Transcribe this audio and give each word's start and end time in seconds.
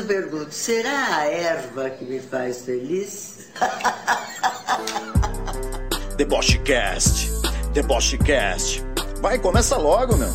eu 0.00 0.06
pergunto, 0.06 0.50
será 0.50 1.16
a 1.16 1.26
erva 1.26 1.90
que 1.90 2.04
me 2.04 2.20
faz 2.20 2.64
feliz? 2.64 3.50
Debochecast, 6.16 7.28
Debochecast. 7.74 8.82
Vai, 9.20 9.38
começa 9.38 9.76
logo, 9.76 10.16
meu. 10.16 10.30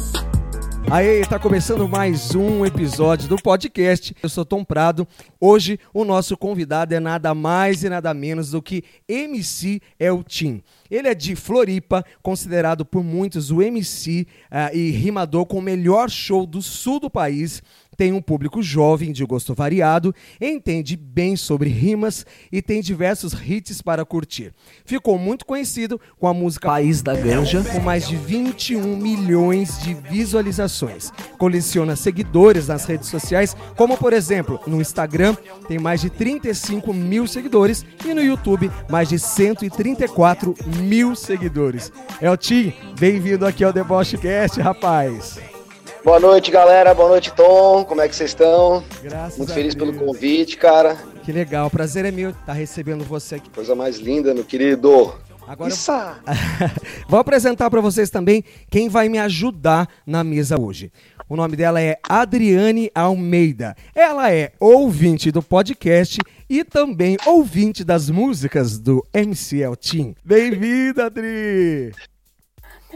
Aí, 0.91 1.25
tá 1.25 1.39
começando 1.39 1.89
mais 1.89 2.36
um 2.36 2.63
episódio 2.63 3.28
do 3.28 3.38
podcast. 3.38 4.15
Eu 4.21 4.29
sou 4.29 4.46
Tom 4.46 4.64
Prado. 4.64 5.07
Hoje 5.41 5.79
o 5.91 6.05
nosso 6.05 6.38
convidado 6.38 6.93
é 6.93 7.00
nada 7.00 7.34
mais 7.34 7.84
e 7.84 7.89
nada 7.89 8.13
menos 8.13 8.52
do 8.52 8.61
que 8.61 8.84
MC 9.09 9.82
Eltim. 10.00 10.61
Ele 10.89 11.07
é 11.07 11.16
de 11.16 11.36
Floripa, 11.36 12.05
considerado 12.21 12.86
por 12.86 13.04
muitos 13.04 13.50
o 13.50 13.63
MC 13.63 14.27
uh, 14.52 14.75
e 14.75 14.91
rimador 14.91 15.47
com 15.47 15.57
o 15.57 15.61
melhor 15.61 16.07
show 16.07 16.45
do 16.45 16.61
sul 16.61 17.00
do 17.00 17.09
país 17.09 17.63
tem 17.96 18.12
um 18.12 18.21
público 18.21 18.62
jovem 18.62 19.12
de 19.12 19.25
gosto 19.25 19.54
variado, 19.54 20.14
entende 20.39 20.95
bem 20.95 21.35
sobre 21.35 21.70
rimas 21.70 22.26
e 22.52 22.62
tem 22.62 22.81
diversos 22.81 23.34
hits 23.34 23.81
para 23.81 24.05
curtir. 24.05 24.54
Ficou 24.85 25.18
muito 25.18 25.45
conhecido 25.45 25.99
com 26.20 26.27
a 26.27 26.34
música 26.34 26.68
País 26.68 27.02
da 27.02 27.16
Ganja, 27.16 27.63
com 27.63 27.80
mais 27.80 28.08
de 28.08 28.16
21 28.16 28.98
milhões 28.98 29.80
de 29.81 29.94
visualizações. 29.94 31.12
Coleciona 31.38 31.95
seguidores 31.95 32.68
nas 32.68 32.85
redes 32.85 33.09
sociais, 33.09 33.55
como 33.76 33.98
por 33.98 34.13
exemplo 34.13 34.59
no 34.68 34.82
Instagram, 34.82 35.35
tem 35.68 35.80
mais 35.80 36.02
de 36.02 36.09
35 36.09 36.93
mil 36.93 37.27
seguidores 37.27 37.85
e 38.05 38.13
no 38.13 38.21
YouTube, 38.21 38.71
mais 38.90 39.09
de 39.09 39.20
134 39.20 40.55
mil 40.82 41.16
seguidores. 41.16 41.91
É 42.20 42.30
o 42.30 42.38
Tim, 42.38 42.73
bem-vindo 42.99 43.46
aqui 43.46 43.63
ao 43.63 43.71
Debochecast, 43.71 44.59
rapaz. 44.59 45.55
Boa 46.05 46.20
noite, 46.20 46.52
galera. 46.52 46.94
Boa 46.94 47.09
noite, 47.09 47.34
Tom. 47.34 47.84
Como 47.84 48.00
é 48.00 48.08
que 48.08 48.16
vocês 48.16 48.30
estão? 48.30 48.84
Graças 49.02 49.40
Muito 49.40 49.52
feliz 49.52 49.73
pelo 49.73 49.91
convite, 49.91 50.55
cara. 50.55 50.96
Que 51.23 51.32
legal. 51.32 51.68
Prazer 51.68 52.05
é 52.05 52.12
meu 52.12 52.30
estar 52.30 52.54
recebendo 52.54 53.04
você 53.04 53.35
aqui. 53.35 53.49
Coisa 53.49 53.74
mais 53.74 53.98
linda, 53.98 54.32
meu 54.32 54.44
querido. 54.46 55.16
Agora 55.48 55.71
Isso. 55.71 55.91
vou 57.10 57.20
apresentar 57.20 57.71
para 57.71 57.82
vocês 57.82 58.12
também 58.12 58.44
quem 58.70 58.88
vai 58.88 59.10
me 59.10 59.18
ajudar 59.18 59.90
na 60.05 60.24
mesa 60.24 60.62
hoje. 60.62 60.91
O 61.27 61.35
nome 61.35 61.55
dela 61.55 61.82
é 61.82 61.98
Adriane 62.07 62.91
Almeida. 62.94 63.76
Ela 63.96 64.31
é 64.31 64.51
ouvinte 64.59 65.31
do 65.31 65.41
podcast 65.41 66.19
e 66.47 66.63
também 66.63 67.18
ouvinte 67.25 67.84
das 67.84 68.12
músicas 68.12 68.78
do 68.78 69.03
MCL 69.12 69.75
Team. 69.75 70.13
Bem-vinda, 70.24 71.07
Adri! 71.07 71.91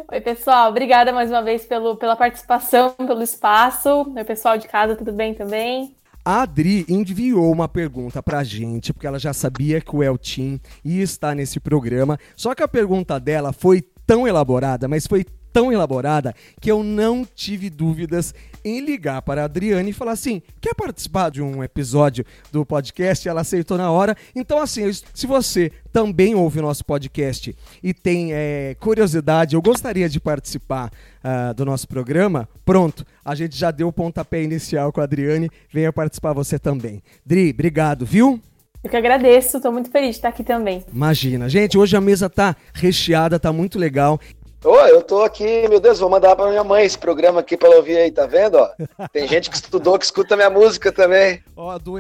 Oi, 0.08 0.22
pessoal. 0.22 0.70
Obrigada 0.70 1.12
mais 1.12 1.30
uma 1.30 1.42
vez 1.42 1.66
pelo, 1.66 1.96
pela 1.96 2.16
participação, 2.16 2.92
pelo 2.92 3.22
espaço. 3.22 4.12
Oi, 4.16 4.24
pessoal 4.24 4.58
de 4.58 4.68
casa, 4.68 4.96
tudo 4.96 5.12
bem 5.12 5.34
também? 5.34 5.96
A 6.24 6.44
Adri 6.44 6.86
enviou 6.88 7.52
uma 7.52 7.68
pergunta 7.68 8.22
pra 8.22 8.44
gente, 8.44 8.94
porque 8.94 9.08
ela 9.08 9.20
já 9.20 9.34
sabia 9.34 9.82
que 9.82 9.96
o 9.96 10.04
Eltim 10.04 10.60
ia 10.86 11.04
estar 11.04 11.36
nesse 11.36 11.60
programa. 11.60 12.18
Só 12.36 12.54
que 12.54 12.64
a 12.64 12.68
pergunta 12.68 13.20
dela 13.20 13.52
foi 13.52 13.82
tão 14.06 14.28
elaborada, 14.28 14.88
mas 14.88 15.08
foi 15.08 15.26
tão 15.52 15.72
elaborada 15.72 16.34
que 16.62 16.72
eu 16.72 16.84
não 16.84 17.26
tive 17.26 17.70
dúvidas 17.70 18.34
em 18.64 18.80
ligar 18.80 19.22
para 19.22 19.42
a 19.42 19.46
Adriane 19.46 19.90
e 19.90 19.94
falar 19.94 20.12
assim: 20.12 20.42
quer 20.60 20.74
participar 20.74 21.30
de 21.30 21.42
um 21.42 21.64
episódio 21.64 22.26
do 22.52 22.66
podcast? 22.66 23.28
Ela 23.28 23.42
aceitou 23.42 23.78
na 23.78 23.92
hora. 23.92 24.16
Então, 24.36 24.62
assim, 24.62 24.92
se 24.92 25.28
você 25.28 25.72
também 25.92 26.36
ouve 26.36 26.60
o 26.60 26.62
nosso 26.62 26.86
podcast 26.86 27.56
e 27.82 27.94
tem 27.94 28.34
é, 28.34 28.76
curiosidade, 28.80 29.56
eu 29.56 29.62
gostaria 29.62 30.08
de 30.10 30.20
participar 30.20 30.92
uh, 31.24 31.54
do 31.54 31.66
nosso 31.66 31.88
programa, 31.88 32.48
pronto, 32.66 33.06
a 33.24 33.36
gente 33.36 33.58
já 33.58 33.72
deu 33.72 33.88
o 33.88 33.94
pontapé 33.94 34.44
inicial 34.44 34.92
com 34.92 35.02
a 35.02 35.04
Adriane. 35.04 35.50
Venha 35.72 35.92
participar 35.92 36.34
você 36.34 36.58
também. 36.58 37.02
Dri, 37.26 37.52
obrigado, 37.52 38.06
viu? 38.06 38.40
Eu 38.82 38.90
que 38.90 38.96
agradeço, 38.96 39.58
estou 39.58 39.74
muito 39.74 39.92
feliz 39.92 40.12
de 40.12 40.16
estar 40.16 40.30
aqui 40.30 40.42
também. 40.42 40.86
Imagina. 40.92 41.50
Gente, 41.50 41.78
hoje 41.78 41.98
a 41.98 42.02
mesa 42.02 42.30
tá 42.30 42.56
recheada, 42.74 43.38
tá 43.38 43.52
muito 43.52 43.78
legal. 43.78 44.18
Ô, 44.64 44.76
eu 44.88 45.02
tô 45.02 45.24
aqui, 45.24 45.68
meu 45.70 45.80
Deus, 45.80 46.00
vou 46.00 46.10
mandar 46.10 46.36
pra 46.36 46.50
minha 46.50 46.64
mãe 46.66 46.84
esse 46.84 46.98
programa 46.98 47.40
aqui 47.40 47.56
pra 47.56 47.70
ela 47.70 47.78
ouvir 47.78 47.98
aí, 47.98 48.12
tá 48.12 48.26
vendo? 48.26 48.56
Ó? 48.56 48.70
Tem 49.08 49.26
gente 49.26 49.50
que 49.50 49.56
estudou, 49.56 49.98
que 49.98 50.04
escuta 50.04 50.36
minha 50.36 50.50
música 50.50 50.92
também. 50.92 51.42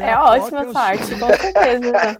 é 0.03 0.17
ótima 0.17 0.61
essa 0.63 0.79
arte, 0.79 1.19
com 1.19 1.27
certeza. 1.27 2.17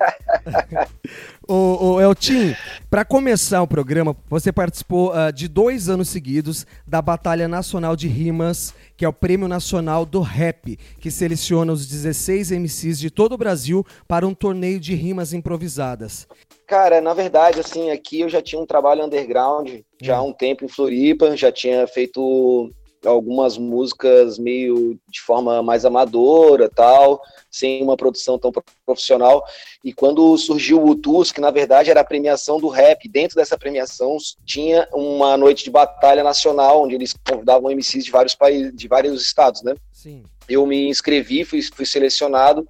ô, 1.49 1.93
ô, 1.93 2.01
Eltim, 2.01 2.55
para 2.91 3.03
começar 3.03 3.63
o 3.63 3.67
programa, 3.67 4.15
você 4.29 4.51
participou 4.51 5.11
uh, 5.11 5.33
de 5.33 5.47
dois 5.47 5.89
anos 5.89 6.09
seguidos 6.09 6.65
da 6.85 7.01
Batalha 7.01 7.47
Nacional 7.47 7.95
de 7.95 8.07
Rimas, 8.07 8.73
que 8.95 9.03
é 9.03 9.09
o 9.09 9.13
Prêmio 9.13 9.47
Nacional 9.47 10.05
do 10.05 10.21
Rap, 10.21 10.77
que 10.99 11.09
seleciona 11.09 11.73
os 11.73 11.87
16 11.87 12.51
MCs 12.51 12.99
de 12.99 13.09
todo 13.09 13.33
o 13.33 13.37
Brasil 13.37 13.83
para 14.07 14.27
um 14.27 14.33
torneio 14.33 14.79
de 14.79 14.93
rimas 14.93 15.33
improvisadas. 15.33 16.27
Cara, 16.67 17.01
na 17.01 17.15
verdade, 17.15 17.59
assim, 17.59 17.89
aqui 17.89 18.21
eu 18.21 18.29
já 18.29 18.43
tinha 18.43 18.61
um 18.61 18.65
trabalho 18.65 19.03
underground 19.03 19.69
já 19.99 20.17
há 20.17 20.21
hum. 20.21 20.27
um 20.27 20.33
tempo 20.33 20.63
em 20.63 20.67
Floripa, 20.67 21.35
já 21.35 21.51
tinha 21.51 21.87
feito 21.87 22.69
algumas 23.05 23.57
músicas 23.57 24.37
meio 24.37 24.99
de 25.09 25.21
forma 25.21 25.61
mais 25.63 25.85
amadora, 25.85 26.69
tal, 26.69 27.21
sem 27.49 27.81
uma 27.81 27.95
produção 27.95 28.37
tão 28.37 28.51
profissional. 28.85 29.43
E 29.83 29.93
quando 29.93 30.37
surgiu 30.37 30.83
o 30.83 30.95
TUS, 30.95 31.31
que 31.31 31.41
na 31.41 31.51
verdade 31.51 31.89
era 31.89 32.01
a 32.01 32.05
premiação 32.05 32.59
do 32.59 32.67
rap, 32.67 33.07
dentro 33.07 33.35
dessa 33.35 33.57
premiação 33.57 34.17
tinha 34.45 34.87
uma 34.93 35.37
noite 35.37 35.63
de 35.63 35.71
batalha 35.71 36.23
nacional, 36.23 36.83
onde 36.83 36.95
eles 36.95 37.13
convidavam 37.27 37.71
MCs 37.71 38.05
de 38.05 38.11
vários 38.11 38.35
países, 38.35 38.75
de 38.75 38.87
vários 38.87 39.21
estados, 39.21 39.61
né? 39.61 39.75
Sim. 39.91 40.23
Eu 40.47 40.65
me 40.65 40.87
inscrevi, 40.89 41.45
fui, 41.45 41.61
fui 41.61 41.85
selecionado 41.85 42.67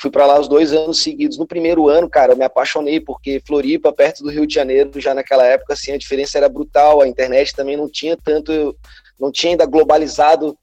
Fui 0.00 0.12
para 0.12 0.26
lá 0.26 0.38
os 0.38 0.46
dois 0.46 0.72
anos 0.72 1.02
seguidos. 1.02 1.36
No 1.36 1.46
primeiro 1.46 1.88
ano, 1.88 2.08
cara, 2.08 2.32
eu 2.32 2.36
me 2.36 2.44
apaixonei, 2.44 3.00
porque 3.00 3.42
Floripa, 3.44 3.92
perto 3.92 4.22
do 4.22 4.30
Rio 4.30 4.46
de 4.46 4.54
Janeiro, 4.54 5.00
já 5.00 5.12
naquela 5.12 5.44
época, 5.44 5.72
assim, 5.72 5.90
a 5.90 5.98
diferença 5.98 6.38
era 6.38 6.48
brutal. 6.48 7.02
A 7.02 7.08
internet 7.08 7.52
também 7.52 7.76
não 7.76 7.88
tinha 7.90 8.16
tanto, 8.16 8.76
não 9.18 9.30
tinha 9.32 9.52
ainda 9.52 9.66
globalizado 9.66 10.56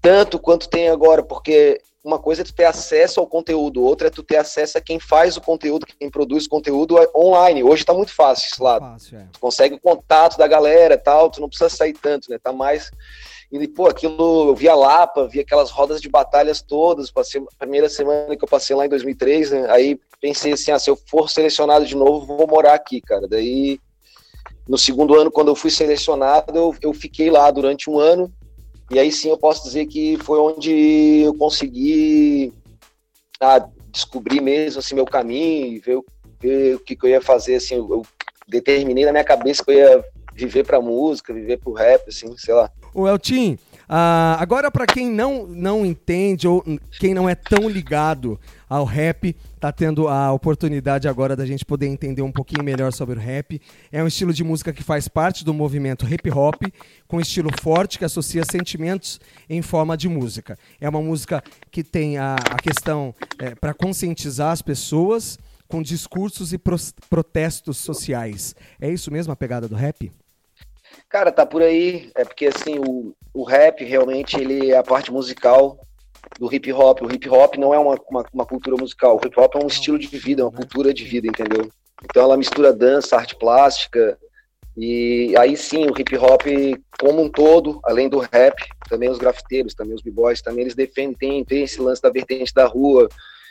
tanto 0.00 0.38
quanto 0.38 0.68
tem 0.68 0.88
agora, 0.88 1.22
porque 1.22 1.80
uma 2.02 2.18
coisa 2.18 2.42
é 2.42 2.44
tu 2.44 2.54
ter 2.54 2.66
acesso 2.66 3.18
ao 3.18 3.26
conteúdo, 3.26 3.82
outra 3.82 4.08
é 4.08 4.10
tu 4.10 4.22
ter 4.22 4.36
acesso 4.36 4.76
a 4.76 4.80
quem 4.80 5.00
faz 5.00 5.36
o 5.36 5.40
conteúdo, 5.40 5.86
quem 5.86 6.10
produz 6.10 6.44
o 6.44 6.50
conteúdo 6.50 6.96
online. 7.16 7.62
Hoje 7.62 7.84
tá 7.84 7.94
muito 7.94 8.14
fácil 8.14 8.50
isso 8.52 8.62
lá. 8.62 8.78
Fácil, 8.78 9.18
é. 9.18 9.26
Tu 9.32 9.40
consegue 9.40 9.74
o 9.76 9.80
contato 9.80 10.36
da 10.36 10.46
galera 10.46 10.98
tal, 10.98 11.30
tu 11.30 11.40
não 11.40 11.48
precisa 11.48 11.70
sair 11.70 11.94
tanto, 11.94 12.30
né? 12.30 12.38
Tá 12.38 12.52
mais 12.52 12.90
e, 13.60 13.68
pô, 13.68 13.86
aquilo, 13.86 14.48
eu 14.48 14.54
via 14.54 14.74
Lapa, 14.74 15.28
via 15.28 15.42
aquelas 15.42 15.70
rodas 15.70 16.00
de 16.00 16.08
batalhas 16.08 16.60
todas, 16.60 17.10
passei 17.10 17.40
a 17.40 17.58
primeira 17.58 17.88
semana 17.88 18.36
que 18.36 18.42
eu 18.44 18.48
passei 18.48 18.74
lá 18.74 18.84
em 18.84 18.88
2003, 18.88 19.50
né? 19.52 19.70
Aí 19.70 20.00
pensei 20.20 20.52
assim, 20.52 20.72
ah, 20.72 20.78
se 20.78 20.90
eu 20.90 20.96
for 20.96 21.30
selecionado 21.30 21.86
de 21.86 21.94
novo, 21.94 22.36
vou 22.36 22.48
morar 22.48 22.74
aqui, 22.74 23.00
cara. 23.00 23.28
Daí, 23.28 23.78
no 24.68 24.78
segundo 24.78 25.14
ano, 25.14 25.30
quando 25.30 25.48
eu 25.48 25.54
fui 25.54 25.70
selecionado, 25.70 26.56
eu, 26.56 26.74
eu 26.80 26.94
fiquei 26.94 27.30
lá 27.30 27.50
durante 27.50 27.90
um 27.90 27.98
ano, 27.98 28.32
e 28.90 28.98
aí 28.98 29.12
sim 29.12 29.28
eu 29.28 29.36
posso 29.36 29.64
dizer 29.64 29.86
que 29.86 30.16
foi 30.18 30.38
onde 30.38 31.22
eu 31.24 31.34
consegui 31.34 32.52
ah, 33.40 33.66
descobrir 33.90 34.40
mesmo, 34.40 34.78
assim, 34.78 34.94
meu 34.94 35.04
caminho, 35.04 35.80
ver, 35.80 36.00
ver 36.40 36.76
o 36.76 36.80
que, 36.80 36.96
que 36.96 37.06
eu 37.06 37.10
ia 37.10 37.20
fazer, 37.20 37.56
assim, 37.56 37.74
eu, 37.74 37.88
eu 37.90 38.02
determinei 38.48 39.04
na 39.04 39.12
minha 39.12 39.24
cabeça 39.24 39.64
que 39.64 39.70
eu 39.70 39.76
ia 39.76 40.04
viver 40.34 40.64
pra 40.64 40.80
música, 40.80 41.32
viver 41.32 41.58
pro 41.58 41.72
rap, 41.72 42.08
assim, 42.08 42.36
sei 42.36 42.54
lá. 42.54 42.70
O 42.92 43.08
Eltim, 43.08 43.58
uh, 43.88 44.38
agora 44.38 44.70
para 44.70 44.86
quem 44.86 45.08
não, 45.08 45.46
não 45.46 45.84
entende 45.84 46.48
ou 46.48 46.64
quem 46.98 47.14
não 47.14 47.28
é 47.28 47.34
tão 47.34 47.68
ligado 47.68 48.38
ao 48.74 48.84
rap, 48.84 49.36
tá 49.60 49.70
tendo 49.70 50.08
a 50.08 50.32
oportunidade 50.32 51.06
agora 51.06 51.36
da 51.36 51.46
gente 51.46 51.64
poder 51.64 51.86
entender 51.86 52.22
um 52.22 52.32
pouquinho 52.32 52.64
melhor 52.64 52.92
sobre 52.92 53.16
o 53.16 53.20
rap. 53.20 53.62
É 53.92 54.02
um 54.02 54.08
estilo 54.08 54.32
de 54.32 54.42
música 54.42 54.72
que 54.72 54.82
faz 54.82 55.06
parte 55.06 55.44
do 55.44 55.54
movimento 55.54 56.04
hip 56.12 56.28
hop, 56.28 56.60
com 57.06 57.20
estilo 57.20 57.50
forte 57.62 58.00
que 58.00 58.04
associa 58.04 58.42
sentimentos 58.44 59.20
em 59.48 59.62
forma 59.62 59.96
de 59.96 60.08
música. 60.08 60.58
É 60.80 60.88
uma 60.88 61.00
música 61.00 61.40
que 61.70 61.84
tem 61.84 62.18
a, 62.18 62.34
a 62.34 62.56
questão 62.56 63.14
é, 63.38 63.54
para 63.54 63.72
conscientizar 63.72 64.50
as 64.50 64.60
pessoas 64.60 65.38
com 65.68 65.80
discursos 65.80 66.52
e 66.52 66.58
pro, 66.58 66.76
protestos 67.08 67.78
sociais. 67.78 68.56
É 68.80 68.90
isso 68.90 69.08
mesmo 69.08 69.32
a 69.32 69.36
pegada 69.36 69.68
do 69.68 69.76
rap? 69.76 70.10
Cara, 71.08 71.30
tá 71.30 71.46
por 71.46 71.62
aí. 71.62 72.10
É 72.16 72.24
porque 72.24 72.46
assim, 72.46 72.80
o, 72.80 73.14
o 73.32 73.44
rap 73.44 73.84
realmente 73.84 74.36
ele 74.36 74.72
é 74.72 74.78
a 74.78 74.82
parte 74.82 75.12
musical 75.12 75.78
do 76.38 76.52
hip 76.52 76.72
hop. 76.72 77.02
O 77.02 77.12
hip 77.12 77.28
hop 77.28 77.56
não 77.56 77.72
é 77.72 77.78
uma, 77.78 77.98
uma, 78.08 78.24
uma, 78.32 78.46
cultura 78.46 78.76
musical. 78.76 79.16
O 79.16 79.26
hip 79.26 79.38
hop 79.38 79.54
é 79.54 79.64
um 79.64 79.66
estilo 79.66 79.98
de 79.98 80.06
vida, 80.06 80.44
uma 80.44 80.52
cultura 80.52 80.92
de 80.92 81.04
vida, 81.04 81.26
entendeu? 81.26 81.70
Então 82.04 82.22
ela 82.22 82.36
mistura 82.36 82.72
dança, 82.72 83.16
arte 83.16 83.36
plástica. 83.36 84.18
E 84.76 85.34
aí 85.38 85.56
sim, 85.56 85.86
o 85.86 85.98
hip 85.98 86.16
hop 86.16 86.42
como 87.00 87.22
um 87.22 87.28
todo, 87.28 87.80
além 87.84 88.08
do 88.08 88.18
rap, 88.18 88.56
também 88.88 89.08
os 89.08 89.18
grafiteiros, 89.18 89.74
também 89.74 89.94
os 89.94 90.02
b-boys, 90.02 90.42
também 90.42 90.62
eles 90.62 90.74
defendem, 90.74 91.44
tem, 91.44 91.62
esse 91.62 91.80
lance 91.80 92.02
da 92.02 92.10
vertente 92.10 92.52
da 92.52 92.66
rua 92.66 93.08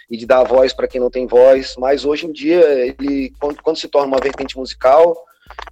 e 0.09 0.17
de 0.17 0.25
dar 0.25 0.43
voz 0.43 0.73
para 0.73 0.87
quem 0.87 0.99
não 0.99 1.09
tem 1.09 1.25
voz. 1.25 1.75
Mas 1.77 2.03
hoje 2.03 2.27
em 2.27 2.31
dia, 2.31 2.61
ele 2.61 3.31
quando, 3.39 3.61
quando 3.61 3.77
se 3.77 3.87
torna 3.87 4.07
uma 4.07 4.19
vertente 4.19 4.57
musical, 4.57 5.17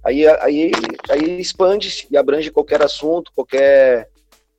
aí, 0.02 0.26
aí, 0.26 0.72
aí 1.10 1.40
expande 1.40 2.06
e 2.10 2.16
abrange 2.16 2.50
qualquer 2.50 2.82
assunto, 2.82 3.30
qualquer, 3.34 4.08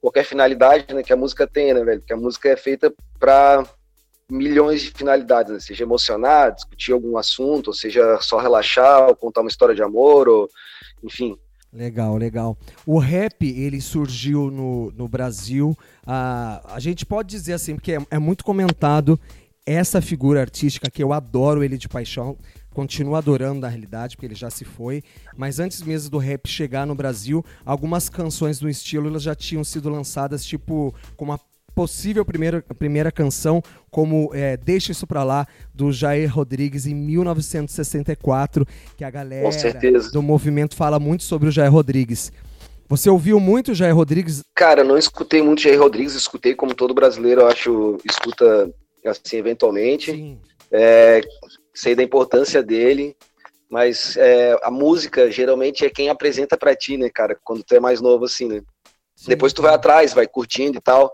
qualquer 0.03 0.25
finalidade 0.25 0.93
né, 0.93 1.01
que 1.01 1.13
a 1.13 1.15
música 1.15 1.47
tem, 1.47 1.73
né, 1.73 1.81
velho? 1.81 2.01
Que 2.01 2.11
a 2.11 2.17
música 2.17 2.49
é 2.49 2.57
feita 2.57 2.93
para 3.17 3.65
milhões 4.29 4.81
de 4.81 4.91
finalidades, 4.91 5.53
né? 5.53 5.59
seja 5.61 5.83
emocionar, 5.83 6.53
discutir 6.53 6.91
algum 6.91 7.17
assunto, 7.17 7.67
ou 7.67 7.73
seja 7.73 8.19
só 8.19 8.37
relaxar, 8.37 9.07
ou 9.07 9.15
contar 9.15 9.39
uma 9.39 9.49
história 9.49 9.73
de 9.73 9.81
amor, 9.81 10.27
ou 10.27 10.49
enfim. 11.01 11.37
Legal, 11.71 12.17
legal. 12.17 12.57
O 12.85 12.99
rap, 12.99 13.47
ele 13.47 13.79
surgiu 13.79 14.51
no, 14.51 14.91
no 14.91 15.07
Brasil, 15.07 15.73
a, 16.05 16.75
a 16.75 16.79
gente 16.81 17.05
pode 17.05 17.29
dizer 17.29 17.53
assim, 17.53 17.75
porque 17.75 17.93
é, 17.93 17.99
é 18.11 18.19
muito 18.19 18.43
comentado 18.43 19.17
essa 19.65 20.01
figura 20.01 20.41
artística 20.41 20.91
que 20.91 21.01
eu 21.01 21.13
adoro 21.13 21.63
ele 21.63 21.77
de 21.77 21.87
paixão, 21.87 22.37
continuo 22.73 23.15
adorando 23.15 23.61
na 23.61 23.67
realidade, 23.67 24.15
porque 24.15 24.25
ele 24.25 24.35
já 24.35 24.49
se 24.49 24.65
foi, 24.65 25.03
mas 25.37 25.59
antes 25.59 25.81
mesmo 25.81 26.09
do 26.09 26.17
rap 26.17 26.47
chegar 26.47 26.85
no 26.85 26.95
Brasil, 26.95 27.45
algumas 27.65 28.09
canções 28.09 28.59
do 28.59 28.69
estilo 28.69 29.07
elas 29.07 29.23
já 29.23 29.35
tinham 29.35 29.63
sido 29.63 29.89
lançadas, 29.89 30.43
tipo, 30.43 30.93
com 31.15 31.25
uma 31.25 31.39
possível 31.73 32.23
primeira, 32.23 32.61
primeira 32.77 33.11
canção, 33.11 33.61
como 33.89 34.29
é, 34.33 34.57
Deixa 34.57 34.91
Isso 34.91 35.07
Pra 35.07 35.23
Lá, 35.23 35.47
do 35.73 35.91
Jair 35.91 36.33
Rodrigues, 36.33 36.85
em 36.85 36.93
1964, 36.93 38.65
que 38.95 39.03
a 39.03 39.09
galera 39.09 39.49
do 40.11 40.21
movimento 40.21 40.75
fala 40.75 40.99
muito 40.99 41.23
sobre 41.23 41.49
o 41.49 41.51
Jair 41.51 41.71
Rodrigues. 41.71 42.31
Você 42.87 43.09
ouviu 43.09 43.39
muito 43.39 43.71
o 43.71 43.75
Jair 43.75 43.95
Rodrigues? 43.95 44.41
Cara, 44.55 44.83
não 44.83 44.97
escutei 44.97 45.41
muito 45.41 45.61
Jair 45.61 45.79
Rodrigues, 45.79 46.13
escutei 46.13 46.53
como 46.53 46.75
todo 46.75 46.93
brasileiro, 46.93 47.41
eu 47.41 47.47
acho, 47.47 47.97
escuta 48.07 48.71
assim, 49.05 49.37
eventualmente. 49.37 50.11
Sim. 50.11 50.37
É, 50.71 51.21
sei 51.73 51.95
da 51.95 52.03
importância 52.03 52.61
dele, 52.61 53.15
mas 53.69 54.15
é, 54.17 54.57
a 54.61 54.69
música 54.69 55.31
geralmente 55.31 55.85
é 55.85 55.89
quem 55.89 56.09
apresenta 56.09 56.57
para 56.57 56.75
ti, 56.75 56.97
né, 56.97 57.09
cara, 57.09 57.37
quando 57.43 57.63
tu 57.63 57.73
é 57.73 57.79
mais 57.79 57.99
novo 58.01 58.25
assim, 58.25 58.47
né? 58.47 58.61
Sim. 59.15 59.29
Depois 59.29 59.53
tu 59.53 59.61
vai 59.61 59.73
atrás, 59.73 60.13
vai 60.13 60.27
curtindo 60.27 60.77
e 60.77 60.81
tal. 60.81 61.11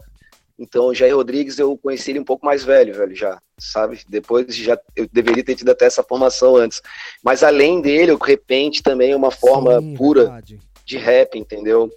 Então, 0.60 0.88
o 0.88 0.94
Jair 0.94 1.16
Rodrigues, 1.16 1.58
eu 1.58 1.78
conheci 1.78 2.12
ele 2.12 2.20
um 2.20 2.26
pouco 2.26 2.46
mais 2.46 2.66
velho, 2.66 2.94
velho, 2.94 3.16
já, 3.16 3.40
sabe? 3.58 4.02
Depois 4.10 4.54
já 4.54 4.78
eu 4.94 5.08
deveria 5.10 5.44
ter 5.44 5.56
tido 5.56 5.70
até 5.70 5.86
essa 5.86 6.04
formação 6.04 6.58
antes. 6.58 6.82
Mas 7.24 7.44
além 7.44 7.80
dele, 7.80 8.12
o 8.12 8.18
repente 8.18 8.84
também 8.84 9.12
é 9.12 9.16
uma 9.16 9.32
forma 9.32 9.80
Sim, 9.80 9.94
pura 9.96 10.24
verdade. 10.24 10.60
de 10.84 10.98
rap, 10.98 11.40
entendeu? 11.40 11.90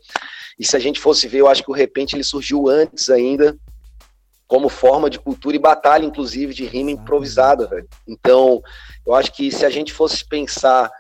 E 0.56 0.64
se 0.64 0.76
a 0.76 0.78
gente 0.78 1.00
fosse 1.00 1.26
ver, 1.26 1.38
eu 1.38 1.48
acho 1.48 1.64
que 1.64 1.70
o 1.72 1.74
repente 1.74 2.14
ele 2.14 2.22
surgiu 2.22 2.68
antes 2.68 3.10
ainda, 3.10 3.58
como 4.52 4.68
forma 4.68 5.08
de 5.08 5.18
cultura 5.18 5.56
e 5.56 5.58
batalha, 5.58 6.04
inclusive, 6.04 6.52
de 6.52 6.66
rima 6.66 6.90
improvisada, 6.90 7.66
velho. 7.66 7.88
Então, 8.06 8.62
eu 9.06 9.14
acho 9.14 9.32
que 9.32 9.50
se 9.50 9.64
a 9.64 9.70
gente 9.70 9.94
fosse 9.94 10.22
pensar 10.26 10.92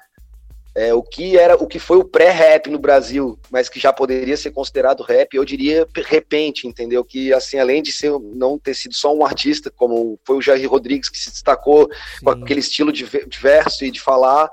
é, 0.74 0.94
o 0.94 1.02
que 1.02 1.36
era 1.36 1.62
o 1.62 1.66
que 1.66 1.78
foi 1.78 1.98
o 1.98 2.04
pré-rap 2.04 2.70
no 2.70 2.78
Brasil, 2.78 3.38
mas 3.50 3.68
que 3.68 3.78
já 3.78 3.92
poderia 3.92 4.38
ser 4.38 4.52
considerado 4.52 5.02
rap, 5.02 5.34
eu 5.34 5.44
diria 5.44 5.86
repente, 5.94 6.66
entendeu? 6.66 7.04
Que 7.04 7.30
assim, 7.30 7.58
além 7.58 7.82
de 7.82 7.92
ser 7.92 8.18
não 8.34 8.58
ter 8.58 8.72
sido 8.72 8.94
só 8.94 9.14
um 9.14 9.22
artista, 9.22 9.70
como 9.70 10.18
foi 10.24 10.36
o 10.36 10.40
Jair 10.40 10.70
Rodrigues 10.70 11.10
que 11.10 11.18
se 11.18 11.30
destacou 11.30 11.90
Sim. 11.92 12.24
com 12.24 12.30
aquele 12.30 12.60
estilo 12.60 12.90
de, 12.90 13.04
de 13.04 13.38
verso 13.38 13.84
e 13.84 13.90
de 13.90 14.00
falar, 14.00 14.48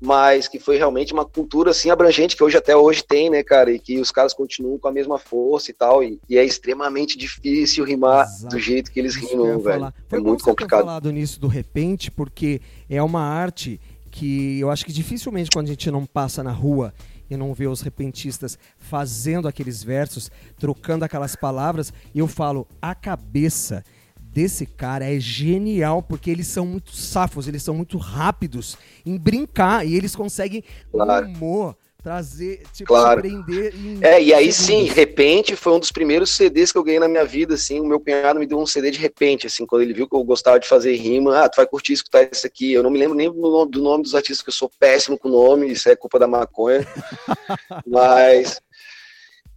mas 0.00 0.46
que 0.46 0.58
foi 0.58 0.76
realmente 0.76 1.12
uma 1.12 1.24
cultura 1.24 1.70
assim 1.70 1.90
abrangente 1.90 2.36
que 2.36 2.44
hoje 2.44 2.56
até 2.56 2.76
hoje 2.76 3.02
tem, 3.02 3.28
né, 3.30 3.42
cara, 3.42 3.70
e 3.70 3.78
que 3.78 3.98
os 3.98 4.10
caras 4.10 4.32
continuam 4.32 4.78
com 4.78 4.88
a 4.88 4.92
mesma 4.92 5.18
força 5.18 5.70
e 5.70 5.74
tal, 5.74 6.02
e, 6.02 6.20
e 6.28 6.38
é 6.38 6.44
extremamente 6.44 7.18
difícil 7.18 7.84
rimar 7.84 8.26
Exato. 8.26 8.54
do 8.54 8.60
jeito 8.60 8.90
que 8.90 9.00
eles 9.00 9.16
rimam, 9.16 9.58
velho. 9.60 9.92
Foi 10.08 10.18
é 10.18 10.22
muito 10.22 10.44
complicado. 10.44 10.80
falado 10.80 11.10
nisso 11.10 11.40
do 11.40 11.48
repente, 11.48 12.10
porque 12.10 12.60
é 12.88 13.02
uma 13.02 13.22
arte 13.22 13.80
que 14.10 14.58
eu 14.58 14.70
acho 14.70 14.84
que 14.84 14.92
dificilmente 14.92 15.50
quando 15.52 15.66
a 15.66 15.70
gente 15.70 15.90
não 15.90 16.06
passa 16.06 16.42
na 16.42 16.52
rua 16.52 16.94
e 17.30 17.36
não 17.36 17.52
vê 17.52 17.66
os 17.66 17.80
repentistas 17.82 18.58
fazendo 18.78 19.46
aqueles 19.46 19.82
versos, 19.82 20.30
trocando 20.58 21.04
aquelas 21.04 21.36
palavras, 21.36 21.92
eu 22.14 22.26
falo, 22.26 22.66
a 22.80 22.94
cabeça 22.94 23.84
desse 24.32 24.66
cara 24.66 25.04
é 25.04 25.18
genial 25.18 26.02
porque 26.02 26.30
eles 26.30 26.46
são 26.46 26.66
muito 26.66 26.92
safos, 26.92 27.48
eles 27.48 27.62
são 27.62 27.74
muito 27.74 27.98
rápidos 27.98 28.76
em 29.04 29.16
brincar 29.16 29.86
e 29.86 29.94
eles 29.94 30.14
conseguem 30.14 30.62
claro. 30.90 31.26
humor 31.26 31.76
trazer, 32.02 32.62
tipo, 32.72 32.88
claro. 32.88 33.20
surpreender. 33.20 33.74
é, 34.00 34.22
e 34.22 34.32
aí 34.32 34.52
sim, 34.52 34.84
repente 34.84 35.56
foi 35.56 35.72
um 35.72 35.80
dos 35.80 35.90
primeiros 35.90 36.30
CDs 36.30 36.70
que 36.70 36.78
eu 36.78 36.82
ganhei 36.84 37.00
na 37.00 37.08
minha 37.08 37.24
vida, 37.24 37.54
assim, 37.54 37.80
o 37.80 37.84
meu 37.84 37.98
cunhado 37.98 38.38
me 38.38 38.46
deu 38.46 38.58
um 38.58 38.66
CD 38.66 38.90
de 38.90 38.98
repente, 38.98 39.46
assim, 39.46 39.66
quando 39.66 39.82
ele 39.82 39.92
viu 39.92 40.08
que 40.08 40.14
eu 40.14 40.22
gostava 40.22 40.60
de 40.60 40.68
fazer 40.68 40.94
rima, 40.94 41.44
ah, 41.44 41.48
tu 41.48 41.56
vai 41.56 41.66
curtir 41.66 41.92
escutar 41.94 42.28
isso 42.30 42.46
aqui, 42.46 42.72
eu 42.72 42.82
não 42.82 42.90
me 42.90 42.98
lembro 42.98 43.16
nem 43.16 43.30
do 43.30 43.40
nome, 43.40 43.70
do 43.70 43.82
nome 43.82 44.02
dos 44.04 44.14
artistas, 44.14 44.42
que 44.42 44.48
eu 44.48 44.54
sou 44.54 44.70
péssimo 44.78 45.18
com 45.18 45.28
o 45.28 45.32
nome, 45.32 45.70
isso 45.72 45.88
é 45.88 45.96
culpa 45.96 46.18
da 46.18 46.28
maconha, 46.28 46.86
mas... 47.86 48.60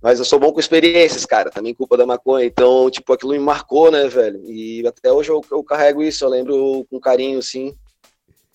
Mas 0.01 0.17
eu 0.17 0.25
sou 0.25 0.39
bom 0.39 0.51
com 0.51 0.59
experiências, 0.59 1.25
cara, 1.25 1.51
também 1.51 1.75
culpa 1.75 1.95
da 1.95 2.05
maconha. 2.05 2.45
Então, 2.45 2.89
tipo, 2.89 3.13
aquilo 3.13 3.33
me 3.33 3.39
marcou, 3.39 3.91
né, 3.91 4.07
velho? 4.07 4.41
E 4.45 4.85
até 4.87 5.11
hoje 5.11 5.29
eu, 5.29 5.41
eu 5.51 5.63
carrego 5.63 6.01
isso, 6.01 6.25
eu 6.25 6.29
lembro 6.29 6.85
com 6.89 6.99
carinho, 6.99 7.37
assim. 7.37 7.75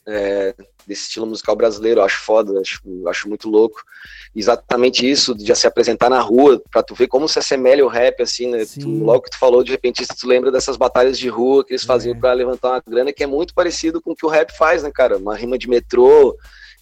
É, 0.08 0.54
desse 0.86 1.02
estilo 1.02 1.26
musical 1.26 1.56
brasileiro, 1.56 2.00
eu 2.00 2.04
acho 2.04 2.20
foda, 2.20 2.60
acho, 2.60 2.80
acho 3.08 3.28
muito 3.28 3.48
louco. 3.48 3.82
Exatamente 4.34 5.08
isso, 5.08 5.34
de 5.34 5.44
já 5.44 5.54
se 5.54 5.66
apresentar 5.66 6.08
na 6.08 6.20
rua, 6.20 6.62
pra 6.70 6.82
tu 6.82 6.94
ver 6.94 7.08
como 7.08 7.28
se 7.28 7.38
assemelha 7.38 7.84
o 7.84 7.88
rap, 7.88 8.22
assim, 8.22 8.48
né? 8.48 8.64
Tu, 8.64 8.88
logo 8.88 9.22
que 9.22 9.30
tu 9.30 9.38
falou, 9.38 9.64
de 9.64 9.72
repente 9.72 10.06
tu 10.06 10.26
lembra 10.26 10.50
dessas 10.52 10.76
batalhas 10.76 11.18
de 11.18 11.28
rua 11.28 11.64
que 11.64 11.72
eles 11.72 11.82
é. 11.82 11.86
faziam 11.86 12.18
para 12.18 12.32
levantar 12.32 12.70
uma 12.70 12.82
grana, 12.86 13.12
que 13.12 13.24
é 13.24 13.26
muito 13.26 13.54
parecido 13.54 14.00
com 14.00 14.12
o 14.12 14.16
que 14.16 14.26
o 14.26 14.28
rap 14.28 14.56
faz, 14.56 14.82
né, 14.82 14.90
cara? 14.92 15.16
Uma 15.16 15.36
rima 15.36 15.58
de 15.58 15.68
metrô, 15.68 16.36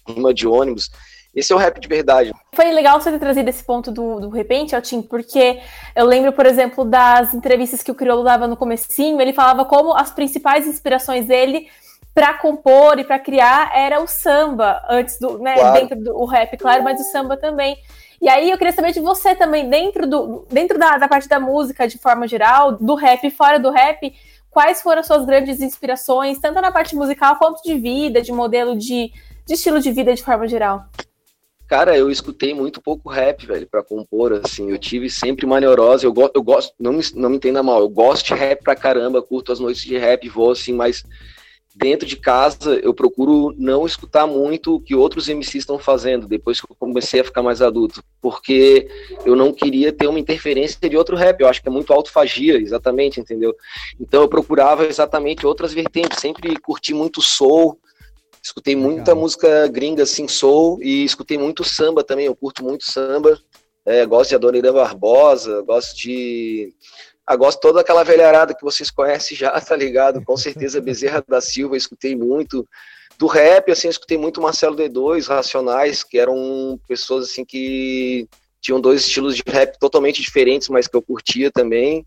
rima 0.07 0.33
de 0.33 0.47
ônibus. 0.47 0.89
Esse 1.35 1.51
é 1.51 1.55
o 1.55 1.59
rap 1.59 1.79
de 1.79 1.87
verdade. 1.87 2.33
Foi 2.53 2.71
legal 2.71 2.99
você 2.99 3.11
ter 3.11 3.19
trazido 3.19 3.49
esse 3.49 3.63
ponto 3.63 3.91
do, 3.91 4.21
do 4.21 4.29
repente, 4.29 4.75
Altim, 4.75 5.01
porque 5.01 5.59
eu 5.95 6.05
lembro, 6.05 6.31
por 6.31 6.45
exemplo, 6.45 6.85
das 6.85 7.33
entrevistas 7.33 7.83
que 7.83 7.91
o 7.91 7.95
Criolo 7.95 8.23
dava 8.23 8.47
no 8.47 8.55
comecinho, 8.55 9.19
ele 9.19 9.33
falava 9.33 9.65
como 9.65 9.93
as 9.93 10.11
principais 10.11 10.65
inspirações 10.65 11.25
dele 11.25 11.67
para 12.13 12.33
compor 12.35 12.97
e 12.97 13.03
para 13.03 13.19
criar 13.19 13.71
era 13.75 14.01
o 14.01 14.07
samba, 14.07 14.81
antes 14.89 15.19
do, 15.19 15.37
né, 15.39 15.55
claro. 15.55 15.79
dentro 15.79 16.01
do 16.01 16.23
rap, 16.23 16.55
claro, 16.55 16.81
mas 16.81 17.01
o 17.01 17.03
samba 17.11 17.35
também. 17.35 17.77
E 18.21 18.29
aí 18.29 18.49
eu 18.49 18.57
queria 18.57 18.71
saber 18.71 18.93
de 18.93 19.01
você 19.01 19.35
também, 19.35 19.69
dentro, 19.69 20.07
do, 20.07 20.45
dentro 20.49 20.79
da, 20.79 20.97
da 20.97 21.09
parte 21.09 21.27
da 21.27 21.41
música 21.41 21.85
de 21.85 21.97
forma 21.97 22.25
geral, 22.25 22.71
do 22.71 22.95
rap 22.95 23.27
e 23.27 23.29
fora 23.29 23.59
do 23.59 23.69
rap, 23.69 24.13
quais 24.49 24.81
foram 24.81 25.01
as 25.01 25.07
suas 25.07 25.25
grandes 25.25 25.59
inspirações, 25.59 26.39
tanto 26.39 26.61
na 26.61 26.71
parte 26.71 26.95
musical 26.95 27.35
quanto 27.35 27.61
de 27.61 27.75
vida, 27.77 28.21
de 28.21 28.31
modelo 28.31 28.77
de, 28.77 29.11
de 29.45 29.53
estilo 29.53 29.81
de 29.81 29.91
vida 29.91 30.15
de 30.15 30.23
forma 30.23 30.47
geral? 30.47 30.85
Cara, 31.67 31.97
eu 31.97 32.11
escutei 32.11 32.53
muito 32.53 32.79
pouco 32.79 33.09
rap, 33.09 33.45
velho, 33.45 33.67
para 33.67 33.83
compor, 33.83 34.41
assim, 34.45 34.69
eu 34.69 34.77
tive 34.77 35.09
sempre 35.09 35.47
uma 35.47 35.59
neurose, 35.59 36.05
eu, 36.05 36.13
go 36.13 36.29
eu 36.33 36.43
gosto, 36.43 36.75
não 36.79 36.93
me, 36.93 37.01
não 37.15 37.29
me 37.29 37.37
entenda 37.37 37.63
mal, 37.63 37.79
eu 37.79 37.89
gosto 37.89 38.27
de 38.27 38.33
rap 38.35 38.63
pra 38.63 38.75
caramba, 38.75 39.21
curto 39.21 39.51
as 39.51 39.59
noites 39.59 39.83
de 39.83 39.97
rap, 39.97 40.29
vou 40.29 40.51
assim, 40.51 40.73
mas 40.73 41.03
dentro 41.75 42.07
de 42.07 42.15
casa 42.15 42.79
eu 42.83 42.93
procuro 42.93 43.53
não 43.57 43.85
escutar 43.85 44.25
muito 44.25 44.75
o 44.75 44.79
que 44.79 44.95
outros 44.95 45.27
MCs 45.27 45.55
estão 45.55 45.77
fazendo 45.77 46.27
depois 46.27 46.61
que 46.61 46.71
eu 46.71 46.75
comecei 46.79 47.19
a 47.19 47.23
ficar 47.23 47.41
mais 47.41 47.61
adulto, 47.63 48.03
porque 48.21 48.87
eu 49.25 49.35
não 49.35 49.51
queria 49.51 49.91
ter 49.91 50.07
uma 50.07 50.19
interferência 50.19 50.77
de 50.87 50.95
outro 50.95 51.15
rap, 51.17 51.41
eu 51.41 51.47
acho 51.47 51.63
que 51.63 51.67
é 51.67 51.71
muito 51.71 51.91
autofagia, 51.91 52.57
exatamente, 52.57 53.19
entendeu? 53.19 53.53
Então 53.99 54.21
eu 54.21 54.29
procurava 54.29 54.85
exatamente 54.85 55.47
outras 55.47 55.73
vertentes, 55.73 56.21
sempre 56.21 56.55
curti 56.59 56.93
muito 56.93 57.23
soul, 57.23 57.77
escutei 58.45 58.75
muita 58.75 59.11
Legal. 59.11 59.15
música 59.15 59.67
gringa 59.67 60.03
assim, 60.03 60.27
soul, 60.27 60.77
e 60.79 61.03
escutei 61.03 61.35
muito 61.35 61.63
samba 61.63 62.03
também, 62.03 62.27
eu 62.27 62.35
curto 62.35 62.63
muito 62.63 62.85
samba, 62.85 63.39
é, 63.83 64.05
gosto 64.05 64.29
de 64.29 64.35
Adoniran 64.35 64.71
Barbosa, 64.71 65.63
gosto 65.63 65.97
de 65.97 66.71
ah, 67.25 67.35
gosto 67.35 67.59
toda 67.59 67.81
aquela 67.81 68.03
velharada 68.03 68.53
que 68.53 68.63
vocês 68.63 68.91
conhecem 68.91 69.35
já, 69.35 69.49
tá 69.59 69.75
ligado? 69.75 70.23
Com 70.23 70.37
certeza 70.37 70.79
Bezerra 70.79 71.23
da 71.27 71.41
Silva, 71.41 71.75
escutei 71.75 72.15
muito. 72.15 72.67
Do 73.17 73.25
rap, 73.25 73.71
assim, 73.71 73.87
escutei 73.87 74.17
muito 74.17 74.41
Marcelo 74.41 74.75
D2, 74.75 75.27
Racionais, 75.27 76.03
que 76.03 76.19
eram 76.19 76.79
pessoas, 76.87 77.29
assim, 77.29 77.43
que 77.43 78.27
tinham 78.61 78.79
dois 78.79 79.01
estilos 79.01 79.35
de 79.35 79.43
rap 79.47 79.79
totalmente 79.79 80.21
diferentes, 80.21 80.69
mas 80.69 80.87
que 80.87 80.95
eu 80.95 81.01
curtia 81.01 81.49
também. 81.49 82.05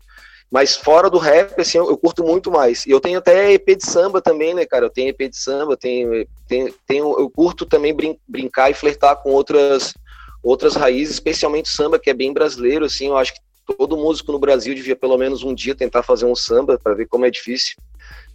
Mas 0.51 0.75
fora 0.75 1.09
do 1.09 1.19
rap, 1.19 1.59
assim, 1.61 1.77
eu, 1.77 1.89
eu 1.89 1.97
curto 1.97 2.23
muito 2.23 2.49
mais. 2.49 2.85
E 2.85 2.91
eu 2.91 2.99
tenho 2.99 3.19
até 3.19 3.53
EP 3.53 3.77
de 3.77 3.85
samba 3.85 4.21
também, 4.21 4.53
né, 4.53 4.65
cara? 4.65 4.85
Eu 4.85 4.89
tenho 4.89 5.09
EP 5.09 5.29
de 5.29 5.37
samba, 5.37 5.77
tenho, 5.77 6.27
tenho, 6.47 6.73
tenho 6.87 7.19
eu 7.19 7.29
curto 7.29 7.65
também 7.65 7.93
brin 7.93 8.17
brincar 8.27 8.71
e 8.71 8.73
flertar 8.73 9.17
com 9.17 9.31
outras 9.31 9.93
outras 10.41 10.75
raízes, 10.75 11.15
especialmente 11.15 11.69
samba, 11.69 11.99
que 11.99 12.09
é 12.09 12.13
bem 12.13 12.31
brasileiro, 12.31 12.85
assim, 12.85 13.07
eu 13.07 13.17
acho 13.17 13.33
que 13.33 13.41
todo 13.77 13.97
músico 13.97 14.31
no 14.31 14.39
Brasil 14.39 14.73
devia 14.73 14.95
pelo 14.95 15.17
menos 15.17 15.43
um 15.43 15.53
dia 15.53 15.75
tentar 15.75 16.01
fazer 16.01 16.25
um 16.25 16.35
samba 16.35 16.79
para 16.81 16.93
ver 16.93 17.07
como 17.07 17.25
é 17.25 17.29
difícil 17.29 17.75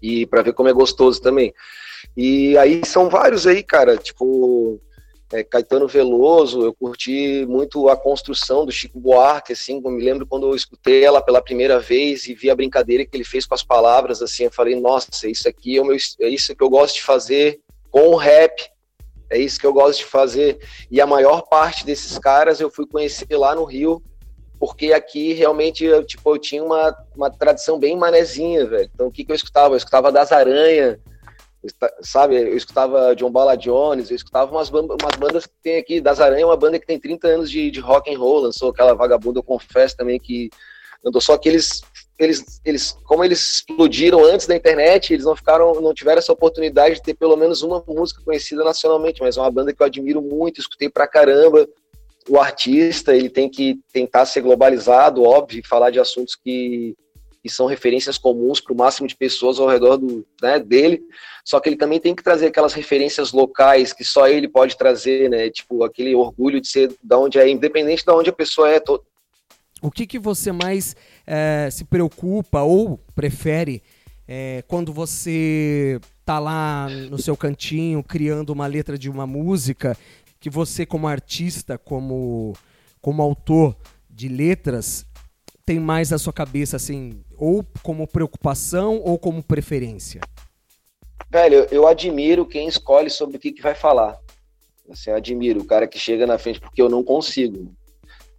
e 0.03 0.27
para 0.27 0.43
ver 0.43 0.53
como 0.53 0.69
é 0.69 0.73
gostoso 0.73 1.21
também. 1.21 1.53
E 2.17 2.57
aí 2.59 2.83
são 2.85 3.09
vários 3.09 3.47
aí, 3.47 3.63
cara, 3.63 3.97
tipo 3.97 4.81
é, 5.35 5.43
Caetano 5.43 5.89
Veloso, 5.89 6.63
eu 6.63 6.73
curti 6.73 7.45
muito 7.49 7.89
a 7.89 7.97
construção 7.97 8.65
do 8.65 8.71
Chico 8.71 9.01
Buarque, 9.01 9.53
assim, 9.53 9.83
eu 9.85 9.91
me 9.91 10.03
lembro 10.03 10.25
quando 10.25 10.47
eu 10.47 10.55
escutei 10.55 11.05
ela 11.05 11.21
pela 11.21 11.43
primeira 11.43 11.81
vez 11.81 12.29
e 12.29 12.35
vi 12.35 12.51
a 12.51 12.55
brincadeira 12.55 13.05
que 13.05 13.17
ele 13.17 13.25
fez 13.25 13.45
com 13.45 13.55
as 13.55 13.65
palavras, 13.65 14.23
assim, 14.23 14.45
eu 14.45 14.53
falei, 14.53 14.79
nossa, 14.79 15.29
isso 15.29 15.49
aqui 15.49 15.77
é, 15.77 15.83
o 15.83 15.85
meu, 15.85 15.97
é 16.21 16.29
isso 16.29 16.55
que 16.55 16.63
eu 16.63 16.71
gosto 16.71 16.95
de 16.95 17.03
fazer 17.03 17.61
com 17.91 18.11
o 18.11 18.17
rap, 18.17 18.71
é 19.29 19.37
isso 19.37 19.59
que 19.59 19.67
eu 19.67 19.73
gosto 19.73 19.99
de 19.99 20.05
fazer. 20.05 20.61
E 20.89 21.01
a 21.01 21.07
maior 21.07 21.43
parte 21.43 21.85
desses 21.85 22.17
caras 22.17 22.61
eu 22.61 22.71
fui 22.71 22.87
conhecer 22.87 23.37
lá 23.37 23.57
no 23.57 23.65
Rio, 23.65 24.01
porque 24.61 24.93
aqui 24.93 25.33
realmente 25.33 25.85
eu, 25.85 26.05
tipo, 26.05 26.31
eu 26.31 26.39
tinha 26.39 26.63
uma, 26.63 26.97
uma 27.17 27.29
tradição 27.29 27.77
bem 27.77 27.97
manezinha, 27.97 28.65
velho. 28.67 28.89
Então 28.95 29.09
o 29.09 29.11
que, 29.11 29.25
que 29.25 29.33
eu 29.33 29.37
escutava? 29.37 29.75
Eu 29.75 29.79
escutava 29.79 30.13
Das 30.13 30.31
Aranha, 30.31 31.01
sabe? 32.01 32.37
Eu 32.37 32.57
escutava 32.57 33.15
John 33.15 33.31
Bala 33.31 33.57
Jones, 33.57 34.11
eu 34.11 34.17
escutava 34.17 34.51
umas, 34.51 34.71
bandas, 34.71 34.97
umas 35.01 35.17
bandas 35.19 35.47
que 35.47 35.53
tem 35.63 35.79
aqui. 35.79 36.01
Das 36.01 36.21
Aranha 36.21 36.43
é 36.43 36.47
uma 36.47 36.57
banda 36.57 36.79
que 36.79 36.87
tem 36.87 36.99
30 36.99 37.29
anos 37.29 37.51
de, 37.51 37.71
de 37.71 37.81
rock 37.81 38.13
and 38.13 38.19
roll, 38.19 38.41
lançou 38.41 38.71
aquela 38.71 38.95
vagabunda, 38.95 39.39
eu 39.39 39.43
confesso 39.43 39.97
também 39.97 40.19
que 40.19 40.51
andou. 41.05 41.21
Só 41.21 41.37
que 41.37 41.49
eles, 41.49 41.83
eles, 42.19 42.61
eles, 42.65 42.97
como 43.05 43.25
eles 43.25 43.57
explodiram 43.57 44.25
antes 44.25 44.47
da 44.47 44.57
internet, 44.57 45.13
eles 45.13 45.25
não 45.25 45.37
ficaram, 45.37 45.81
não 45.81 45.95
tiveram 45.95 46.19
essa 46.19 46.33
oportunidade 46.33 46.97
de 46.97 47.03
ter 47.03 47.15
pelo 47.15 47.37
menos 47.37 47.63
uma 47.63 47.83
música 47.87 48.23
conhecida 48.25 48.63
nacionalmente, 48.65 49.21
mas 49.21 49.37
é 49.37 49.41
uma 49.41 49.51
banda 49.51 49.73
que 49.73 49.83
eu 49.83 49.87
admiro 49.87 50.21
muito, 50.21 50.61
escutei 50.61 50.89
pra 50.89 51.07
caramba 51.07 51.67
o 52.29 52.39
artista 52.39 53.15
ele 53.15 53.29
tem 53.29 53.49
que 53.49 53.79
tentar 53.93 54.25
ser 54.27 54.41
globalizado, 54.41 55.23
óbvio, 55.23 55.63
falar 55.67 55.91
de 55.91 56.01
assuntos 56.01 56.35
que, 56.35 56.95
que 57.45 57.51
são 57.51 57.67
referências 57.67 58.17
comuns 58.17 58.59
para 58.59 58.73
o 58.73 58.77
máximo 58.77 59.07
de 59.07 59.15
pessoas 59.15 59.61
ao 59.61 59.69
redor 59.69 59.99
do, 59.99 60.27
né, 60.41 60.59
dele. 60.59 61.03
Só 61.45 61.61
que 61.61 61.69
ele 61.69 61.77
também 61.77 62.01
tem 62.01 62.15
que 62.15 62.23
trazer 62.23 62.47
aquelas 62.47 62.73
referências 62.73 63.33
locais 63.33 63.93
que 63.93 64.03
só 64.03 64.27
ele 64.27 64.49
pode 64.49 64.79
trazer, 64.79 65.29
né? 65.29 65.51
Tipo, 65.51 65.85
aquele 65.85 66.15
orgulho 66.15 66.59
de 66.59 66.67
ser 66.67 66.97
da 67.03 67.19
onde 67.19 67.39
é, 67.39 67.47
independente 67.47 68.03
de 68.03 68.11
onde 68.11 68.31
a 68.31 68.33
pessoa 68.33 68.71
é. 68.71 68.81
To... 68.81 69.05
O 69.83 69.91
que, 69.91 70.07
que 70.07 70.19
você 70.19 70.53
mais 70.53 70.97
é, 71.27 71.69
se 71.71 71.85
preocupa 71.85 72.63
ou 72.63 72.99
prefere 73.15 73.83
é, 74.27 74.65
quando 74.67 74.91
você 74.91 76.01
tá 76.25 76.39
lá 76.39 76.89
no 76.89 77.19
seu 77.19 77.37
cantinho 77.37 78.03
criando 78.03 78.55
uma 78.55 78.67
letra 78.67 78.97
de 78.97 79.11
uma 79.11 79.27
música 79.27 79.95
que 80.41 80.49
você, 80.49 80.87
como 80.87 81.07
artista, 81.07 81.77
como, 81.77 82.55
como 83.03 83.21
autor 83.21 83.77
de 84.09 84.29
letras, 84.29 85.07
tem 85.65 85.81
mais 85.81 86.11
na 86.11 86.19
sua 86.19 86.33
cabeça, 86.33 86.77
assim, 86.77 87.24
ou 87.39 87.65
como 87.83 88.07
preocupação 88.07 89.01
ou 89.05 89.19
como 89.19 89.43
preferência? 89.43 90.21
Velho, 91.31 91.67
eu 91.71 91.87
admiro 91.87 92.47
quem 92.47 92.69
escolhe 92.69 93.11
sobre 93.11 93.37
o 93.37 93.41
que, 93.41 93.53
que 93.53 93.63
vai 93.63 93.75
falar. 93.75 94.19
Assim, 94.91 95.11
eu 95.11 95.17
admiro 95.17 95.61
o 95.61 95.65
cara 95.65 95.87
que 95.87 95.99
chega 95.99 96.27
na 96.27 96.39
frente 96.39 96.61
porque 96.61 96.81
eu 96.81 96.89
não 96.89 97.03
consigo. 97.03 97.73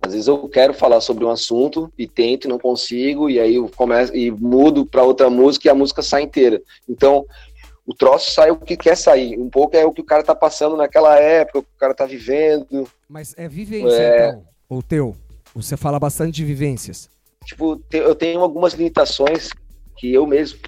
Às 0.02 0.14
vezes 0.14 0.28
eu 0.28 0.48
quero 0.48 0.74
falar 0.74 1.02
sobre 1.02 1.25
um 1.25 1.30
assunto 1.30 1.92
e 1.98 2.08
tento 2.08 2.46
e 2.46 2.48
não 2.48 2.60
consigo, 2.60 3.30
e 3.30 3.40
aí 3.40 3.56
eu 3.56 3.70
começo 3.75 4.16
e 4.16 4.30
mudo 4.30 4.86
para 4.86 5.04
outra 5.04 5.30
música 5.30 5.68
e 5.68 5.72
a 5.72 5.75
música 5.75 6.02
sai 6.04 6.22
inteira. 6.22 6.62
Então, 6.88 7.25
o 7.86 7.94
troço 7.94 8.32
sai 8.32 8.52
o 8.52 8.58
que 8.58 8.78
quer 8.78 8.96
sair. 8.96 9.38
Um 9.40 9.50
pouco 9.50 9.75
é 9.75 9.86
o 9.86 9.92
que 9.92 10.02
o 10.02 10.06
cara 10.06 10.24
tá 10.24 10.36
passando 10.36 10.78
naquela 10.78 11.18
época, 11.20 11.60
o 11.60 11.64
que 11.64 11.70
o 11.75 11.80
cara 11.80 11.94
tá 11.94 12.06
vivendo. 12.06 12.88
Mas 13.10 13.34
é 13.38 13.48
vivência, 13.48 13.96
é... 13.96 14.30
então, 14.30 14.44
o 14.70 14.84
teu? 14.84 15.16
Você 15.56 15.75
fala 15.75 16.00
bastante 16.00 16.34
de 16.34 16.46
vivências. 16.46 17.10
Tipo, 17.46 17.82
eu 17.92 18.16
tenho 18.16 18.42
algumas 18.42 18.74
limitações 18.74 19.50
que 19.98 20.12
eu 20.14 20.25
mesmo 20.25 20.60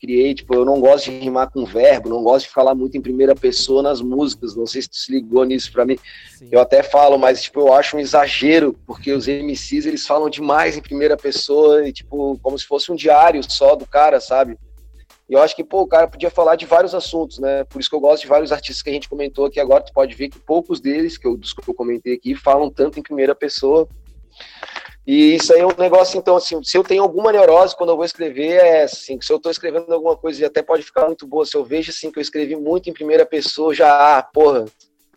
criei, 0.00 0.34
tipo, 0.34 0.54
eu 0.54 0.64
não 0.64 0.80
gosto 0.80 1.10
de 1.10 1.18
rimar 1.18 1.48
com 1.50 1.64
verbo, 1.64 2.08
não 2.08 2.24
gosto 2.24 2.46
de 2.46 2.52
falar 2.52 2.74
muito 2.74 2.96
em 2.96 3.00
primeira 3.00 3.36
pessoa 3.36 3.82
nas 3.82 4.00
músicas, 4.00 4.56
não 4.56 4.66
sei 4.66 4.82
se 4.82 4.90
tu 4.90 4.96
se 4.96 5.12
ligou 5.12 5.44
nisso 5.44 5.70
pra 5.70 5.84
mim, 5.84 5.96
Sim. 6.36 6.48
eu 6.50 6.60
até 6.60 6.82
falo, 6.82 7.16
mas, 7.16 7.42
tipo, 7.42 7.60
eu 7.60 7.72
acho 7.72 7.96
um 7.96 8.00
exagero, 8.00 8.76
porque 8.84 9.12
os 9.12 9.28
MCs, 9.28 9.86
eles 9.86 10.04
falam 10.04 10.28
demais 10.28 10.76
em 10.76 10.82
primeira 10.82 11.16
pessoa, 11.16 11.86
e, 11.86 11.92
tipo, 11.92 12.36
como 12.42 12.58
se 12.58 12.66
fosse 12.66 12.90
um 12.90 12.96
diário 12.96 13.40
só 13.48 13.76
do 13.76 13.86
cara, 13.86 14.20
sabe? 14.20 14.58
E 15.28 15.34
eu 15.34 15.40
acho 15.40 15.54
que, 15.54 15.62
pô, 15.62 15.82
o 15.82 15.86
cara 15.86 16.08
podia 16.08 16.30
falar 16.30 16.56
de 16.56 16.66
vários 16.66 16.94
assuntos, 16.94 17.38
né? 17.38 17.64
Por 17.64 17.80
isso 17.80 17.88
que 17.88 17.94
eu 17.94 18.00
gosto 18.00 18.22
de 18.22 18.28
vários 18.28 18.50
artistas 18.50 18.82
que 18.82 18.90
a 18.90 18.92
gente 18.92 19.08
comentou 19.08 19.46
aqui 19.46 19.60
agora. 19.60 19.82
Tu 19.82 19.92
pode 19.92 20.14
ver 20.14 20.28
que 20.28 20.38
poucos 20.38 20.80
deles, 20.80 21.16
que 21.16 21.26
eu, 21.26 21.36
dos 21.36 21.52
que 21.54 21.66
eu 21.66 21.74
comentei 21.74 22.14
aqui, 22.14 22.34
falam 22.34 22.68
tanto 22.68 22.98
em 22.98 23.02
primeira 23.02 23.34
pessoa. 23.34 23.88
E 25.06 25.34
isso 25.34 25.52
aí 25.52 25.60
é 25.60 25.66
um 25.66 25.74
negócio, 25.76 26.16
então, 26.16 26.36
assim, 26.36 26.62
se 26.62 26.78
eu 26.78 26.84
tenho 26.84 27.02
alguma 27.02 27.32
neurose 27.32 27.76
quando 27.76 27.90
eu 27.90 27.96
vou 27.96 28.04
escrever, 28.04 28.52
é 28.52 28.84
assim, 28.84 29.18
se 29.20 29.32
eu 29.32 29.36
estou 29.36 29.50
escrevendo 29.50 29.92
alguma 29.92 30.16
coisa 30.16 30.42
e 30.42 30.44
até 30.44 30.62
pode 30.62 30.84
ficar 30.84 31.06
muito 31.06 31.26
boa, 31.26 31.44
se 31.44 31.56
eu 31.56 31.64
vejo, 31.64 31.90
assim, 31.90 32.10
que 32.10 32.18
eu 32.18 32.22
escrevi 32.22 32.54
muito 32.54 32.88
em 32.88 32.92
primeira 32.92 33.26
pessoa, 33.26 33.74
já, 33.74 34.18
ah, 34.18 34.22
porra, 34.22 34.64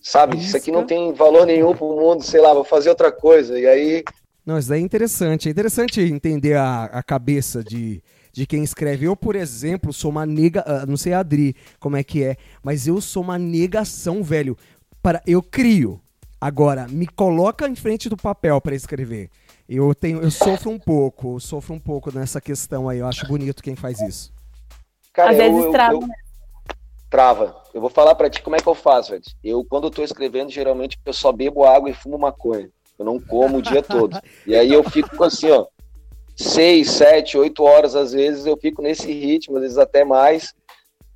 sabe, 0.01 0.37
isso, 0.37 0.47
isso 0.47 0.57
aqui 0.57 0.71
não 0.71 0.85
tem 0.85 1.13
valor 1.13 1.45
nenhum 1.45 1.75
pro 1.75 1.95
mundo, 1.95 2.23
sei 2.23 2.41
lá, 2.41 2.53
vou 2.53 2.63
fazer 2.63 2.89
outra 2.89 3.11
coisa. 3.11 3.59
E 3.59 3.67
aí... 3.67 4.03
Não, 4.43 4.57
isso 4.57 4.69
daí 4.69 4.81
é 4.81 4.83
interessante. 4.83 5.47
É 5.47 5.51
interessante 5.51 6.01
entender 6.01 6.55
a, 6.55 6.85
a 6.85 7.01
cabeça 7.01 7.63
de 7.63 8.01
de 8.35 8.45
quem 8.45 8.63
escreve. 8.63 9.05
Eu, 9.05 9.15
por 9.15 9.33
exemplo, 9.33 9.93
sou 9.93 10.11
uma 10.11 10.25
nega, 10.25 10.61
uh, 10.67 10.85
não 10.85 10.97
sei 10.97 11.13
a 11.13 11.19
Adri 11.19 11.55
como 11.79 11.95
é 11.95 12.03
que 12.03 12.21
é, 12.21 12.35
mas 12.61 12.85
eu 12.85 12.99
sou 12.99 13.23
uma 13.23 13.39
negação, 13.39 14.21
velho. 14.21 14.57
Para 15.01 15.21
eu 15.25 15.41
crio. 15.41 16.01
Agora, 16.45 16.87
me 16.87 17.07
coloca 17.07 17.67
em 17.67 17.73
frente 17.73 18.07
do 18.07 18.15
papel 18.15 18.61
para 18.61 18.75
escrever. 18.75 19.31
Eu 19.67 19.95
tenho, 19.95 20.21
eu 20.21 20.29
sofro 20.29 20.69
um 20.69 20.77
pouco, 20.77 21.37
eu 21.37 21.39
sofro 21.39 21.73
um 21.73 21.79
pouco 21.79 22.15
nessa 22.15 22.39
questão 22.39 22.87
aí. 22.87 22.99
Eu 22.99 23.07
acho 23.07 23.25
bonito 23.25 23.63
quem 23.63 23.75
faz 23.75 23.99
isso. 23.99 24.31
Cara, 25.11 25.31
Às 25.31 25.39
eu, 25.39 25.55
vezes 25.55 25.71
trava. 25.71 25.93
Eu, 25.95 26.01
eu, 26.01 26.07
trava. 27.09 27.63
Eu 27.73 27.81
vou 27.81 27.89
falar 27.89 28.13
para 28.13 28.29
ti 28.29 28.43
como 28.43 28.55
é 28.55 28.59
que 28.59 28.67
eu 28.67 28.75
faço, 28.75 29.09
velho. 29.09 29.23
Eu, 29.43 29.65
quando 29.65 29.85
eu 29.85 29.89
tô 29.89 30.03
escrevendo, 30.03 30.51
geralmente 30.51 30.99
eu 31.03 31.13
só 31.13 31.31
bebo 31.31 31.63
água 31.63 31.89
e 31.89 31.95
fumo 31.95 32.19
maconha. 32.19 32.69
Eu 32.99 33.05
não 33.05 33.19
como 33.19 33.57
o 33.57 33.61
dia 33.63 33.81
todo. 33.81 34.15
E 34.45 34.55
aí 34.55 34.71
eu 34.71 34.83
fico 34.87 35.23
assim, 35.23 35.49
ó 35.49 35.65
seis, 36.35 36.91
sete, 36.91 37.39
oito 37.39 37.63
horas 37.63 37.95
às 37.95 38.11
vezes 38.11 38.45
eu 38.45 38.55
fico 38.55 38.83
nesse 38.83 39.11
ritmo, 39.11 39.55
às 39.55 39.63
vezes 39.63 39.77
até 39.79 40.05
mais. 40.05 40.53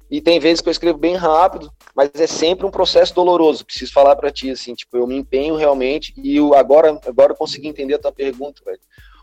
E 0.09 0.19
tem 0.19 0.39
vezes 0.39 0.59
que 0.59 0.67
eu 0.67 0.71
escrevo 0.71 0.97
bem 0.97 1.15
rápido, 1.15 1.71
mas 1.95 2.09
é 2.15 2.25
sempre 2.25 2.65
um 2.65 2.71
processo 2.71 3.13
doloroso. 3.13 3.65
Preciso 3.65 3.93
falar 3.93 4.15
para 4.15 4.31
ti 4.31 4.49
assim, 4.49 4.73
tipo, 4.73 4.97
eu 4.97 5.05
me 5.05 5.15
empenho 5.15 5.55
realmente 5.55 6.13
e 6.17 6.37
eu 6.37 6.55
agora 6.55 6.99
agora 7.05 7.33
eu 7.33 7.37
consegui 7.37 7.67
entender 7.67 7.93
a 7.93 7.99
tua 7.99 8.11
pergunta, 8.11 8.61
velho. 8.65 8.79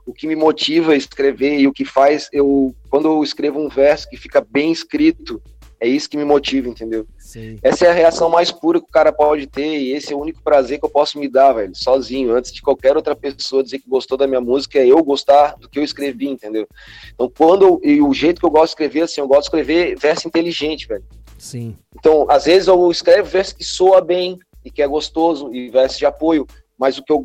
O 0.06 0.12
que 0.12 0.28
me 0.28 0.36
motiva 0.36 0.92
a 0.92 0.96
escrever 0.96 1.58
e 1.58 1.66
o 1.66 1.72
que 1.72 1.84
faz 1.84 2.28
eu 2.32 2.72
quando 2.88 3.08
eu 3.08 3.24
escrevo 3.24 3.58
um 3.58 3.68
verso 3.68 4.08
que 4.08 4.16
fica 4.16 4.40
bem 4.40 4.70
escrito, 4.70 5.42
é 5.78 5.86
isso 5.86 6.08
que 6.08 6.16
me 6.16 6.24
motiva, 6.24 6.68
entendeu? 6.68 7.06
Sim. 7.18 7.58
Essa 7.62 7.86
é 7.86 7.90
a 7.90 7.94
reação 7.94 8.30
mais 8.30 8.50
pura 8.50 8.80
que 8.80 8.86
o 8.86 8.92
cara 8.92 9.12
pode 9.12 9.46
ter 9.46 9.78
e 9.78 9.92
esse 9.92 10.12
é 10.12 10.16
o 10.16 10.20
único 10.20 10.42
prazer 10.42 10.78
que 10.78 10.84
eu 10.84 10.90
posso 10.90 11.18
me 11.18 11.28
dar, 11.28 11.52
velho, 11.52 11.74
sozinho, 11.74 12.34
antes 12.34 12.52
de 12.52 12.62
qualquer 12.62 12.96
outra 12.96 13.14
pessoa 13.14 13.62
dizer 13.62 13.78
que 13.78 13.88
gostou 13.88 14.16
da 14.16 14.26
minha 14.26 14.40
música, 14.40 14.78
é 14.78 14.86
eu 14.86 15.02
gostar 15.02 15.56
do 15.56 15.68
que 15.68 15.78
eu 15.78 15.84
escrevi, 15.84 16.28
entendeu? 16.28 16.66
Então, 17.14 17.30
quando 17.36 17.80
e 17.84 18.00
o 18.00 18.12
jeito 18.14 18.40
que 18.40 18.46
eu 18.46 18.50
gosto 18.50 18.66
de 18.66 18.70
escrever, 18.70 19.02
assim, 19.02 19.20
eu 19.20 19.28
gosto 19.28 19.42
de 19.42 19.46
escrever 19.46 19.98
verso 19.98 20.26
inteligente, 20.26 20.88
velho. 20.88 21.04
Sim. 21.38 21.76
Então, 21.98 22.26
às 22.30 22.46
vezes 22.46 22.68
eu 22.68 22.90
escrevo 22.90 23.28
verso 23.28 23.54
que 23.54 23.64
soa 23.64 24.00
bem 24.00 24.38
e 24.64 24.70
que 24.70 24.82
é 24.82 24.86
gostoso 24.88 25.52
e 25.52 25.68
verso 25.68 25.98
de 25.98 26.06
apoio, 26.06 26.46
mas 26.78 26.98
o 26.98 27.02
que, 27.02 27.12
eu, 27.12 27.18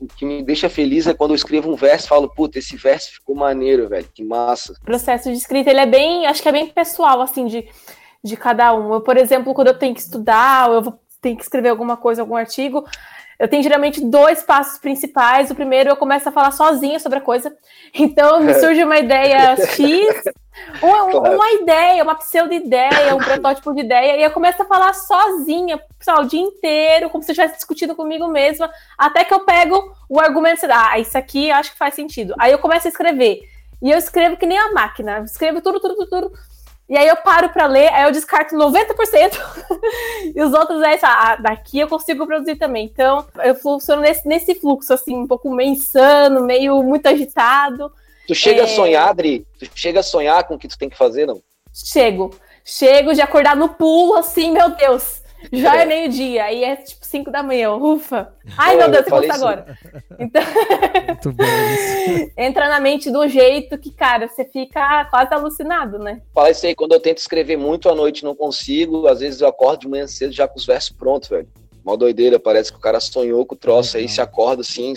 o 0.00 0.06
que 0.06 0.24
me 0.24 0.42
deixa 0.42 0.68
feliz 0.68 1.06
é 1.06 1.14
quando 1.14 1.30
eu 1.30 1.36
escrevo 1.36 1.70
um 1.70 1.76
verso 1.76 2.06
e 2.06 2.08
falo, 2.08 2.28
puta, 2.28 2.58
esse 2.58 2.76
verso 2.76 3.12
ficou 3.12 3.34
maneiro, 3.34 3.88
velho, 3.88 4.08
que 4.12 4.24
massa. 4.24 4.72
O 4.82 4.84
processo 4.84 5.30
de 5.30 5.36
escrita, 5.36 5.70
ele 5.70 5.80
é 5.80 5.86
bem, 5.86 6.26
acho 6.26 6.42
que 6.42 6.48
é 6.48 6.52
bem 6.52 6.66
pessoal, 6.66 7.20
assim, 7.20 7.46
de 7.46 7.68
de 8.26 8.36
cada 8.36 8.74
um. 8.74 8.92
Eu, 8.92 9.00
por 9.00 9.16
exemplo, 9.16 9.54
quando 9.54 9.68
eu 9.68 9.78
tenho 9.78 9.94
que 9.94 10.00
estudar, 10.00 10.68
ou 10.68 10.74
eu 10.74 10.98
tenho 11.20 11.36
que 11.36 11.42
escrever 11.42 11.68
alguma 11.68 11.96
coisa, 11.96 12.22
algum 12.22 12.36
artigo, 12.36 12.84
eu 13.38 13.48
tenho 13.48 13.62
geralmente 13.62 14.00
dois 14.00 14.42
passos 14.42 14.78
principais. 14.78 15.50
O 15.50 15.54
primeiro, 15.54 15.90
eu 15.90 15.96
começo 15.96 16.28
a 16.28 16.32
falar 16.32 16.50
sozinha 16.52 16.98
sobre 16.98 17.18
a 17.18 17.22
coisa. 17.22 17.54
Então, 17.94 18.40
me 18.40 18.54
surge 18.60 18.82
uma 18.82 18.98
ideia 18.98 19.56
X, 19.56 20.24
uma, 20.82 21.10
claro. 21.10 21.34
uma 21.34 21.52
ideia, 21.52 22.02
uma 22.02 22.14
pseudo-ideia, 22.14 23.14
um 23.14 23.18
protótipo 23.18 23.74
de 23.74 23.80
ideia, 23.82 24.16
e 24.16 24.22
eu 24.22 24.30
começo 24.30 24.62
a 24.62 24.64
falar 24.64 24.94
sozinha, 24.94 25.78
pessoal, 25.98 26.22
o 26.22 26.26
dia 26.26 26.40
inteiro, 26.40 27.10
como 27.10 27.22
se 27.22 27.30
eu 27.30 27.34
estivesse 27.34 27.56
discutindo 27.56 27.94
comigo 27.94 28.26
mesma, 28.28 28.70
até 28.96 29.24
que 29.24 29.34
eu 29.34 29.40
pego 29.40 29.94
o 30.08 30.18
argumento 30.18 30.64
e 30.64 30.70
ah, 30.70 30.98
isso 30.98 31.16
aqui 31.18 31.50
acho 31.50 31.72
que 31.72 31.78
faz 31.78 31.94
sentido. 31.94 32.34
Aí 32.38 32.52
eu 32.52 32.58
começo 32.58 32.86
a 32.86 32.90
escrever. 32.90 33.40
E 33.82 33.90
eu 33.90 33.98
escrevo 33.98 34.36
que 34.36 34.46
nem 34.46 34.58
a 34.58 34.72
máquina, 34.72 35.20
escrevo 35.20 35.60
tudo, 35.60 35.78
tudo, 35.78 35.94
tudo, 35.96 36.08
tudo. 36.08 36.32
E 36.88 36.96
aí 36.96 37.08
eu 37.08 37.16
paro 37.16 37.48
para 37.48 37.66
ler, 37.66 37.92
aí 37.92 38.04
eu 38.04 38.12
descarto 38.12 38.54
90%, 38.54 39.36
e 40.34 40.40
os 40.40 40.52
outros 40.52 40.80
é 40.82 40.94
isso, 40.94 41.04
ah, 41.04 41.34
daqui 41.34 41.80
eu 41.80 41.88
consigo 41.88 42.26
produzir 42.26 42.56
também. 42.56 42.84
Então, 42.84 43.26
eu 43.42 43.56
funciono 43.56 44.02
nesse, 44.02 44.26
nesse 44.26 44.54
fluxo, 44.54 44.92
assim, 44.92 45.16
um 45.16 45.26
pouco 45.26 45.50
meio 45.50 45.70
insano, 45.70 46.42
meio 46.42 46.80
muito 46.84 47.06
agitado. 47.06 47.92
Tu 48.28 48.34
chega 48.36 48.60
é... 48.60 48.64
a 48.64 48.68
sonhar, 48.68 49.08
Adri? 49.08 49.44
Tu 49.58 49.68
chega 49.74 50.00
a 50.00 50.02
sonhar 50.02 50.44
com 50.44 50.54
o 50.54 50.58
que 50.58 50.68
tu 50.68 50.78
tem 50.78 50.88
que 50.88 50.96
fazer, 50.96 51.26
não? 51.26 51.42
Chego. 51.74 52.30
Chego 52.64 53.14
de 53.14 53.20
acordar 53.20 53.56
no 53.56 53.70
pulo, 53.70 54.14
assim, 54.14 54.52
meu 54.52 54.70
Deus. 54.70 55.22
Já 55.52 55.78
é, 55.78 55.82
é 55.82 55.86
meio-dia, 55.86 56.44
aí 56.44 56.64
é 56.64 56.76
tipo 56.76 57.04
5 57.04 57.30
da 57.30 57.42
manhã, 57.42 57.72
ufa. 57.74 58.32
Ai, 58.56 58.76
meu 58.76 58.90
Deus, 58.90 59.04
você 59.04 59.10
conta 59.10 59.34
agora. 59.34 59.78
Então... 60.18 60.42
Muito 61.06 61.32
bom 61.32 61.44
isso. 61.44 62.32
Entra 62.36 62.68
na 62.68 62.80
mente 62.80 63.10
de 63.10 63.16
um 63.16 63.28
jeito 63.28 63.78
que, 63.78 63.90
cara, 63.92 64.28
você 64.28 64.44
fica 64.44 65.04
quase 65.06 65.32
alucinado, 65.32 65.98
né? 65.98 66.22
Fala 66.34 66.50
isso 66.50 66.66
aí, 66.66 66.74
quando 66.74 66.92
eu 66.92 67.00
tento 67.00 67.18
escrever 67.18 67.56
muito 67.56 67.88
à 67.88 67.94
noite 67.94 68.24
não 68.24 68.34
consigo, 68.34 69.06
às 69.06 69.20
vezes 69.20 69.40
eu 69.40 69.48
acordo 69.48 69.80
de 69.80 69.88
manhã 69.88 70.06
cedo 70.06 70.32
já 70.32 70.48
com 70.48 70.58
os 70.58 70.66
versos 70.66 70.90
prontos, 70.90 71.28
velho. 71.28 71.48
Mó 71.84 71.96
doideira, 71.96 72.40
parece 72.40 72.72
que 72.72 72.78
o 72.78 72.80
cara 72.80 72.98
sonhou 72.98 73.46
com 73.46 73.54
o 73.54 73.58
troço, 73.58 73.96
aí 73.96 74.08
se 74.08 74.20
acorda 74.20 74.62
assim, 74.62 74.92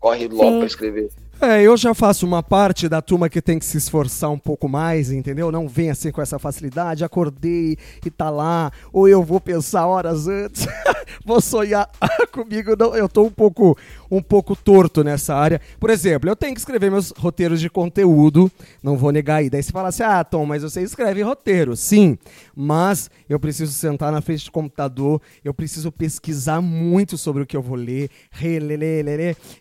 corre 0.00 0.26
logo 0.26 0.50
Sim. 0.50 0.58
pra 0.58 0.66
escrever. 0.66 1.10
É, 1.38 1.62
eu 1.62 1.76
já 1.76 1.92
faço 1.92 2.26
uma 2.26 2.42
parte 2.42 2.88
da 2.88 3.02
turma 3.02 3.28
que 3.28 3.42
tem 3.42 3.58
que 3.58 3.64
se 3.64 3.76
esforçar 3.76 4.30
um 4.30 4.38
pouco 4.38 4.66
mais, 4.66 5.10
entendeu? 5.10 5.52
Não 5.52 5.68
vem 5.68 5.90
assim 5.90 6.10
com 6.10 6.22
essa 6.22 6.38
facilidade, 6.38 7.04
acordei 7.04 7.76
e 8.04 8.10
tá 8.10 8.30
lá, 8.30 8.72
ou 8.90 9.06
eu 9.06 9.22
vou 9.22 9.38
pensar 9.38 9.86
horas 9.86 10.26
antes, 10.26 10.66
vou 11.26 11.38
sonhar 11.38 11.90
comigo, 12.32 12.74
não, 12.78 12.96
eu 12.96 13.06
tô 13.06 13.24
um 13.24 13.30
pouco 13.30 13.76
um 14.10 14.22
pouco 14.22 14.54
torto 14.54 15.02
nessa 15.02 15.34
área. 15.34 15.60
Por 15.78 15.90
exemplo, 15.90 16.28
eu 16.28 16.36
tenho 16.36 16.54
que 16.54 16.60
escrever 16.60 16.90
meus 16.90 17.10
roteiros 17.10 17.60
de 17.60 17.68
conteúdo, 17.68 18.50
não 18.82 18.96
vou 18.96 19.12
negar 19.12 19.36
aí. 19.36 19.50
Daí 19.50 19.62
você 19.62 19.72
fala 19.72 19.88
assim: 19.88 20.02
"Ah, 20.02 20.22
Tom, 20.24 20.46
mas 20.46 20.62
você 20.62 20.82
escreve 20.82 21.22
roteiro". 21.22 21.76
Sim, 21.76 22.18
mas 22.54 23.10
eu 23.28 23.38
preciso 23.38 23.72
sentar 23.72 24.12
na 24.12 24.20
frente 24.20 24.44
do 24.44 24.52
computador, 24.52 25.20
eu 25.44 25.52
preciso 25.52 25.90
pesquisar 25.92 26.60
muito 26.60 27.18
sobre 27.18 27.42
o 27.42 27.46
que 27.46 27.56
eu 27.56 27.62
vou 27.62 27.76
ler, 27.76 28.10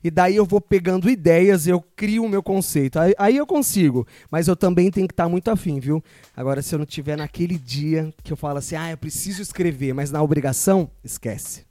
e 0.04 0.12
daí 0.12 0.36
eu 0.36 0.46
vou 0.46 0.62
pegando 0.62 1.10
ideias, 1.10 1.68
eu 1.68 1.84
crio 1.96 2.24
o 2.24 2.30
meu 2.30 2.44
conceito. 2.44 3.00
Aí, 3.00 3.14
aí 3.18 3.38
eu 3.38 3.46
consigo, 3.46 4.06
mas 4.30 4.48
eu 4.48 4.56
também 4.56 4.92
tenho 4.92 5.08
que 5.08 5.14
estar 5.14 5.28
muito 5.28 5.50
afim, 5.50 5.80
viu? 5.80 6.04
Agora, 6.36 6.62
se 6.62 6.74
eu 6.74 6.80
não 6.80 6.86
tiver 6.86 7.18
naquele 7.18 7.58
dia 7.58 8.14
que 8.24 8.32
eu 8.32 8.38
falo 8.38 8.60
assim, 8.60 8.76
ah, 8.76 8.92
eu 8.92 8.98
preciso 8.98 9.42
escrever, 9.42 9.94
mas 9.94 10.12
na 10.12 10.22
obrigação, 10.22 10.90
esquece. 11.04 11.65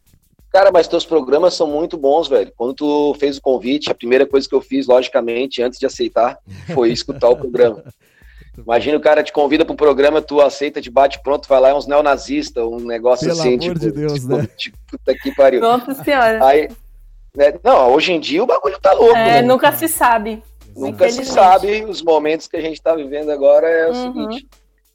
Cara, 0.54 0.70
mas 0.70 0.86
teus 0.86 1.04
programas 1.04 1.54
são 1.54 1.66
muito 1.66 1.96
bons, 1.96 2.28
velho. 2.28 2.52
Quando 2.56 2.74
tu 2.74 3.12
fez 3.18 3.38
o 3.38 3.42
convite, 3.42 3.90
a 3.90 3.94
primeira 3.94 4.24
coisa 4.24 4.48
que 4.48 4.54
eu 4.54 4.60
fiz, 4.60 4.86
logicamente, 4.86 5.60
antes 5.60 5.80
de 5.80 5.84
aceitar, 5.84 6.38
foi 6.72 6.92
escutar 6.92 7.28
o 7.28 7.34
programa. 7.36 7.82
Imagina 8.56 8.96
o 8.96 9.00
cara 9.00 9.24
te 9.24 9.32
convida 9.32 9.64
pro 9.64 9.74
programa, 9.74 10.22
tu 10.22 10.40
aceita, 10.40 10.80
te 10.80 10.88
bate 10.88 11.20
pronto, 11.24 11.48
vai 11.48 11.58
lá, 11.58 11.70
é 11.70 11.74
uns 11.74 11.88
neonazistas, 11.88 12.62
um 12.62 12.78
negócio 12.78 13.26
Pelo 13.26 13.40
assim, 13.40 13.54
amor 13.54 13.58
tipo, 13.58 13.78
de 13.80 13.90
Deus, 13.90 14.12
tipo, 14.12 14.28
né? 14.28 14.48
tipo, 14.56 14.78
puta 14.86 15.12
que 15.20 15.34
pariu. 15.34 15.60
Nossa 15.60 15.92
senhora. 16.04 16.46
Aí, 16.46 16.68
né, 17.36 17.54
não, 17.64 17.92
hoje 17.92 18.12
em 18.12 18.20
dia 18.20 18.40
o 18.40 18.46
bagulho 18.46 18.78
tá 18.80 18.92
louco, 18.92 19.16
É, 19.16 19.42
né? 19.42 19.42
nunca 19.42 19.72
se 19.72 19.88
sabe. 19.88 20.40
Nunca 20.76 21.10
se 21.10 21.24
sabe, 21.24 21.84
os 21.84 22.00
momentos 22.00 22.46
que 22.46 22.56
a 22.56 22.60
gente 22.60 22.80
tá 22.80 22.94
vivendo 22.94 23.30
agora 23.30 23.68
é 23.68 23.86
o 23.88 23.92
Uhum. 23.92 24.02
seguinte. 24.28 24.46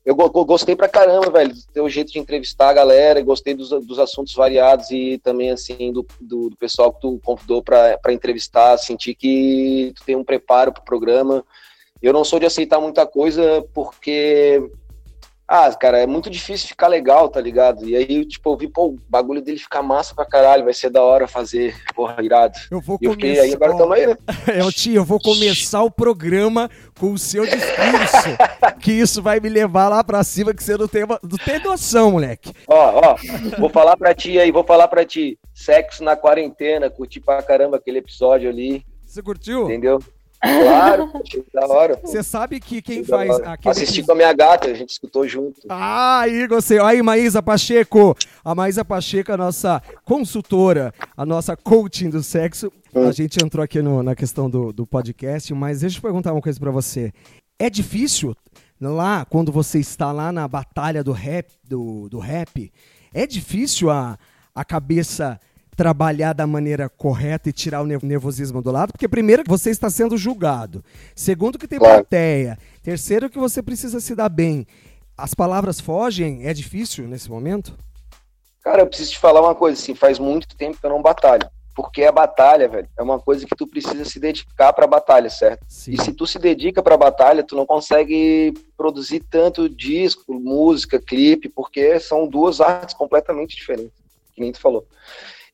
Eu 0.10 0.16
go- 0.16 0.28
go- 0.32 0.44
gostei 0.44 0.76
pra 0.76 0.90
caramba, 0.90 1.30
velho, 1.30 1.54
do 1.54 1.62
teu 1.72 1.88
jeito 1.88 2.12
de 2.12 2.18
entrevistar 2.18 2.70
a 2.70 2.74
galera, 2.74 3.22
gostei 3.22 3.54
dos, 3.54 3.70
dos 3.70 4.00
assuntos 4.00 4.34
variados 4.34 4.90
e 4.90 5.20
também, 5.20 5.52
assim, 5.52 5.94
do, 5.94 6.04
do, 6.20 6.50
do 6.50 6.58
pessoal 6.58 6.92
que 6.92 7.00
tu 7.00 7.20
convidou 7.24 7.62
pra 7.62 8.00
entrevistar, 8.08 8.76
senti 8.80 9.14
que 9.14 9.94
tu 9.96 10.04
tem 10.04 10.16
um 10.16 10.24
preparo 10.24 10.74
pro 10.74 10.82
programa. 10.82 11.46
Eu 12.02 12.12
não 12.12 12.24
sou 12.24 12.40
de 12.40 12.48
aceitar 12.48 12.82
muita 12.82 13.06
coisa 13.06 13.64
porque, 13.72 14.72
ah, 15.52 15.74
cara, 15.74 15.98
é 15.98 16.06
muito 16.06 16.30
difícil 16.30 16.68
ficar 16.68 16.88
legal, 16.88 17.28
tá 17.28 17.42
ligado? 17.42 17.84
E 17.84 17.96
aí, 17.96 18.24
tipo, 18.24 18.52
eu 18.52 18.56
vi, 18.56 18.68
pô, 18.68 18.90
o 18.90 18.98
bagulho 19.10 19.42
dele 19.42 19.58
ficar 19.58 19.82
massa 19.82 20.14
pra 20.14 20.24
caralho, 20.24 20.64
vai 20.64 20.74
ser 20.76 20.92
da 20.92 21.02
hora 21.02 21.28
fazer, 21.28 21.76
porra, 21.96 22.24
irado. 22.24 22.54
Eu 22.70 22.80
vou 22.80 23.00
E 23.02 23.06
eu 23.06 23.14
fiquei 23.14 23.40
aí, 23.40 23.52
agora 23.52 23.76
tamo 23.76 23.94
aí, 23.94 24.06
né? 24.06 24.16
É, 24.48 24.72
tio, 24.72 24.94
eu 24.94 25.04
vou 25.04 25.20
começar 25.20 25.82
o 25.82 25.90
programa 25.90 26.70
com 27.00 27.12
o 27.14 27.18
seu 27.18 27.46
discurso. 27.46 28.38
que 28.80 28.92
isso 28.92 29.24
vai 29.24 29.40
me 29.40 29.50
levar 29.50 29.90
lá 29.90 30.04
pra 30.04 30.24
cima, 30.24 30.54
que 30.54 30.64
você 30.64 30.78
não 30.78 30.88
tem, 30.88 31.04
não 31.08 31.38
tem 31.44 31.60
noção, 31.64 32.12
moleque. 32.12 32.54
Ó, 32.68 33.02
ó, 33.04 33.16
vou 33.58 33.70
falar 33.72 33.98
pra 33.98 34.14
ti 34.14 34.38
aí, 34.38 34.52
vou 34.52 34.64
falar 34.64 34.88
pra 34.88 35.04
ti. 35.04 35.40
Sexo 35.52 36.04
na 36.04 36.16
quarentena, 36.16 36.92
curti 36.92 37.20
pra 37.20 37.42
caramba 37.42 37.78
aquele 37.78 37.98
episódio 37.98 38.48
ali, 38.50 38.86
Você 39.04 39.24
curtiu? 39.24 39.64
entendeu? 39.64 40.00
Claro, 40.42 41.12
achei 41.22 41.44
da 41.54 41.68
hora. 41.68 42.00
Você 42.02 42.24
sabe 42.24 42.60
que 42.60 42.82
quem 42.82 43.02
Achei 43.02 43.06
faz 43.06 43.30
aquele. 43.42 43.72
Assisti 43.72 44.04
com 44.04 44.14
a 44.14 44.16
minha 44.16 44.32
gata, 44.34 44.68
a 44.70 44.74
gente 44.74 44.90
escutou 44.92 45.28
junto. 45.28 45.60
Ah, 45.68 46.22
aí 46.22 46.48
gostei. 46.48 46.80
Aí, 46.80 47.02
Maísa 47.02 47.42
Pacheco. 47.44 48.16
A 48.44 48.56
Maísa 48.56 48.86
Pacheco, 48.86 49.32
a 49.34 49.38
nossa 49.38 49.82
consultora, 50.06 50.94
a 51.16 51.26
nossa 51.26 51.58
coaching 51.58 52.10
do 52.10 52.24
sexo. 52.24 52.72
A 52.96 53.12
gente 53.12 53.38
entrou 53.44 53.64
aqui 53.64 53.82
no- 53.82 54.02
na 54.02 54.16
questão 54.16 54.50
do, 54.50 54.72
do 54.74 54.88
podcast, 54.88 55.54
mas 55.54 55.82
deixa 55.82 55.98
eu 55.98 56.02
perguntar 56.02 56.32
uma 56.34 56.42
coisa 56.42 56.60
pra 56.60 56.72
você. 56.72 57.12
É 57.60 57.70
difícil 57.70 58.36
lá, 58.82 59.26
quando 59.26 59.52
você 59.52 59.80
está 59.80 60.12
lá 60.12 60.32
na 60.32 60.48
batalha 60.48 61.04
do 61.04 61.12
rap, 61.12 61.48
do, 61.68 62.08
do 62.10 62.18
rap, 62.18 62.72
é 63.14 63.28
difícil 63.28 63.90
a, 63.90 64.18
a 64.56 64.64
cabeça 64.64 65.40
trabalhar 65.84 66.34
da 66.34 66.46
maneira 66.46 66.90
correta 66.90 67.48
e 67.48 67.54
tirar 67.54 67.82
o 67.82 67.86
nerv- 67.86 68.04
nervosismo 68.04 68.62
do 68.62 68.70
lado? 68.70 68.92
Porque 68.92 69.08
primeiro 69.08 69.44
que 69.46 69.50
você 69.50 69.70
está 69.70 69.90
sendo 69.90 70.18
julgado. 70.18 70.84
Segundo 71.16 71.58
que 71.58 71.70
tem 71.70 71.80
Claro. 71.80 72.00
plateia. 72.04 72.60
Terceiro 72.84 73.30
que 73.30 73.40
você 73.40 73.64
precisa 73.64 74.02
se 74.02 74.14
dar 74.14 74.28
bem. 74.28 74.68
As 75.18 75.34
palavras 75.34 75.80
fogem? 75.80 76.46
É 76.46 76.54
difícil 76.54 77.08
nesse 77.08 77.30
momento? 77.32 77.78
Cara, 78.62 78.82
eu 78.82 78.88
preciso 78.88 79.12
te 79.12 79.20
falar 79.20 79.40
uma 79.40 79.56
coisa, 79.56 79.82
assim, 79.82 79.96
faz 79.96 80.20
muito 80.20 80.54
tempo 80.58 80.78
que 80.78 80.86
eu 80.86 80.90
não 80.90 81.02
batalho. 81.02 81.48
Porque 81.74 82.04
a 82.04 82.12
batalha, 82.12 82.68
velho, 82.68 82.90
é 82.98 83.02
uma 83.02 83.18
coisa 83.18 83.46
que 83.46 83.56
tu 83.56 83.66
precisa 83.66 84.04
se 84.04 84.20
dedicar 84.20 84.74
pra 84.74 84.86
batalha, 84.86 85.30
certo? 85.30 85.64
Sim. 85.70 85.94
E 85.94 86.02
se 86.04 86.12
tu 86.12 86.28
se 86.28 86.38
dedica 86.38 86.84
pra 86.84 86.98
batalha, 86.98 87.42
tu 87.42 87.56
não 87.56 87.66
consegue 87.66 88.54
produzir 88.76 89.22
tanto 89.32 89.70
disco, 89.70 90.34
música, 90.34 91.00
clipe, 91.00 91.48
porque 91.48 92.02
são 92.02 92.28
duas 92.28 92.60
artes 92.60 92.94
completamente 92.94 93.56
diferentes, 93.56 93.94
que 94.36 94.42
nem 94.42 94.52
tu 94.52 94.60
falou. 94.60 94.86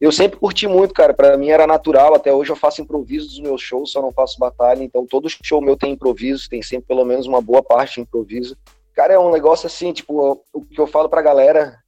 Eu 0.05 0.11
sempre 0.11 0.37
curti 0.37 0.67
muito, 0.67 0.93
cara, 0.93 1.15
Pra 1.15 1.35
mim 1.35 1.49
era 1.49 1.65
natural, 1.65 2.13
até 2.13 2.31
hoje 2.31 2.51
eu 2.51 2.55
faço 2.55 2.79
improviso 2.79 3.25
dos 3.27 3.39
meus 3.39 3.59
shows, 3.59 3.91
só 3.91 4.03
não 4.03 4.11
faço 4.11 4.37
batalha, 4.37 4.83
então 4.83 5.03
todo 5.03 5.27
show 5.27 5.59
meu 5.59 5.75
tem 5.75 5.93
improviso, 5.93 6.47
tem 6.47 6.61
sempre 6.61 6.85
pelo 6.89 7.03
menos 7.03 7.25
uma 7.25 7.41
boa 7.41 7.63
parte 7.63 7.95
de 7.95 8.01
improviso. 8.01 8.55
Cara, 8.93 9.13
é 9.15 9.19
um 9.19 9.31
negócio 9.31 9.65
assim, 9.65 9.91
tipo, 9.91 10.43
o 10.53 10.61
que 10.61 10.79
eu 10.79 10.85
falo 10.85 11.09
pra 11.09 11.23
galera 11.23 11.79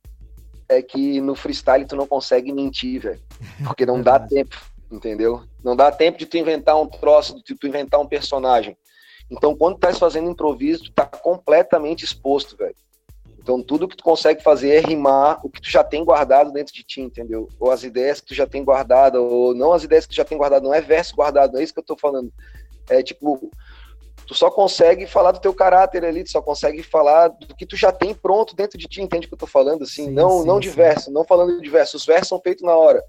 é 0.68 0.82
que 0.82 1.22
no 1.22 1.36
freestyle 1.36 1.86
tu 1.86 1.96
não 1.96 2.08
consegue 2.08 2.52
mentir, 2.52 3.02
velho, 3.02 3.22
porque 3.64 3.86
não 3.86 4.02
dá 4.02 4.14
Verdade. 4.18 4.34
tempo, 4.34 4.58
entendeu? 4.92 5.44
Não 5.64 5.76
dá 5.76 5.92
tempo 5.92 6.18
de 6.18 6.26
tu 6.26 6.38
inventar 6.38 6.76
um 6.76 6.88
troço, 6.88 7.36
de 7.44 7.54
tu 7.54 7.68
inventar 7.68 8.00
um 8.00 8.08
personagem. 8.08 8.76
Então, 9.30 9.56
quando 9.56 9.76
tu 9.76 9.82
tá 9.82 9.94
fazendo 9.94 10.28
improviso, 10.28 10.86
tu 10.86 10.92
tá 10.92 11.06
completamente 11.06 12.04
exposto, 12.04 12.58
velho. 12.58 12.76
Então, 13.48 13.64
tudo 13.64 13.88
que 13.88 13.96
tu 13.96 14.04
consegue 14.04 14.44
fazer 14.44 14.72
é 14.72 14.80
rimar 14.82 15.40
o 15.42 15.50
que 15.50 15.62
tu 15.62 15.72
já 15.72 15.82
tem 15.82 16.04
guardado 16.04 16.52
dentro 16.52 16.74
de 16.74 16.84
ti, 16.84 17.00
entendeu? 17.00 17.48
Ou 17.58 17.72
as 17.72 17.82
ideias 17.82 18.20
que 18.20 18.28
tu 18.28 18.34
já 18.36 18.46
tem 18.46 18.62
guardado, 18.62 19.24
ou 19.24 19.56
não 19.56 19.72
as 19.72 19.86
ideias 19.86 20.06
que 20.06 20.14
tu 20.14 20.18
já 20.18 20.26
tem 20.26 20.38
guardado, 20.38 20.64
não 20.64 20.74
é 20.74 20.82
verso 20.82 21.16
guardado, 21.16 21.54
não 21.54 21.62
é 21.62 21.64
isso 21.64 21.74
que 21.74 21.80
eu 21.80 21.86
tô 21.86 21.96
falando. 21.96 22.30
É 22.90 23.02
tipo, 23.02 23.50
tu 24.26 24.36
só 24.36 24.52
consegue 24.52 25.08
falar 25.08 25.32
do 25.32 25.40
teu 25.40 25.54
caráter 25.54 26.04
ali, 26.04 26.26
tu 26.26 26.32
só 26.32 26.42
consegue 26.42 26.84
falar 26.84 27.30
do 27.30 27.56
que 27.56 27.66
tu 27.66 27.78
já 27.78 27.90
tem 27.90 28.14
pronto 28.14 28.54
dentro 28.54 28.78
de 28.78 28.86
ti, 28.86 29.02
entende 29.02 29.28
o 29.28 29.30
que 29.30 29.36
eu 29.36 29.40
tô 29.40 29.48
falando? 29.48 29.84
Assim, 29.84 30.08
Sim, 30.08 30.12
não, 30.12 30.42
sim, 30.42 30.46
não 30.46 30.60
de 30.60 30.70
sim. 30.70 30.76
verso, 30.76 31.10
não 31.10 31.24
falando 31.24 31.62
de 31.62 31.70
verso. 31.70 31.96
Os 31.96 32.06
versos 32.06 32.28
são 32.28 32.42
feitos 32.42 32.66
na 32.66 32.76
hora. 32.76 33.02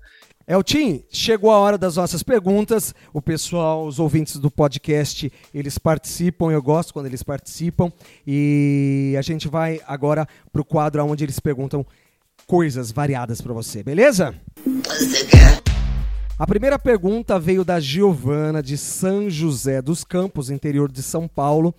Eltim, 0.49 1.05
chegou 1.11 1.51
a 1.51 1.59
hora 1.59 1.77
das 1.77 1.97
nossas 1.97 2.23
perguntas. 2.23 2.95
O 3.13 3.21
pessoal, 3.21 3.87
os 3.87 3.99
ouvintes 3.99 4.39
do 4.39 4.51
podcast, 4.51 5.31
eles 5.53 5.77
participam. 5.77 6.51
Eu 6.51 6.63
gosto 6.63 6.95
quando 6.95 7.05
eles 7.05 7.23
participam. 7.23 7.93
E 8.27 9.15
a 9.19 9.21
gente 9.21 9.47
vai 9.47 9.79
agora 9.87 10.27
pro 10.51 10.65
quadro 10.65 11.05
onde 11.05 11.23
eles 11.23 11.39
perguntam 11.39 11.85
coisas 12.47 12.91
variadas 12.91 13.43
para 13.43 13.53
você, 13.53 13.83
beleza? 13.83 14.35
A 16.39 16.47
primeira 16.47 16.79
pergunta 16.79 17.39
veio 17.39 17.63
da 17.63 17.79
Giovana 17.79 18.63
de 18.63 18.79
São 18.79 19.29
José 19.29 19.83
dos 19.83 20.03
Campos, 20.03 20.49
interior 20.49 20.91
de 20.91 21.03
São 21.03 21.29
Paulo. 21.29 21.75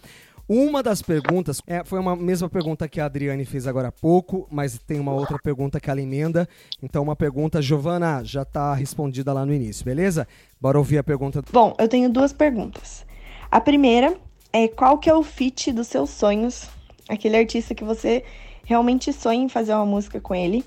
Uma 0.51 0.81
das 0.81 0.99
perguntas 0.99 1.61
é, 1.67 1.83
foi 1.83 1.99
uma 1.99 2.15
mesma 2.15 2.49
pergunta 2.49 2.87
que 2.87 2.99
a 2.99 3.05
Adriane 3.05 3.45
fez 3.45 3.67
agora 3.67 3.89
há 3.89 3.91
pouco, 3.91 4.47
mas 4.49 4.79
tem 4.79 4.99
uma 4.99 5.13
outra 5.13 5.37
pergunta 5.37 5.79
que 5.79 5.91
ela 5.91 6.01
emenda. 6.01 6.49
Então, 6.81 7.03
uma 7.03 7.15
pergunta, 7.15 7.61
Giovana, 7.61 8.23
já 8.23 8.41
está 8.41 8.73
respondida 8.73 9.31
lá 9.31 9.45
no 9.45 9.53
início, 9.53 9.85
beleza? 9.85 10.27
Bora 10.59 10.79
ouvir 10.79 10.97
a 10.97 11.03
pergunta. 11.03 11.43
Bom, 11.51 11.75
eu 11.77 11.87
tenho 11.87 12.09
duas 12.09 12.33
perguntas. 12.33 13.05
A 13.51 13.61
primeira 13.61 14.17
é 14.51 14.67
qual 14.67 14.97
que 14.97 15.07
é 15.07 15.13
o 15.13 15.21
feat 15.21 15.71
dos 15.71 15.85
seus 15.85 16.09
sonhos? 16.09 16.67
Aquele 17.07 17.37
artista 17.37 17.75
que 17.75 17.83
você 17.83 18.23
realmente 18.63 19.13
sonha 19.13 19.43
em 19.43 19.49
fazer 19.49 19.75
uma 19.75 19.85
música 19.85 20.19
com 20.19 20.33
ele. 20.33 20.65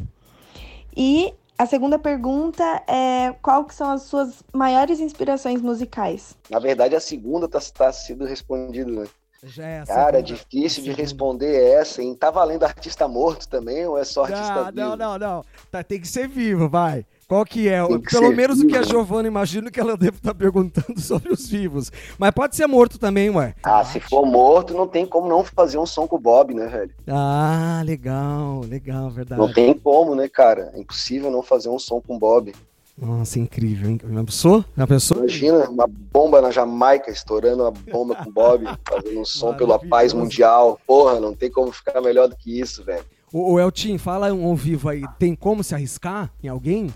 E 0.96 1.34
a 1.58 1.66
segunda 1.66 1.98
pergunta 1.98 2.62
é 2.86 3.34
qual 3.42 3.64
que 3.64 3.74
são 3.74 3.90
as 3.90 4.02
suas 4.02 4.44
maiores 4.52 5.00
inspirações 5.00 5.60
musicais? 5.60 6.36
Na 6.48 6.60
verdade, 6.60 6.94
a 6.94 7.00
segunda 7.00 7.48
tá, 7.48 7.58
tá 7.74 7.92
sendo 7.92 8.24
respondida, 8.24 8.88
né? 8.88 9.08
Já 9.44 9.66
é 9.66 9.84
Cara, 9.84 10.20
é 10.20 10.22
difícil 10.22 10.84
de 10.84 10.92
responder 10.92 11.52
essa, 11.74 12.00
hein? 12.00 12.14
Tá 12.14 12.30
valendo 12.30 12.62
artista 12.62 13.08
morto 13.08 13.48
também 13.48 13.84
ou 13.84 13.98
é 13.98 14.04
só 14.04 14.22
artista 14.22 14.54
Não, 14.54 14.64
vivo? 14.66 14.76
não, 14.76 14.96
não, 14.96 15.18
não. 15.18 15.44
Tá, 15.68 15.82
tem 15.82 16.00
que 16.00 16.06
ser 16.06 16.28
vivo, 16.28 16.68
vai. 16.68 17.04
Qual 17.26 17.44
que 17.44 17.68
é? 17.68 17.84
Que 17.84 18.10
Pelo 18.10 18.32
menos 18.32 18.60
o 18.60 18.66
que 18.68 18.76
a 18.76 18.82
vivo. 18.82 18.90
Giovana 18.90 19.26
imagino 19.26 19.68
que 19.68 19.80
ela 19.80 19.96
deve 19.96 20.18
estar 20.18 20.32
perguntando 20.32 20.98
sobre 21.00 21.32
os 21.32 21.48
vivos. 21.48 21.90
Mas 22.18 22.30
pode 22.30 22.54
ser 22.54 22.68
morto 22.68 23.00
também, 23.00 23.30
ué. 23.30 23.52
Ah, 23.64 23.84
se 23.84 23.98
for 23.98 24.24
morto, 24.24 24.74
não 24.74 24.86
tem 24.86 25.04
como 25.04 25.28
não 25.28 25.42
fazer 25.42 25.78
um 25.78 25.86
som 25.86 26.06
com 26.06 26.16
o 26.16 26.20
Bob, 26.20 26.54
né, 26.54 26.66
velho? 26.68 26.94
Ah, 27.08 27.82
legal, 27.84 28.60
legal, 28.60 29.10
verdade. 29.10 29.40
Não 29.40 29.52
tem 29.52 29.74
como, 29.74 30.14
né, 30.14 30.28
cara? 30.28 30.70
É 30.72 30.78
impossível 30.78 31.32
não 31.32 31.42
fazer 31.42 31.68
um 31.68 31.80
som 31.80 32.00
com 32.00 32.14
o 32.14 32.18
Bob. 32.18 32.54
Nossa, 32.96 33.38
incrível, 33.38 33.90
hein? 33.90 34.00
Já 34.02 34.24
pensou? 34.24 34.64
Já 34.76 34.86
pensou? 34.86 35.16
Imagina 35.18 35.68
uma 35.70 35.86
bomba 35.86 36.40
na 36.40 36.50
Jamaica 36.50 37.10
estourando 37.10 37.62
uma 37.62 37.70
bomba 37.70 38.14
com 38.16 38.28
o 38.28 38.32
Bob, 38.32 38.64
fazendo 38.86 39.20
um 39.20 39.24
som 39.24 39.54
pela 39.54 39.78
paz 39.78 40.12
mundial. 40.12 40.78
Porra, 40.86 41.18
não 41.18 41.34
tem 41.34 41.50
como 41.50 41.72
ficar 41.72 42.00
melhor 42.00 42.28
do 42.28 42.36
que 42.36 42.60
isso, 42.60 42.84
velho. 42.84 43.04
O, 43.32 43.54
o 43.54 43.60
Eltim, 43.60 43.96
fala 43.96 44.32
um 44.32 44.46
ao 44.46 44.54
vivo 44.54 44.88
aí. 44.88 45.02
Tem 45.18 45.34
como 45.34 45.64
se 45.64 45.74
arriscar 45.74 46.30
em 46.42 46.48
alguém? 46.48 46.92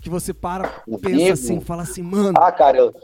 Que 0.00 0.10
você 0.10 0.34
para, 0.34 0.82
Um 0.86 0.98
pensa 0.98 1.16
vivo? 1.16 1.32
assim, 1.32 1.60
fala 1.60 1.82
assim, 1.82 2.02
mano. 2.02 2.34
Ah, 2.36 2.52
cara, 2.52 2.78
eu, 2.78 2.94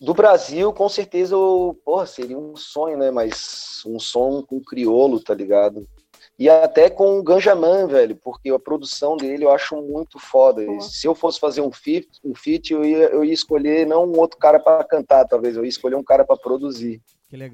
do 0.00 0.14
Brasil, 0.14 0.72
com 0.72 0.88
certeza, 0.88 1.34
eu, 1.34 1.76
porra, 1.84 2.06
seria 2.06 2.38
um 2.38 2.56
sonho, 2.56 2.98
né? 2.98 3.10
Mas 3.10 3.82
um 3.86 3.98
som 3.98 4.42
com 4.42 4.60
criolo, 4.60 5.20
tá 5.20 5.34
ligado? 5.34 5.86
E 6.36 6.48
até 6.48 6.90
com 6.90 7.18
o 7.18 7.22
Ganjaman, 7.22 7.86
velho, 7.86 8.16
porque 8.16 8.50
a 8.50 8.58
produção 8.58 9.16
dele 9.16 9.44
eu 9.44 9.52
acho 9.52 9.76
muito 9.80 10.18
foda. 10.18 10.62
Se 10.80 11.06
eu 11.06 11.14
fosse 11.14 11.38
fazer 11.38 11.60
um 11.60 11.70
feat, 11.70 12.08
um 12.24 12.34
feat 12.34 12.72
eu, 12.72 12.84
ia, 12.84 13.06
eu 13.06 13.24
ia 13.24 13.32
escolher 13.32 13.86
não 13.86 14.04
um 14.04 14.18
outro 14.18 14.36
cara 14.38 14.58
para 14.58 14.82
cantar, 14.82 15.26
talvez, 15.26 15.56
eu 15.56 15.64
ia 15.64 15.68
escolher 15.68 15.94
um 15.94 16.02
cara 16.02 16.24
para 16.24 16.36
produzir. 16.36 17.00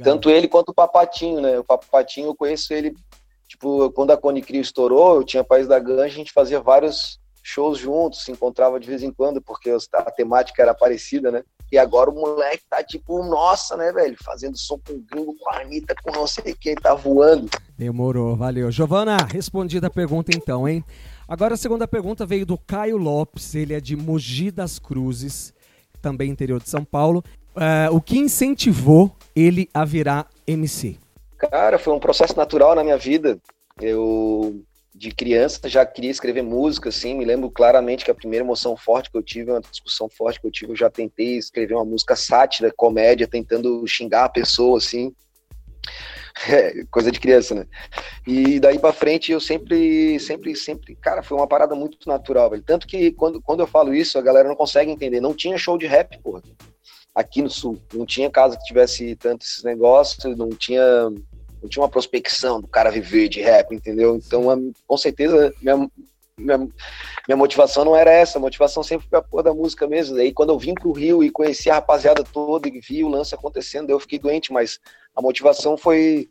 Tanto 0.03 0.31
ele 0.31 0.49
quanto 0.49 0.71
o 0.71 0.75
Papatinho, 0.75 1.41
né? 1.41 1.59
O 1.59 1.65
Papatinho 1.65 2.29
eu 2.29 2.35
conheço 2.35 2.73
ele, 2.73 2.95
tipo, 3.47 3.91
quando 3.93 4.13
a 4.13 4.17
Cone 4.17 4.41
Crio 4.41 4.63
estourou, 4.63 5.17
eu 5.17 5.25
tinha 5.25 5.45
País 5.45 5.69
da 5.69 5.79
Ganja, 5.79 6.05
a 6.05 6.09
gente 6.09 6.33
fazia 6.33 6.61
vários 6.61 7.21
shows 7.43 7.79
juntos, 7.79 8.25
se 8.25 8.33
encontrava 8.33 8.81
de 8.81 8.87
vez 8.87 9.03
em 9.03 9.13
quando, 9.13 9.43
porque 9.43 9.71
a 9.93 10.11
temática 10.11 10.63
era 10.63 10.75
parecida, 10.75 11.31
né? 11.31 11.43
E 11.73 11.79
agora 11.79 12.11
o 12.11 12.15
moleque 12.15 12.65
tá 12.69 12.83
tipo, 12.83 13.23
nossa, 13.25 13.77
né, 13.77 13.93
velho? 13.93 14.17
Fazendo 14.25 14.59
som 14.59 14.79
com 14.79 15.01
gringo, 15.11 15.35
com 15.39 15.51
a 15.51 15.61
Anitta, 15.61 15.95
com 16.03 16.11
não 16.11 16.27
sei 16.27 16.55
quem, 16.55 16.75
tá 16.75 16.95
voando. 16.95 17.49
Demorou, 17.79 18.35
valeu. 18.37 18.71
Giovana, 18.73 19.17
respondida 19.17 19.87
a 19.87 19.91
pergunta 19.91 20.33
então, 20.35 20.69
hein? 20.69 20.85
Agora 21.29 21.55
a 21.55 21.57
segunda 21.57 21.87
pergunta 21.87 22.27
veio 22.27 22.45
do 22.45 22.59
Caio 22.59 22.97
Lopes, 22.97 23.55
ele 23.55 23.73
é 23.73 23.81
de 23.81 23.95
Mogi 23.95 24.51
das 24.51 24.81
Cruzes, 24.81 25.55
também 26.03 26.29
interior 26.29 26.61
de 26.61 26.69
São 26.69 26.85
Paulo. 26.85 27.23
Uh, 27.55 27.95
o 27.95 28.01
que 28.01 28.19
incentivou 28.19 29.15
ele 29.35 29.69
a 29.73 29.85
virar 29.85 30.29
MC? 30.47 30.99
Cara, 31.39 31.79
foi 31.79 31.95
um 31.95 32.01
processo 32.01 32.37
natural 32.37 32.75
na 32.75 32.83
minha 32.83 32.99
vida. 32.99 33.39
Eu 33.81 34.61
de 35.01 35.11
criança 35.13 35.67
já 35.67 35.87
queria 35.87 36.11
escrever 36.11 36.43
música, 36.43 36.91
assim, 36.91 37.15
me 37.15 37.25
lembro 37.25 37.51
claramente 37.51 38.05
que 38.05 38.11
a 38.11 38.15
primeira 38.15 38.45
emoção 38.45 38.77
forte 38.77 39.11
que 39.11 39.17
eu 39.17 39.23
tive, 39.23 39.51
uma 39.51 39.63
discussão 39.63 40.11
forte 40.11 40.39
que 40.39 40.47
eu 40.47 40.51
tive, 40.51 40.73
eu 40.73 40.77
já 40.77 40.91
tentei 40.91 41.39
escrever 41.39 41.73
uma 41.73 41.87
música 41.87 42.15
sátira, 42.15 42.71
comédia, 42.71 43.27
tentando 43.27 43.83
xingar 43.87 44.27
a 44.27 44.29
pessoa, 44.29 44.77
assim, 44.77 45.11
é, 46.47 46.85
coisa 46.91 47.11
de 47.11 47.19
criança, 47.19 47.55
né? 47.55 47.67
E 48.27 48.61
daí 48.61 48.79
para 48.79 48.93
frente 48.93 49.33
eu 49.33 49.41
sempre, 49.41 50.21
sempre, 50.21 50.55
sempre, 50.55 50.95
cara, 50.97 51.23
foi 51.23 51.39
uma 51.39 51.49
parada 51.49 51.75
muito 51.75 52.07
natural, 52.07 52.51
velho. 52.51 52.63
Tanto 52.63 52.87
que 52.87 53.11
quando, 53.13 53.41
quando 53.41 53.61
eu 53.61 53.67
falo 53.67 53.95
isso, 53.95 54.19
a 54.19 54.23
galera 54.23 54.51
não 54.51 54.55
consegue 54.55 54.91
entender. 54.91 55.19
Não 55.19 55.33
tinha 55.33 55.57
show 55.57 55.79
de 55.79 55.87
rap, 55.87 56.19
porra. 56.23 56.43
Aqui 57.15 57.41
no 57.41 57.49
sul, 57.49 57.81
não 57.95 58.05
tinha 58.05 58.31
casa 58.31 58.59
que 58.59 58.65
tivesse 58.65 59.17
tanto 59.17 59.47
esses 59.47 59.65
negócios, 59.65 60.37
não 60.37 60.51
tinha 60.51 61.11
não 61.63 61.69
tinha 61.69 61.83
uma 61.83 61.89
prospecção 61.89 62.61
do 62.61 62.67
cara 62.67 62.91
viver 62.91 63.29
de 63.29 63.41
rap, 63.41 63.75
entendeu? 63.75 64.17
Então, 64.17 64.73
com 64.87 64.97
certeza, 64.97 65.53
minha, 65.61 65.89
minha, 66.37 66.59
minha 66.59 67.37
motivação 67.37 67.85
não 67.85 67.95
era 67.95 68.11
essa, 68.11 68.39
a 68.39 68.41
motivação 68.41 68.83
sempre 68.83 69.07
foi 69.09 69.19
a 69.19 69.23
porra 69.23 69.45
da 69.45 69.55
música 69.55 69.87
mesmo. 69.87 70.17
Aí 70.17 70.33
quando 70.33 70.51
eu 70.51 70.59
vim 70.59 70.75
pro 70.75 70.93
Rio 70.93 71.23
e 71.23 71.31
conheci 71.31 71.71
a 71.71 71.75
rapaziada 71.75 72.25
toda 72.25 72.69
e 72.69 72.81
vi 72.81 73.05
o 73.05 73.09
lance 73.09 73.35
acontecendo, 73.35 73.91
eu 73.91 74.01
fiquei 74.01 74.19
doente, 74.19 74.53
mas 74.53 74.79
a 75.15 75.23
motivação 75.23 75.77
foi 75.77 76.29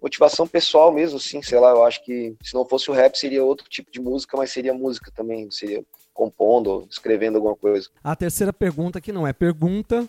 motivação 0.00 0.46
pessoal 0.46 0.92
mesmo, 0.92 1.18
assim, 1.18 1.42
sei 1.42 1.58
lá, 1.58 1.70
eu 1.70 1.84
acho 1.84 2.04
que 2.04 2.36
se 2.42 2.54
não 2.54 2.64
fosse 2.64 2.90
o 2.90 2.94
rap 2.94 3.16
seria 3.16 3.44
outro 3.44 3.68
tipo 3.68 3.90
de 3.90 4.00
música, 4.00 4.36
mas 4.36 4.52
seria 4.52 4.72
música 4.72 5.10
também, 5.10 5.50
seria 5.50 5.84
compondo, 6.14 6.86
escrevendo 6.90 7.36
alguma 7.36 7.54
coisa. 7.54 7.88
A 8.02 8.16
terceira 8.16 8.52
pergunta 8.52 9.00
que 9.00 9.12
não 9.12 9.26
é 9.26 9.32
pergunta, 9.32 10.08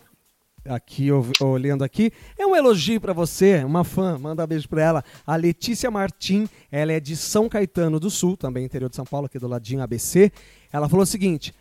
aqui 0.64 1.08
olhando 1.40 1.84
aqui, 1.84 2.12
é 2.38 2.46
um 2.46 2.54
elogio 2.54 3.00
para 3.00 3.12
você, 3.12 3.64
uma 3.64 3.84
fã, 3.84 4.18
manda 4.18 4.44
um 4.44 4.46
beijo 4.46 4.68
para 4.68 4.82
ela, 4.82 5.04
a 5.26 5.36
Letícia 5.36 5.90
Martim, 5.90 6.48
ela 6.70 6.92
é 6.92 7.00
de 7.00 7.16
São 7.16 7.48
Caetano 7.48 7.98
do 7.98 8.10
Sul, 8.10 8.36
também 8.36 8.64
interior 8.64 8.88
de 8.88 8.96
São 8.96 9.04
Paulo, 9.04 9.26
aqui 9.26 9.38
do 9.38 9.48
ladinho 9.48 9.82
ABC. 9.82 10.30
Ela 10.72 10.88
falou 10.88 11.02
o 11.02 11.06
seguinte: 11.06 11.54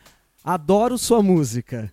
"Adoro 0.44 0.98
sua 0.98 1.24
música". 1.24 1.92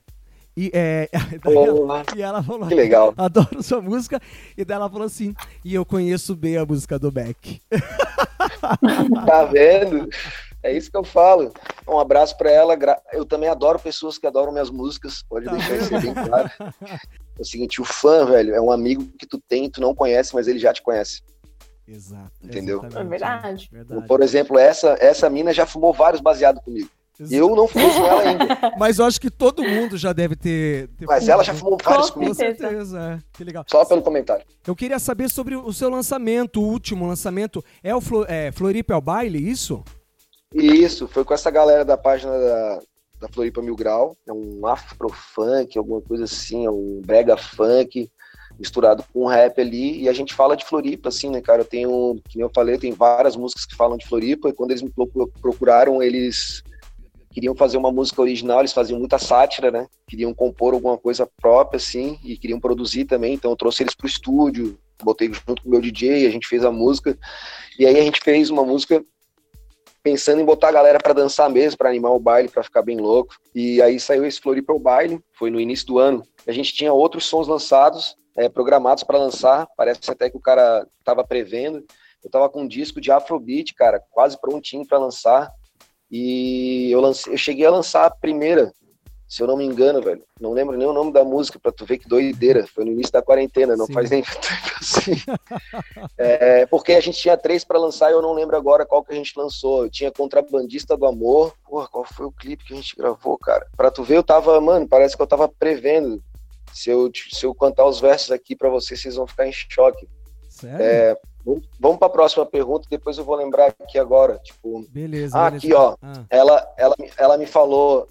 E, 0.57 0.71
é, 0.73 1.11
ela, 1.45 2.05
e 2.16 2.23
ela 2.23 2.42
falou: 2.42 2.66
que 2.66 2.75
legal. 2.75 3.12
Adoro 3.16 3.62
sua 3.62 3.83
música. 3.83 4.19
E 4.57 4.64
dela 4.64 4.88
falou 4.88 5.05
assim: 5.05 5.35
E 5.62 5.75
eu 5.75 5.85
conheço 5.85 6.35
bem 6.35 6.57
a 6.57 6.64
música 6.64 6.99
do 6.99 7.12
Beck. 7.12 7.61
tá 9.27 9.45
vendo? 9.53 10.09
É 10.62 10.73
isso 10.77 10.90
que 10.90 10.97
eu 10.97 11.05
falo. 11.05 11.53
Um 11.88 11.99
abraço 11.99 12.37
para 12.37 12.51
ela. 12.51 12.77
Eu 13.12 13.25
também 13.25 13.49
adoro 13.49 13.79
pessoas 13.79 14.19
que 14.19 14.27
adoram 14.27 14.53
minhas 14.53 14.71
músicas. 14.71 15.23
Pode 15.23 15.47
tá 15.47 15.53
deixar 15.53 15.77
isso 15.77 16.01
bem 16.01 16.14
claro. 16.14 16.51
É 17.38 17.42
o 17.42 17.45
seguinte, 17.45 17.81
o 17.81 17.85
fã, 17.85 18.27
velho, 18.27 18.55
é 18.55 18.61
um 18.61 18.73
amigo 18.73 19.05
que 19.19 19.27
tu 19.27 19.38
tem, 19.49 19.71
tu 19.71 19.81
não 19.81 19.95
conhece, 19.95 20.35
mas 20.35 20.49
ele 20.49 20.59
já 20.59 20.73
te 20.73 20.83
conhece. 20.83 21.23
Exato. 21.87 22.33
Entendeu? 22.42 22.83
É 22.85 23.05
verdade. 23.05 23.69
verdade. 23.71 24.07
Por 24.09 24.23
exemplo, 24.23 24.59
essa, 24.59 24.97
essa 24.99 25.31
mina 25.31 25.53
já 25.53 25.66
fumou 25.66 25.92
vários 25.92 26.21
baseados 26.21 26.62
comigo. 26.64 26.88
Exato. 27.19 27.35
Eu 27.35 27.57
não 27.57 27.66
fumei 27.66 27.90
com 27.90 28.07
ela 28.07 28.23
ainda. 28.23 28.59
Mas 28.77 28.99
eu 28.99 29.07
acho 29.07 29.19
que 29.21 29.31
todo 29.31 29.62
mundo 29.62 29.97
já 29.97 30.12
deve 30.12 30.37
ter. 30.37 30.88
ter 30.99 31.07
Mas 31.07 31.29
ela 31.29 31.42
já 31.42 31.55
fumou 31.55 31.79
vários 31.83 32.11
comigo. 32.11 32.33
Com 32.33 32.37
certeza, 32.37 33.01
é. 33.01 33.19
Que 33.33 33.45
legal. 33.45 33.64
Só 33.66 33.85
pelo 33.85 34.03
comentário. 34.03 34.45
Eu 34.66 34.77
queria 34.77 34.99
saber 34.99 35.31
sobre 35.31 35.57
o 35.57 35.73
seu 35.73 35.88
lançamento, 35.88 36.61
o 36.61 36.66
último 36.66 37.07
lançamento. 37.07 37.64
É 37.83 37.95
o 37.95 38.01
Flo, 38.01 38.27
é, 38.29 38.53
Floripa 38.53 38.92
é 38.92 38.97
o 38.97 39.01
baile, 39.01 39.38
isso? 39.38 39.83
Isso, 40.55 41.09
foi 41.09 41.25
com 41.25 41.35
essa 41.35 41.51
galera 41.51 41.85
da 41.85 41.97
página 41.97 42.39
da, 42.39 42.81
da 43.21 43.29
Floripa 43.29 43.61
Mil 43.61 43.77
Grau. 43.77 44.17
É 44.27 44.33
um 44.33 44.67
afro-funk, 44.67 45.77
alguma 45.77 46.01
coisa 46.01 46.25
assim, 46.25 46.67
é 46.67 46.71
um 46.71 47.01
brega 47.05 47.37
funk 47.37 48.11
misturado 48.59 49.05
com 49.13 49.27
rap 49.27 49.61
ali, 49.61 50.03
e 50.03 50.09
a 50.09 50.13
gente 50.13 50.35
fala 50.35 50.57
de 50.57 50.65
Floripa, 50.65 51.11
assim, 51.11 51.29
né, 51.29 51.41
cara? 51.41 51.61
Eu 51.61 51.67
tenho, 51.67 51.91
como 51.91 52.45
eu 52.45 52.51
falei, 52.55 52.79
tem 52.79 52.93
várias 52.93 53.37
músicas 53.37 53.67
que 53.67 53.77
falam 53.77 53.99
de 53.99 54.07
Floripa, 54.07 54.49
e 54.49 54.53
quando 54.53 54.71
eles 54.71 54.83
me 54.83 54.91
procuraram, 55.41 56.03
eles 56.03 56.63
queriam 57.31 57.55
fazer 57.55 57.77
uma 57.77 57.93
música 57.93 58.23
original, 58.23 58.61
eles 58.61 58.73
faziam 58.73 58.99
muita 58.99 59.19
sátira, 59.19 59.71
né? 59.71 59.87
Queriam 60.09 60.33
compor 60.33 60.73
alguma 60.73 60.97
coisa 60.97 61.29
própria, 61.37 61.77
assim, 61.77 62.19
e 62.25 62.39
queriam 62.39 62.59
produzir 62.59 63.05
também, 63.05 63.35
então 63.35 63.51
eu 63.51 63.57
trouxe 63.57 63.83
eles 63.83 63.95
pro 63.95 64.07
estúdio, 64.07 64.79
botei 65.03 65.31
junto 65.31 65.63
com 65.63 65.69
o 65.69 65.73
meu 65.73 65.81
DJ, 65.83 66.27
a 66.27 66.31
gente 66.31 66.49
fez 66.49 66.65
a 66.65 66.71
música, 66.71 67.19
e 67.79 67.85
aí 67.85 67.99
a 67.99 68.03
gente 68.03 68.21
fez 68.23 68.49
uma 68.49 68.65
música 68.65 69.05
pensando 70.07 70.40
em 70.40 70.45
botar 70.45 70.69
a 70.69 70.73
galera 70.73 71.01
para 71.01 71.12
dançar 71.12 71.51
mesmo, 71.51 71.77
para 71.77 71.88
animar 71.88 72.12
o 72.12 72.21
baile, 72.21 72.49
para 72.49 72.62
ficar 72.62 72.81
bem 72.81 72.97
louco. 72.97 73.35
E 73.53 73.83
aí 73.83 73.99
saiu 73.99 74.25
esse 74.25 74.40
Floripa 74.40 74.73
o 74.73 74.79
baile, 74.79 75.21
foi 75.33 75.51
no 75.51 75.59
início 75.59 75.85
do 75.85 75.99
ano. 75.99 76.23
A 76.47 76.53
gente 76.53 76.73
tinha 76.73 76.92
outros 76.92 77.27
sons 77.27 77.49
lançados, 77.49 78.14
é, 78.37 78.49
programados 78.49 79.03
para 79.03 79.19
lançar, 79.19 79.66
parece 79.77 80.09
até 80.09 80.31
que 80.31 80.37
o 80.37 80.40
cara 80.40 80.87
estava 81.01 81.25
prevendo. 81.25 81.85
Eu 82.23 82.31
tava 82.31 82.49
com 82.49 82.62
um 82.62 82.69
disco 82.69 83.01
de 83.01 83.11
Afrobeat, 83.11 83.75
cara, 83.75 84.01
quase 84.12 84.40
prontinho 84.40 84.87
para 84.87 84.97
lançar. 84.97 85.51
E 86.09 86.88
eu, 86.92 87.01
lancei, 87.01 87.33
eu 87.33 87.37
cheguei 87.37 87.66
a 87.66 87.71
lançar 87.71 88.07
a 88.07 88.11
primeira, 88.11 88.73
se 89.29 89.43
eu 89.43 89.47
não 89.47 89.57
me 89.57 89.65
engano, 89.65 90.01
velho. 90.01 90.23
Não 90.41 90.53
lembro 90.53 90.77
nem 90.77 90.87
o 90.87 90.93
nome 90.93 91.12
da 91.12 91.25
música, 91.25 91.59
pra 91.59 91.73
tu 91.73 91.85
ver 91.85 91.99
que 91.99 92.09
doideira. 92.09 92.67
Foi 92.67 92.85
no 92.85 92.93
início 92.93 93.12
da 93.12 93.21
quarentena, 93.21 93.77
não 93.77 93.87
Sim. 93.87 93.93
faz 93.93 94.11
nem 94.11 94.23
tempo 94.25 94.77
assim. 94.81 95.12
é, 96.17 96.65
porque 96.67 96.93
a 96.93 97.01
gente 97.01 97.19
tinha 97.19 97.37
três 97.37 97.65
para 97.65 97.79
lançar 97.79 98.11
e 98.11 98.12
eu 98.12 98.23
não 98.23 98.33
lembro 98.33 98.57
agora 98.57 98.87
qual 98.87 99.05
que 99.05 99.12
a 99.12 99.17
gente 99.17 99.33
lançou. 99.37 99.85
Eu 99.85 99.91
tinha 99.91 100.12
Contrabandista 100.12 100.97
do 100.97 101.07
Amor. 101.07 101.55
Porra, 101.65 101.89
qual 101.89 102.05
foi 102.05 102.27
o 102.27 102.33
clipe 102.33 102.65
que 102.65 102.73
a 102.73 102.77
gente 102.77 102.95
gravou, 102.97 103.37
cara? 103.37 103.67
Pra 103.77 103.91
tu 103.91 104.05
ver, 104.05 104.17
eu 104.17 104.23
tava, 104.23 104.61
mano, 104.61 104.87
parece 104.87 105.17
que 105.17 105.23
eu 105.23 105.27
tava 105.27 105.49
prevendo. 105.49 106.23
Se 106.73 106.91
eu, 106.91 107.11
se 107.33 107.45
eu 107.45 107.55
cantar 107.55 107.87
os 107.87 108.01
versos 108.01 108.31
aqui 108.31 108.55
para 108.55 108.69
vocês, 108.69 109.01
vocês 109.01 109.17
vão 109.17 109.27
ficar 109.27 109.47
em 109.47 109.53
choque. 109.53 110.07
Sério? 110.49 110.81
É, 110.81 111.17
Vamos 111.79 111.99
para 111.99 112.09
a 112.09 112.11
próxima 112.11 112.45
pergunta, 112.45 112.89
depois 112.91 113.17
eu 113.17 113.25
vou 113.25 113.37
lembrar 113.37 113.73
aqui 113.79 113.99
agora. 113.99 114.39
Tipo, 114.43 114.85
beleza. 114.91 115.39
Ah, 115.39 115.51
beleza. 115.51 115.67
aqui, 115.67 115.75
ó. 115.75 115.97
Ah. 116.03 116.25
Ela, 116.29 116.67
ela, 116.77 116.97
ela 117.17 117.39
me 117.39 117.47
falou, 117.47 118.09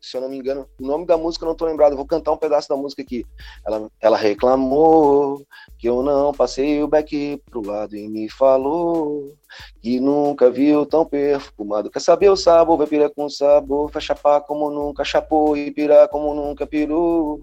se 0.00 0.16
eu 0.16 0.20
não 0.20 0.28
me 0.28 0.36
engano, 0.36 0.68
o 0.80 0.86
nome 0.86 1.04
da 1.04 1.16
música 1.16 1.44
eu 1.44 1.46
não 1.46 1.52
estou 1.52 1.66
lembrado. 1.66 1.92
Eu 1.92 1.96
vou 1.96 2.06
cantar 2.06 2.30
um 2.30 2.36
pedaço 2.36 2.68
da 2.68 2.76
música 2.76 3.02
aqui. 3.02 3.26
Ela, 3.66 3.90
ela 4.00 4.16
reclamou 4.16 5.42
que 5.78 5.88
eu 5.88 6.00
não 6.02 6.32
passei 6.32 6.80
o 6.80 6.86
back 6.86 7.42
pro 7.50 7.66
lado 7.66 7.96
e 7.96 8.08
me 8.08 8.30
falou 8.30 9.34
que 9.82 9.98
nunca 9.98 10.48
viu 10.50 10.86
tão 10.86 11.04
perfumado. 11.04 11.90
Quer 11.90 12.00
saber 12.00 12.30
o 12.30 12.36
sabor? 12.36 12.78
Vai 12.78 12.86
pirar 12.86 13.10
com 13.10 13.28
sabor, 13.28 13.90
vai 13.90 14.02
chapar 14.02 14.42
como 14.42 14.70
nunca 14.70 15.04
chapou 15.04 15.56
e 15.56 15.72
pirar 15.72 16.08
como 16.08 16.34
nunca 16.34 16.66
pirou. 16.66 17.40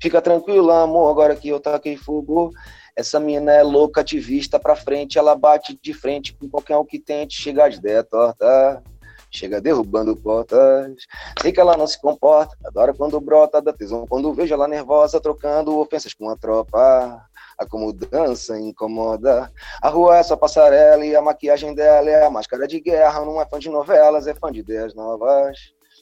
Fica 0.00 0.20
tranquilo, 0.20 0.70
amor, 0.70 1.10
agora 1.10 1.34
que 1.34 1.48
eu 1.48 1.58
taquei 1.58 1.96
fogo. 1.96 2.50
Essa 2.96 3.18
mina 3.18 3.52
é 3.52 3.62
louca, 3.62 4.00
ativista 4.00 4.58
pra 4.58 4.76
frente, 4.76 5.18
ela 5.18 5.34
bate 5.34 5.78
de 5.82 5.92
frente 5.92 6.32
com 6.34 6.48
qualquer 6.48 6.76
um 6.76 6.84
que 6.84 6.98
tente 6.98 7.40
chegar 7.40 7.68
de 7.68 7.78
ideia 7.78 8.04
torta. 8.04 8.82
Chega 9.30 9.60
derrubando 9.60 10.14
portas, 10.14 10.94
sei 11.42 11.50
que 11.50 11.58
ela 11.58 11.76
não 11.76 11.88
se 11.88 12.00
comporta, 12.00 12.56
adora 12.64 12.94
quando 12.94 13.20
brota 13.20 13.60
da 13.60 13.72
tesão, 13.72 14.06
quando 14.06 14.32
vejo 14.32 14.54
ela 14.54 14.68
nervosa, 14.68 15.20
trocando 15.20 15.76
ofensas 15.76 16.14
com 16.14 16.30
a 16.30 16.36
tropa. 16.36 17.20
A 17.58 17.66
como 17.66 17.92
dança 17.92 18.58
incomoda. 18.58 19.50
A 19.80 19.88
rua 19.88 20.18
é 20.18 20.22
só 20.24 20.36
passarela 20.36 21.04
e 21.06 21.14
a 21.14 21.22
maquiagem 21.22 21.72
dela 21.72 22.10
é 22.10 22.24
a 22.24 22.30
máscara 22.30 22.66
de 22.66 22.80
guerra. 22.80 23.24
Não 23.24 23.40
é 23.40 23.46
fã 23.46 23.60
de 23.60 23.70
novelas, 23.70 24.26
é 24.26 24.34
fã 24.34 24.50
de 24.50 24.58
ideias 24.58 24.92
novas 24.92 25.56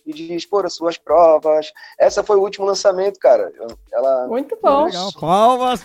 e 0.06 0.12
de 0.12 0.34
expor 0.34 0.64
as 0.64 0.74
suas 0.74 0.96
provas. 0.96 1.70
Essa 1.98 2.22
foi 2.22 2.36
o 2.36 2.42
último 2.42 2.64
lançamento, 2.64 3.18
cara. 3.20 3.52
Ela... 3.92 4.26
Muito 4.28 4.58
bom. 4.62 4.84
Legal. 4.84 5.12
Palmas. 5.20 5.82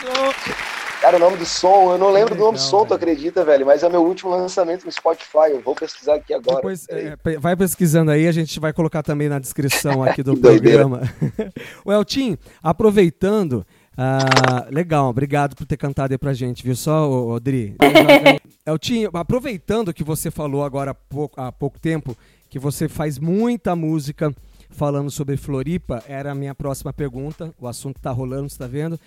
Cara, 1.02 1.18
o 1.18 1.20
nome 1.20 1.38
do 1.38 1.46
som, 1.46 1.92
eu 1.92 1.98
não 1.98 2.12
lembro 2.12 2.34
Legal, 2.34 2.38
do 2.38 2.44
nome 2.46 2.58
do 2.58 2.62
som, 2.62 2.80
tu 2.80 2.90
velho. 2.90 2.96
acredita, 2.96 3.46
velho? 3.46 3.66
Mas 3.66 3.84
é 3.84 3.90
meu 3.90 4.04
último 4.04 4.32
lançamento 4.32 4.86
no 4.86 4.92
Spotify. 4.92 5.52
Eu 5.52 5.62
vou 5.62 5.76
pesquisar 5.76 6.16
aqui 6.16 6.34
agora. 6.34 6.58
Depois, 6.58 6.88
é, 6.90 7.16
vai 7.40 7.56
pesquisando 7.56 8.12
aí, 8.12 8.28
a 8.28 8.32
gente 8.32 8.60
vai 8.60 8.74
colocar 8.74 9.04
também 9.04 9.30
na 9.30 9.40
descrição 9.40 10.04
aqui 10.04 10.24
do 10.24 10.36
programa. 10.40 11.02
o 11.86 11.94
Eltim, 11.94 12.38
aproveitando, 12.64 13.66
ah, 13.96 14.68
legal, 14.72 15.08
obrigado 15.10 15.56
por 15.56 15.66
ter 15.66 15.78
cantado 15.78 16.14
aí 16.14 16.18
pra 16.18 16.34
gente, 16.34 16.64
viu 16.64 16.76
só, 16.76 17.10
ô, 17.10 17.34
ô, 17.34 17.40
Dri? 17.40 17.76
Eltim, 18.66 19.08
aproveitando 19.14 19.94
que 19.94 20.04
você 20.04 20.32
falou 20.32 20.64
agora 20.64 20.92
há 20.92 20.96
pouco, 20.96 21.40
há 21.40 21.52
pouco 21.52 21.80
tempo 21.80 22.18
que 22.50 22.60
você 22.60 22.88
faz 22.88 23.20
muita 23.20 23.76
música 23.76 24.34
falando 24.70 25.10
sobre 25.10 25.38
Floripa, 25.38 26.04
era 26.08 26.32
a 26.32 26.36
minha 26.36 26.54
próxima 26.54 26.92
pergunta, 26.92 27.54
o 27.60 27.68
assunto 27.68 28.02
tá 28.02 28.12
rolando, 28.12 28.50
você 28.50 28.58
tá 28.58 28.68
vendo? 28.68 29.00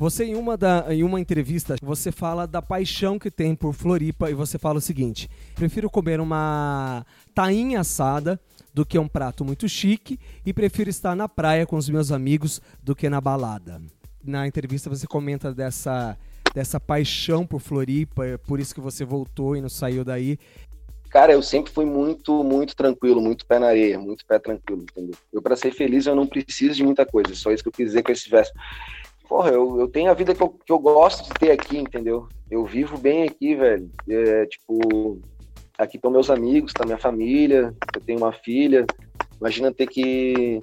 Você, 0.00 0.24
em 0.24 0.34
uma, 0.34 0.56
da, 0.56 0.86
em 0.88 1.02
uma 1.02 1.20
entrevista, 1.20 1.76
você 1.82 2.10
fala 2.10 2.46
da 2.46 2.62
paixão 2.62 3.18
que 3.18 3.30
tem 3.30 3.54
por 3.54 3.74
Floripa 3.74 4.30
e 4.30 4.34
você 4.34 4.58
fala 4.58 4.78
o 4.78 4.80
seguinte: 4.80 5.28
prefiro 5.54 5.90
comer 5.90 6.22
uma 6.22 7.04
tainha 7.34 7.80
assada 7.80 8.40
do 8.72 8.86
que 8.86 8.98
um 8.98 9.06
prato 9.06 9.44
muito 9.44 9.68
chique 9.68 10.18
e 10.46 10.54
prefiro 10.54 10.88
estar 10.88 11.14
na 11.14 11.28
praia 11.28 11.66
com 11.66 11.76
os 11.76 11.86
meus 11.90 12.10
amigos 12.10 12.62
do 12.82 12.96
que 12.96 13.10
na 13.10 13.20
balada. 13.20 13.78
Na 14.24 14.46
entrevista 14.46 14.88
você 14.88 15.06
comenta 15.06 15.52
dessa, 15.52 16.16
dessa 16.54 16.80
paixão 16.80 17.46
por 17.46 17.60
Floripa, 17.60 18.24
é 18.24 18.38
por 18.38 18.58
isso 18.58 18.74
que 18.74 18.80
você 18.80 19.04
voltou 19.04 19.54
e 19.54 19.60
não 19.60 19.68
saiu 19.68 20.02
daí. 20.02 20.38
Cara, 21.10 21.32
eu 21.32 21.42
sempre 21.42 21.72
fui 21.72 21.84
muito, 21.84 22.42
muito 22.42 22.74
tranquilo, 22.74 23.20
muito 23.20 23.44
pé 23.44 23.58
na 23.58 23.66
areia, 23.66 23.98
muito 23.98 24.24
pé 24.24 24.38
tranquilo, 24.38 24.82
entendeu? 24.82 25.14
Eu, 25.30 25.42
pra 25.42 25.56
ser 25.56 25.72
feliz, 25.72 26.06
eu 26.06 26.14
não 26.14 26.26
preciso 26.26 26.76
de 26.76 26.84
muita 26.84 27.04
coisa. 27.04 27.34
Só 27.34 27.52
isso 27.52 27.62
que 27.62 27.68
eu 27.68 27.72
quis 27.72 27.88
dizer 27.88 28.02
com 28.02 28.12
esse 28.12 28.30
verso. 28.30 28.52
Porra, 29.30 29.50
eu, 29.50 29.78
eu 29.78 29.86
tenho 29.86 30.10
a 30.10 30.14
vida 30.14 30.34
que 30.34 30.42
eu, 30.42 30.48
que 30.48 30.72
eu 30.72 30.78
gosto 30.80 31.24
de 31.24 31.38
ter 31.38 31.52
aqui, 31.52 31.78
entendeu? 31.78 32.26
Eu 32.50 32.64
vivo 32.66 32.98
bem 32.98 33.22
aqui, 33.22 33.54
velho. 33.54 33.88
É, 34.08 34.44
tipo, 34.46 35.20
aqui 35.78 35.98
estão 35.98 36.10
meus 36.10 36.28
amigos, 36.30 36.72
tá 36.72 36.84
minha 36.84 36.98
família, 36.98 37.72
eu 37.94 38.00
tenho 38.00 38.18
uma 38.18 38.32
filha. 38.32 38.84
Imagina 39.40 39.72
ter 39.72 39.86
que 39.86 40.60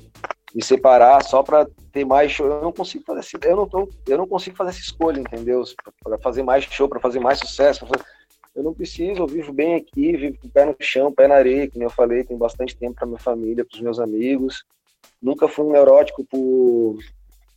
me 0.54 0.62
separar 0.62 1.24
só 1.24 1.42
pra 1.42 1.66
ter 1.94 2.04
mais 2.04 2.30
show. 2.34 2.46
Eu 2.46 2.62
não 2.62 2.74
consigo 2.74 3.06
fazer 3.06 3.20
essa, 3.22 3.40
eu 3.48 3.56
não, 3.56 3.66
tô- 3.70 3.88
eu 4.06 4.18
não 4.18 4.28
consigo 4.28 4.58
fazer 4.58 4.72
essa 4.72 4.82
escolha, 4.82 5.22
entendeu? 5.22 5.64
Pra 6.04 6.18
fazer 6.18 6.44
mais 6.44 6.66
show, 6.66 6.90
pra 6.90 7.00
fazer 7.00 7.22
mais 7.22 7.40
sucesso. 7.40 7.88
fazer- 7.88 8.04
Eu 8.54 8.64
não 8.64 8.74
preciso, 8.74 9.22
eu 9.22 9.28
vivo 9.28 9.54
bem 9.54 9.76
aqui, 9.76 10.18
vivo 10.18 10.38
com 10.42 10.48
o 10.48 10.52
pé 10.52 10.66
no 10.66 10.76
chão, 10.82 11.10
pé 11.14 11.26
na 11.30 11.36
areia, 11.36 11.72
como 11.72 11.86
eu 11.86 11.90
falei, 11.90 12.26
tenho 12.26 12.38
bastante 12.38 12.76
tempo 12.76 12.96
pra 12.96 13.06
minha 13.08 13.18
família, 13.20 13.64
pros 13.64 13.80
meus 13.80 13.98
amigos. 13.98 14.66
Nunca 15.22 15.48
fui 15.48 15.64
um 15.64 15.72
neurótico 15.72 16.26
por 16.26 16.98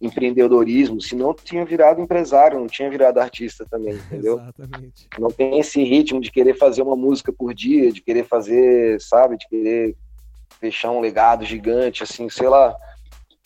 empreendedorismo, 0.01 1.01
senão 1.01 1.35
tinha 1.35 1.65
virado 1.65 2.01
empresário, 2.01 2.59
não 2.59 2.67
tinha 2.67 2.89
virado 2.89 3.21
artista 3.21 3.67
também, 3.71 3.95
entendeu? 3.95 4.41
Exatamente. 4.41 5.09
não 5.19 5.31
tem 5.31 5.59
esse 5.61 5.83
ritmo 5.85 6.21
de 6.21 6.31
querer 6.31 6.55
fazer 6.55 6.81
uma 6.83 6.97
música 6.97 7.33
por 7.33 7.53
dia, 7.53 7.93
de 7.93 8.01
querer 8.01 8.25
fazer, 8.25 9.01
sabe, 9.01 9.37
de 9.37 9.47
querer 9.47 9.97
deixar 10.61 10.91
um 10.91 11.01
legado 11.01 11.45
gigante, 11.45 12.03
assim, 12.03 12.29
sei 12.31 12.49
lá. 12.49 12.75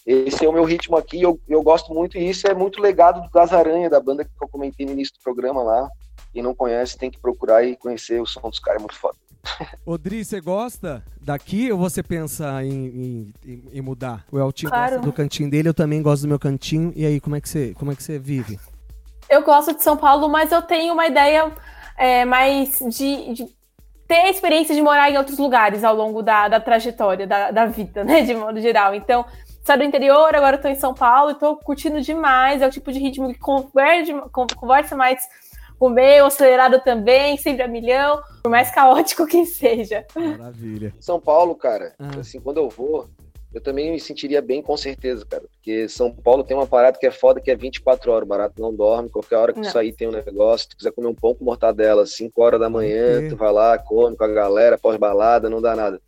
Esse 0.06 0.44
é 0.44 0.48
o 0.48 0.52
meu 0.52 0.64
ritmo 0.64 0.96
aqui, 0.96 1.20
eu, 1.22 1.40
eu 1.48 1.62
gosto 1.62 1.92
muito, 1.92 2.16
e 2.16 2.28
isso 2.28 2.46
é 2.46 2.54
muito 2.54 2.80
legado 2.80 3.22
do 3.22 3.30
Das 3.30 3.52
Aranha, 3.52 3.90
da 3.90 4.00
banda 4.00 4.24
que 4.24 4.30
eu 4.40 4.48
comentei 4.48 4.86
no 4.86 4.92
início 4.92 5.14
do 5.14 5.22
programa 5.22 5.62
lá. 5.62 5.88
Quem 6.32 6.42
não 6.42 6.54
conhece 6.54 6.98
tem 6.98 7.10
que 7.10 7.18
procurar 7.18 7.64
e 7.64 7.76
conhecer 7.76 8.20
o 8.20 8.26
som 8.26 8.48
dos 8.48 8.58
caras, 8.58 8.80
é 8.80 8.82
muito 8.82 8.98
foda. 8.98 9.16
Odri, 9.84 10.24
você 10.24 10.40
gosta 10.40 11.04
daqui 11.20 11.70
ou 11.72 11.78
você 11.78 12.02
pensa 12.02 12.62
em, 12.64 13.32
em- 13.46 13.62
em- 13.72 13.80
mudar? 13.80 14.24
O 14.30 14.38
Eltinho 14.38 14.70
Claro. 14.70 14.92
gosta 14.92 15.06
do 15.06 15.12
cantinho 15.12 15.50
dele, 15.50 15.68
eu 15.68 15.74
também 15.74 16.02
gosto 16.02 16.22
do 16.22 16.28
meu 16.28 16.38
cantinho. 16.38 16.92
E 16.96 17.04
aí, 17.04 17.20
como 17.20 17.36
é 17.36 17.40
que 17.40 17.48
você, 17.48 17.74
como 17.74 17.92
é 17.92 17.94
que 17.96 18.02
você 18.02 18.18
vive? 18.18 18.58
Eu 19.28 19.42
gosto 19.42 19.74
de 19.74 19.82
São 19.82 19.96
Paulo, 19.96 20.28
mas 20.28 20.52
eu 20.52 20.62
tenho 20.62 20.92
uma 20.94 21.06
ideia 21.06 21.50
é, 21.96 22.24
mais 22.24 22.78
de, 22.90 23.32
de 23.34 23.46
ter 24.06 24.16
a 24.16 24.30
experiência 24.30 24.74
de 24.74 24.82
morar 24.82 25.10
em 25.10 25.16
outros 25.16 25.38
lugares 25.38 25.82
ao 25.82 25.94
longo 25.94 26.22
da, 26.22 26.48
da 26.48 26.60
trajetória, 26.60 27.26
da, 27.26 27.50
da 27.50 27.66
vida, 27.66 28.04
né? 28.04 28.22
De 28.22 28.34
modo 28.34 28.60
geral. 28.60 28.94
Então, 28.94 29.24
saí 29.64 29.78
do 29.78 29.84
interior, 29.84 30.34
agora 30.34 30.56
estou 30.56 30.70
em 30.70 30.74
São 30.74 30.92
Paulo 30.92 31.30
e 31.30 31.32
estou 31.32 31.56
curtindo 31.56 32.00
demais. 32.02 32.60
É 32.60 32.66
o 32.66 32.70
tipo 32.70 32.92
de 32.92 32.98
ritmo 32.98 33.32
que 33.32 33.38
converge, 33.38 34.12
con- 34.30 34.46
conversa 34.56 34.94
mais 34.94 35.22
o 35.86 35.90
meu, 35.90 36.26
acelerado 36.26 36.80
também, 36.80 37.36
sempre 37.36 37.62
a 37.62 37.68
milhão, 37.68 38.20
por 38.42 38.50
mais 38.50 38.70
caótico 38.70 39.26
que 39.26 39.44
seja. 39.46 40.04
Maravilha. 40.14 40.92
São 41.00 41.20
Paulo, 41.20 41.54
cara, 41.54 41.94
Ah. 41.98 42.20
assim, 42.20 42.40
quando 42.40 42.58
eu 42.58 42.68
vou, 42.68 43.08
eu 43.52 43.60
também 43.60 43.92
me 43.92 44.00
sentiria 44.00 44.42
bem 44.42 44.60
com 44.60 44.76
certeza, 44.76 45.24
cara. 45.24 45.44
Porque 45.52 45.88
São 45.88 46.10
Paulo 46.10 46.42
tem 46.42 46.56
uma 46.56 46.66
parada 46.66 46.98
que 46.98 47.06
é 47.06 47.10
foda, 47.10 47.40
que 47.40 47.50
é 47.50 47.54
24 47.56 48.10
horas. 48.10 48.24
O 48.26 48.28
barato 48.28 48.60
não 48.60 48.74
dorme. 48.74 49.08
Qualquer 49.08 49.36
hora 49.36 49.52
que 49.52 49.60
tu 49.60 49.64
Não. 49.64 49.70
sair 49.70 49.92
tem 49.92 50.08
um 50.08 50.12
negócio. 50.12 50.64
Se 50.64 50.68
tu 50.70 50.76
quiser 50.76 50.90
comer 50.92 51.06
um 51.08 51.14
pão 51.14 51.34
com 51.34 51.44
mortadela, 51.44 52.04
5 52.04 52.42
horas 52.42 52.58
da 52.58 52.68
manhã, 52.68 53.28
tu 53.28 53.36
vai 53.36 53.52
lá, 53.52 53.78
come 53.78 54.16
com 54.16 54.24
a 54.24 54.28
galera, 54.28 54.76
pós-balada, 54.76 55.48
não 55.48 55.62
dá 55.62 55.76
nada. 55.76 56.00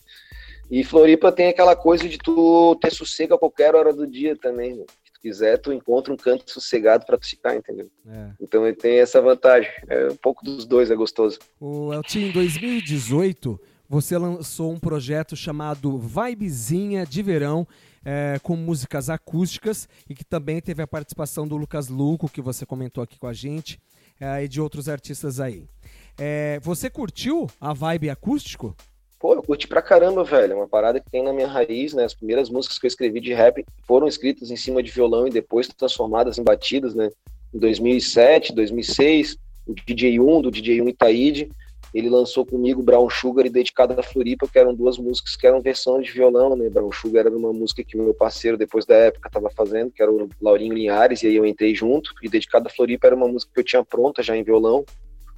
E 0.69 0.83
Floripa 0.83 1.31
tem 1.31 1.47
aquela 1.47 1.77
coisa 1.77 2.09
de 2.09 2.19
tu 2.19 2.75
ter 2.81 2.91
sossego 2.91 3.35
a 3.35 3.39
qualquer 3.39 3.77
hora 3.77 3.93
do 3.93 4.05
dia 4.05 4.37
também, 4.37 4.75
né? 4.75 4.85
Quiser, 5.27 5.59
tu 5.59 5.73
encontra 5.73 6.15
um 6.15 6.17
canto 6.17 6.49
sossegado 6.49 7.05
tu 7.05 7.27
ficar, 7.27 7.57
entendeu? 7.57 7.91
É. 8.07 8.31
Então 8.41 8.65
ele 8.65 8.77
tem 8.77 9.01
essa 9.01 9.21
vantagem. 9.21 9.69
É 9.89 10.07
um 10.07 10.17
pouco 10.17 10.45
dos 10.45 10.65
dois, 10.65 10.89
é 10.89 10.95
gostoso. 10.95 11.41
O 11.59 11.93
Eltinho, 11.93 12.29
em 12.29 12.33
2018, 12.33 13.61
você 13.89 14.17
lançou 14.17 14.71
um 14.71 14.79
projeto 14.79 15.35
chamado 15.35 15.99
Vibezinha 15.99 17.05
de 17.05 17.25
Verão, 17.25 17.67
é, 18.05 18.39
com 18.41 18.55
músicas 18.55 19.11
acústicas 19.11 19.89
e 20.09 20.15
que 20.15 20.25
também 20.25 20.61
teve 20.61 20.81
a 20.81 20.87
participação 20.87 21.45
do 21.49 21.57
Lucas 21.57 21.89
Luco, 21.89 22.29
que 22.29 22.41
você 22.41 22.65
comentou 22.65 23.03
aqui 23.03 23.19
com 23.19 23.27
a 23.27 23.33
gente, 23.33 23.81
é, 24.21 24.45
e 24.45 24.47
de 24.47 24.61
outros 24.61 24.89
artistas 24.89 25.41
aí. 25.41 25.69
É, 26.17 26.61
você 26.63 26.89
curtiu 26.89 27.49
a 27.61 27.73
vibe 27.73 28.11
acústico? 28.11 28.77
Pô, 29.19 29.35
eu 29.35 29.43
curti 29.43 29.67
pra 29.67 29.81
caramba, 29.81 30.23
velho. 30.23 30.53
É 30.53 30.57
uma 30.57 30.69
parada 30.69 31.01
que 31.01 31.11
tem 31.11 31.23
na 31.23 31.33
minha 31.33 31.49
raiz, 31.49 31.95
né? 31.95 32.05
As 32.05 32.15
primeiras 32.15 32.51
músicas 32.51 32.79
que 32.79 32.87
eu 32.87 32.89
escrevi 32.89 33.21
de 33.21 33.33
rap 33.33 33.65
foram 33.87 34.07
escritas 34.07 34.51
em 34.51 34.57
cima 34.57 34.83
de 34.83 34.91
violão 34.91 35.27
e 35.27 35.31
depois 35.31 35.69
transformadas 35.69 36.39
em 36.39 36.43
batidas, 36.43 36.95
né? 36.95 37.11
Em 37.55 37.59
2007, 37.59 38.55
2006, 38.55 39.39
o 39.67 39.75
DJ 39.75 40.21
1 40.21 40.43
do 40.43 40.51
DJ 40.51 40.83
1 40.83 40.89
Itaíde, 40.91 41.49
ele 41.95 42.11
lançou 42.11 42.45
comigo 42.45 42.83
Brown 42.83 43.09
Sugar 43.09 43.47
e 43.47 43.51
Dedicada 43.51 43.99
a 43.99 44.03
Floripa, 44.03 44.47
que 44.47 44.59
eram 44.59 44.75
duas 44.75 44.99
músicas 44.99 45.35
que 45.35 45.47
eram 45.47 45.63
versões 45.63 46.07
de 46.07 46.13
violão, 46.13 46.55
né? 46.55 46.69
Brown 46.69 46.93
Sugar 46.93 47.25
era 47.25 47.35
uma 47.35 47.55
música 47.55 47.83
que 47.83 47.97
o 47.97 48.03
meu 48.03 48.13
parceiro, 48.13 48.59
depois 48.59 48.85
da 48.85 48.95
época, 48.95 49.29
estava 49.29 49.49
fazendo, 49.51 49.91
que 49.91 50.03
era 50.03 50.13
o 50.13 50.29
Laurinho 50.43 50.75
Linhares, 50.75 51.23
e 51.23 51.29
aí 51.29 51.37
eu 51.37 51.47
entrei 51.47 51.75
junto. 51.75 52.11
E 52.23 52.29
Dedicada 52.29 52.69
a 52.69 52.71
Floripa 52.71 53.07
era 53.07 53.17
uma 53.17 53.29
música 53.29 53.51
que 53.55 53.61
eu 53.61 53.65
tinha 53.65 53.83
pronta 53.83 54.23
já 54.23 54.37
em 54.37 54.43
violão, 54.43 54.85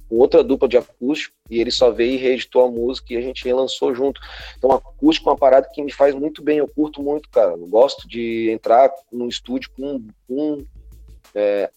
outra 0.09 0.43
dupla 0.43 0.67
de 0.67 0.77
acústico, 0.77 1.35
e 1.49 1.59
ele 1.59 1.71
só 1.71 1.91
veio 1.91 2.13
e 2.13 2.17
reeditou 2.17 2.65
a 2.65 2.71
música 2.71 3.13
e 3.13 3.17
a 3.17 3.21
gente 3.21 3.51
lançou 3.51 3.93
junto. 3.93 4.19
Então, 4.57 4.71
acústico 4.71 5.29
é 5.29 5.33
uma 5.33 5.37
parada 5.37 5.69
que 5.71 5.81
me 5.81 5.91
faz 5.91 6.15
muito 6.15 6.41
bem, 6.41 6.57
eu 6.57 6.67
curto 6.67 7.01
muito, 7.01 7.29
cara. 7.29 7.51
Eu 7.51 7.67
gosto 7.67 8.07
de 8.07 8.49
entrar 8.49 8.91
num 9.11 9.27
estúdio 9.27 9.69
com, 9.75 10.05
com 10.27 10.63
é, 11.35 11.69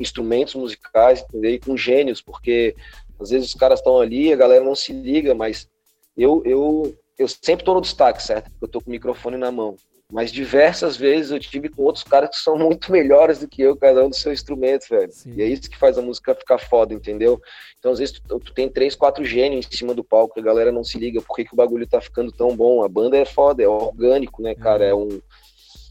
instrumentos 0.00 0.54
musicais, 0.54 1.24
entendeu? 1.28 1.52
E 1.52 1.58
com 1.58 1.76
gênios, 1.76 2.20
porque 2.20 2.74
às 3.18 3.30
vezes 3.30 3.48
os 3.48 3.54
caras 3.54 3.80
estão 3.80 3.98
ali, 4.00 4.32
a 4.32 4.36
galera 4.36 4.64
não 4.64 4.74
se 4.74 4.92
liga, 4.92 5.34
mas 5.34 5.68
eu, 6.16 6.42
eu, 6.44 6.96
eu 7.18 7.28
sempre 7.28 7.64
tô 7.64 7.74
no 7.74 7.80
destaque, 7.80 8.22
certo? 8.22 8.50
Porque 8.50 8.64
eu 8.64 8.68
tô 8.68 8.80
com 8.80 8.88
o 8.88 8.92
microfone 8.92 9.36
na 9.36 9.50
mão. 9.50 9.76
Mas 10.12 10.30
diversas 10.30 10.96
vezes 10.96 11.32
eu 11.32 11.40
tive 11.40 11.68
com 11.68 11.82
outros 11.82 12.04
caras 12.04 12.30
que 12.30 12.36
são 12.36 12.56
muito 12.58 12.92
melhores 12.92 13.40
do 13.40 13.48
que 13.48 13.62
eu, 13.62 13.76
cada 13.76 14.04
um 14.04 14.10
do 14.10 14.16
seu 14.16 14.32
instrumento, 14.32 14.88
velho. 14.88 15.10
Sim. 15.10 15.34
E 15.36 15.42
é 15.42 15.46
isso 15.46 15.68
que 15.68 15.76
faz 15.76 15.98
a 15.98 16.02
música 16.02 16.34
ficar 16.34 16.58
foda, 16.58 16.94
entendeu? 16.94 17.40
Então, 17.78 17.92
às 17.92 17.98
vezes, 17.98 18.20
tu, 18.20 18.38
tu 18.38 18.54
tem 18.54 18.68
três, 18.68 18.94
quatro 18.94 19.24
gênios 19.24 19.66
em 19.66 19.76
cima 19.76 19.94
do 19.94 20.04
palco, 20.04 20.38
a 20.38 20.42
galera 20.42 20.70
não 20.70 20.84
se 20.84 20.98
liga 20.98 21.20
por 21.20 21.34
que, 21.34 21.44
que 21.44 21.54
o 21.54 21.56
bagulho 21.56 21.86
tá 21.86 22.00
ficando 22.00 22.30
tão 22.30 22.54
bom. 22.54 22.84
A 22.84 22.88
banda 22.88 23.16
é 23.16 23.24
foda, 23.24 23.62
é 23.62 23.68
orgânico, 23.68 24.42
né, 24.42 24.54
cara? 24.54 24.84
É 24.84 24.94
um. 24.94 25.20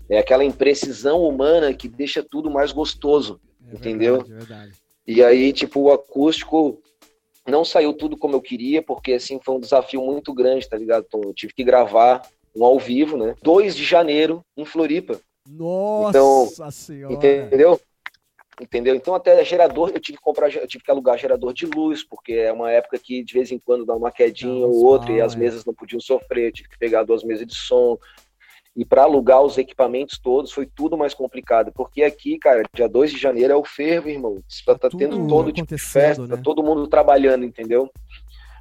É 0.07 0.19
aquela 0.19 0.43
imprecisão 0.43 1.23
humana 1.23 1.73
que 1.73 1.89
deixa 1.89 2.23
tudo 2.23 2.49
mais 2.49 2.71
gostoso. 2.71 3.41
É 3.67 3.75
Entendeu? 3.75 4.17
Verdade, 4.19 4.33
é 4.33 4.37
verdade. 4.37 4.73
E 5.07 5.23
aí, 5.23 5.51
tipo, 5.51 5.81
o 5.81 5.91
acústico 5.91 6.81
não 7.47 7.63
saiu 7.63 7.93
tudo 7.93 8.17
como 8.17 8.35
eu 8.35 8.41
queria, 8.41 8.81
porque 8.81 9.13
assim 9.13 9.39
foi 9.43 9.55
um 9.55 9.59
desafio 9.59 10.01
muito 10.01 10.33
grande, 10.33 10.67
tá 10.67 10.77
ligado? 10.77 11.05
Então, 11.07 11.21
eu 11.23 11.33
tive 11.33 11.53
que 11.53 11.63
gravar 11.63 12.21
um 12.55 12.63
ao 12.63 12.79
vivo, 12.79 13.17
né? 13.17 13.35
2 13.41 13.75
de 13.75 13.83
janeiro 13.83 14.41
em 14.55 14.65
Floripa, 14.65 15.19
Nossa 16.13 16.71
senhora! 16.71 17.13
entendeu? 17.13 17.79
Entendeu? 18.59 18.95
Então 18.95 19.13
até 19.13 19.43
gerador, 19.43 19.91
eu 19.93 19.99
tive 19.99 20.17
que 20.17 20.23
comprar, 20.23 20.49
eu 20.53 20.67
tive 20.67 20.83
que 20.83 20.89
alugar 20.89 21.17
gerador 21.17 21.53
de 21.53 21.65
luz, 21.65 22.03
porque 22.07 22.33
é 22.33 22.53
uma 22.53 22.71
época 22.71 22.97
que 22.97 23.21
de 23.21 23.33
vez 23.33 23.51
em 23.51 23.59
quando 23.59 23.85
dá 23.85 23.93
uma 23.93 24.11
quedinha 24.11 24.65
uns 24.65 24.77
ou 24.77 24.85
outra 24.85 25.11
e 25.11 25.19
as 25.19 25.35
mesas 25.35 25.65
não 25.65 25.73
podiam 25.73 25.99
sofrer, 25.99 26.47
eu 26.47 26.53
tive 26.53 26.69
que 26.69 26.79
pegar 26.79 27.03
duas 27.03 27.23
mesas 27.23 27.45
de 27.45 27.55
som. 27.55 27.97
E 28.73 28.83
para 28.83 29.03
alugar 29.03 29.41
os 29.41 29.57
equipamentos 29.57 30.19
todos 30.19 30.51
foi 30.51 30.65
tudo 30.65 30.97
mais 30.97 31.13
complicado, 31.13 31.71
porque 31.73 32.03
aqui, 32.03 32.37
cara, 32.37 32.63
dia 32.73 32.89
2 32.89 33.11
de 33.11 33.17
janeiro 33.17 33.53
é 33.53 33.55
o 33.55 33.63
fervo, 33.63 34.09
irmão. 34.09 34.41
Tá, 34.65 34.77
tá 34.77 34.89
tendo 34.89 35.27
todo 35.27 35.51
tipo 35.51 35.67
de 35.67 35.77
festa, 35.77 36.27
né? 36.27 36.41
todo 36.43 36.63
mundo 36.63 36.87
trabalhando, 36.87 37.45
entendeu? 37.45 37.89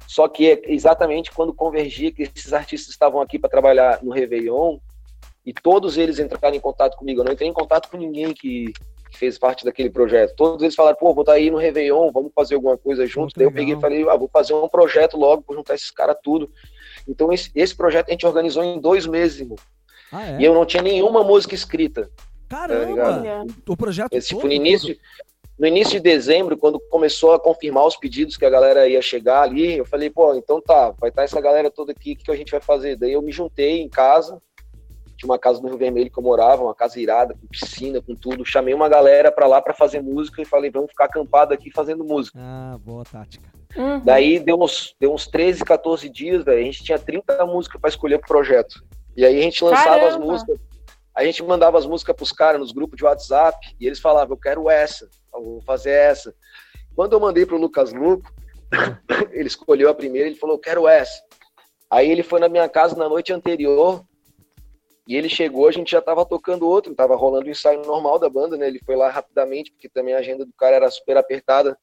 Só 0.07 0.27
que 0.27 0.51
é 0.51 0.61
exatamente 0.65 1.31
quando 1.31 1.53
convergia 1.53 2.11
que 2.11 2.23
esses 2.23 2.53
artistas 2.53 2.91
estavam 2.91 3.21
aqui 3.21 3.39
para 3.39 3.49
trabalhar 3.49 4.03
no 4.03 4.11
Réveillon 4.11 4.77
e 5.45 5.53
todos 5.53 5.97
eles 5.97 6.19
entraram 6.19 6.55
em 6.55 6.59
contato 6.59 6.97
comigo. 6.97 7.21
Eu 7.21 7.25
não 7.25 7.33
entrei 7.33 7.47
em 7.47 7.53
contato 7.53 7.89
com 7.89 7.97
ninguém 7.97 8.33
que, 8.33 8.73
que 9.11 9.17
fez 9.17 9.37
parte 9.37 9.63
daquele 9.63 9.89
projeto. 9.89 10.35
Todos 10.35 10.61
eles 10.63 10.75
falaram, 10.75 10.97
pô, 10.97 11.13
vou 11.13 11.21
estar 11.21 11.33
aí 11.33 11.51
no 11.51 11.57
Réveillon, 11.57 12.11
vamos 12.11 12.31
fazer 12.33 12.55
alguma 12.55 12.77
coisa 12.77 13.05
junto. 13.05 13.33
Daí 13.35 13.45
eu 13.45 13.51
peguei 13.51 13.75
e 13.75 13.79
falei, 13.79 14.07
ah, 14.09 14.15
vou 14.15 14.29
fazer 14.31 14.53
um 14.53 14.67
projeto 14.67 15.17
logo, 15.17 15.43
vou 15.47 15.55
juntar 15.55 15.75
esses 15.75 15.91
caras 15.91 16.17
tudo. 16.23 16.51
Então 17.07 17.31
esse, 17.31 17.51
esse, 17.53 17.75
projeto 17.75 18.09
a 18.09 18.11
gente 18.11 18.25
organizou 18.25 18.63
em 18.63 18.79
dois 18.79 19.05
meses, 19.05 19.41
irmão. 19.41 19.57
Ah, 20.11 20.27
é? 20.27 20.39
E 20.39 20.45
eu 20.45 20.53
não 20.53 20.65
tinha 20.65 20.81
nenhuma 20.81 21.23
música 21.23 21.53
escrita. 21.53 22.09
Tá 22.47 22.67
Caramba! 22.67 23.21
Tá 23.65 23.73
o 23.73 23.77
projeto 23.77 24.13
esse, 24.13 24.29
todo, 24.29 24.37
tipo, 24.37 24.47
no 24.47 24.53
início, 24.53 24.97
no 25.57 25.65
início 25.65 25.93
de 25.93 26.01
dezembro, 26.01 26.57
quando 26.57 26.79
começou 26.89 27.33
a 27.33 27.39
confirmar 27.39 27.85
os 27.85 27.95
pedidos 27.95 28.35
que 28.35 28.45
a 28.45 28.49
galera 28.49 28.87
ia 28.87 29.01
chegar 29.01 29.41
ali, 29.41 29.77
eu 29.77 29.85
falei, 29.85 30.09
pô, 30.09 30.33
então 30.35 30.61
tá, 30.61 30.91
vai 30.99 31.09
estar 31.09 31.23
essa 31.23 31.39
galera 31.39 31.71
toda 31.71 31.93
aqui, 31.93 32.13
o 32.13 32.15
que 32.17 32.31
a 32.31 32.35
gente 32.35 32.51
vai 32.51 32.61
fazer? 32.61 32.97
Daí 32.97 33.13
eu 33.13 33.21
me 33.21 33.31
juntei 33.31 33.81
em 33.81 33.87
casa, 33.87 34.41
tinha 35.17 35.29
uma 35.29 35.39
casa 35.39 35.61
no 35.61 35.69
Rio 35.69 35.77
Vermelho 35.77 36.11
que 36.11 36.19
eu 36.19 36.23
morava, 36.23 36.63
uma 36.63 36.75
casa 36.75 36.99
irada, 36.99 37.33
com 37.33 37.47
piscina, 37.47 38.01
com 38.01 38.13
tudo. 38.13 38.45
Chamei 38.45 38.73
uma 38.73 38.89
galera 38.89 39.31
pra 39.31 39.47
lá 39.47 39.61
pra 39.61 39.73
fazer 39.73 40.01
música 40.01 40.41
e 40.41 40.45
falei, 40.45 40.69
vamos 40.69 40.89
ficar 40.89 41.05
acampado 41.05 41.53
aqui 41.53 41.71
fazendo 41.71 42.03
música. 42.03 42.37
Ah, 42.41 42.77
boa 42.83 43.03
tática. 43.05 43.49
Uhum. 43.77 44.01
Daí 44.03 44.39
deu 44.39 44.61
uns, 44.61 44.93
deu 44.99 45.13
uns 45.13 45.27
13, 45.27 45.63
14 45.63 46.09
dias, 46.09 46.43
velho, 46.43 46.59
a 46.59 46.63
gente 46.63 46.83
tinha 46.83 46.99
30 46.99 47.45
músicas 47.45 47.79
para 47.79 47.89
escolher 47.89 48.19
pro 48.19 48.27
projeto. 48.27 48.83
E 49.15 49.25
aí 49.25 49.39
a 49.39 49.41
gente 49.41 49.63
lançava 49.63 49.99
Caramba. 49.99 50.07
as 50.07 50.17
músicas, 50.17 50.59
a 51.15 51.23
gente 51.23 51.43
mandava 51.43 51.77
as 51.77 51.85
músicas 51.85 52.15
pros 52.15 52.31
caras 52.31 52.59
nos 52.59 52.73
grupos 52.73 52.97
de 52.97 53.05
WhatsApp 53.05 53.57
e 53.79 53.87
eles 53.87 53.99
falavam, 53.99 54.35
eu 54.35 54.39
quero 54.39 54.69
essa 54.69 55.09
vou 55.43 55.61
fazer 55.61 55.91
essa. 55.91 56.33
Quando 56.95 57.13
eu 57.13 57.19
mandei 57.19 57.45
para 57.45 57.55
o 57.55 57.59
Lucas 57.59 57.93
Luco, 57.93 58.31
ele 59.31 59.47
escolheu 59.47 59.89
a 59.89 59.93
primeira, 59.93 60.27
ele 60.27 60.37
falou, 60.37 60.57
quero 60.57 60.87
essa. 60.87 61.21
Aí 61.89 62.09
ele 62.09 62.23
foi 62.23 62.39
na 62.39 62.49
minha 62.49 62.67
casa 62.67 62.95
na 62.95 63.07
noite 63.07 63.31
anterior, 63.31 64.03
e 65.07 65.15
ele 65.15 65.29
chegou, 65.29 65.67
a 65.67 65.71
gente 65.71 65.91
já 65.91 65.99
estava 65.99 66.25
tocando 66.25 66.67
outro, 66.67 66.91
estava 66.91 67.15
rolando 67.15 67.45
o 67.45 67.49
ensaio 67.49 67.85
normal 67.85 68.17
da 68.17 68.27
banda, 68.27 68.57
né? 68.57 68.67
Ele 68.67 68.81
foi 68.83 68.95
lá 68.95 69.09
rapidamente, 69.09 69.71
porque 69.71 69.87
também 69.87 70.15
a 70.15 70.17
agenda 70.17 70.43
do 70.43 70.53
cara 70.53 70.77
era 70.77 70.89
super 70.89 71.15
apertada. 71.15 71.77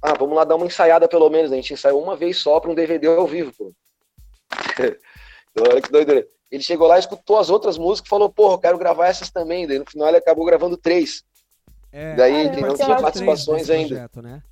Ah, 0.00 0.14
vamos 0.14 0.34
lá 0.34 0.44
dar 0.44 0.56
uma 0.56 0.64
ensaiada 0.64 1.06
pelo 1.06 1.28
menos. 1.28 1.52
A 1.52 1.56
gente 1.56 1.74
ensaiou 1.74 2.02
uma 2.02 2.16
vez 2.16 2.38
só 2.38 2.58
para 2.58 2.70
um 2.70 2.74
DVD 2.74 3.06
ao 3.08 3.26
vivo, 3.26 3.52
pô. 3.56 3.72
Olha 5.60 5.82
que 5.82 5.92
doideira. 5.92 6.26
Ele 6.50 6.62
chegou 6.62 6.86
lá, 6.86 6.98
escutou 6.98 7.38
as 7.38 7.50
outras 7.50 7.76
músicas, 7.76 8.08
falou, 8.08 8.30
porra, 8.30 8.60
quero 8.60 8.78
gravar 8.78 9.08
essas 9.08 9.30
também. 9.30 9.66
Daí 9.66 9.78
no 9.78 9.90
final 9.90 10.08
ele 10.08 10.16
acabou 10.16 10.46
gravando 10.46 10.76
três. 10.76 11.22
É, 11.92 12.14
daí 12.14 12.48
ah, 12.48 12.60
não 12.60 12.74
tinha 12.74 12.96
participações 12.96 13.70
ainda. 13.70 13.88
Projeto, 13.88 14.22
né? 14.22 14.42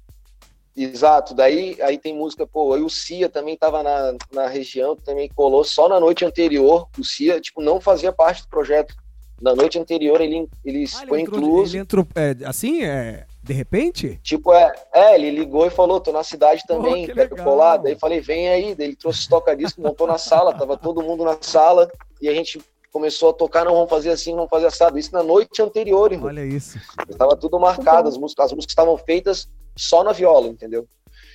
Exato, 0.77 1.35
daí 1.35 1.81
aí 1.81 1.97
tem 1.97 2.12
música, 2.12 2.44
pô, 2.44 2.75
aí 2.75 2.83
o 2.83 2.90
Cia 2.90 3.29
também 3.29 3.57
tava 3.57 3.81
na, 3.83 4.16
na 4.33 4.49
região, 4.49 4.97
também 4.97 5.31
colou 5.33 5.62
só 5.62 5.88
na 5.88 6.01
noite 6.01 6.25
anterior, 6.25 6.88
o 6.99 7.05
Cia, 7.05 7.40
tipo, 7.40 7.62
não 7.62 7.81
fazia 7.81 8.12
parte 8.12 8.42
do 8.42 8.49
projeto. 8.49 8.94
Na 9.40 9.55
noite 9.55 9.79
anterior 9.79 10.20
ele, 10.20 10.49
ele 10.64 10.85
ah, 10.85 11.07
foi 11.07 11.20
entrou, 11.20 11.38
incluso. 11.38 11.77
Ele 11.77 11.83
entrou, 11.83 12.07
é, 12.16 12.37
assim, 12.44 12.83
é, 12.83 13.25
de 13.42 13.53
repente? 13.53 14.18
Tipo, 14.23 14.53
é, 14.53 14.73
é, 14.92 15.14
ele 15.14 15.31
ligou 15.31 15.66
e 15.66 15.70
falou, 15.70 16.01
tô 16.01 16.11
na 16.11 16.25
cidade 16.25 16.62
também, 16.66 17.07
pô, 17.07 17.14
quero 17.14 17.37
colar. 17.37 17.77
Daí 17.77 17.97
falei, 17.97 18.20
vem 18.20 18.49
aí, 18.49 18.75
daí 18.75 18.88
ele 18.88 18.97
trouxe 18.97 19.29
toca-disco, 19.29 19.81
montou 19.81 20.07
na 20.07 20.18
sala, 20.18 20.55
tava 20.55 20.77
todo 20.77 21.03
mundo 21.03 21.25
na 21.25 21.37
sala, 21.40 21.88
e 22.20 22.29
a 22.29 22.35
gente 22.35 22.61
começou 22.94 23.30
a 23.30 23.33
tocar, 23.33 23.64
não, 23.64 23.74
vamos 23.74 23.90
fazer 23.90 24.11
assim, 24.11 24.37
vamos 24.37 24.48
fazer 24.48 24.66
assado. 24.66 24.96
Isso 24.96 25.12
na 25.12 25.20
noite 25.20 25.61
anterior, 25.61 26.12
irmão. 26.12 26.28
Olha 26.28 26.46
isso. 26.46 26.78
Estava 27.11 27.37
tudo 27.37 27.59
marcado, 27.59 28.09
as 28.09 28.16
músicas, 28.16 28.46
as 28.46 28.52
músicas 28.52 28.70
estavam 28.70 28.96
feitas 28.96 29.50
só 29.76 30.04
na 30.04 30.12
viola, 30.12 30.46
entendeu? 30.46 30.87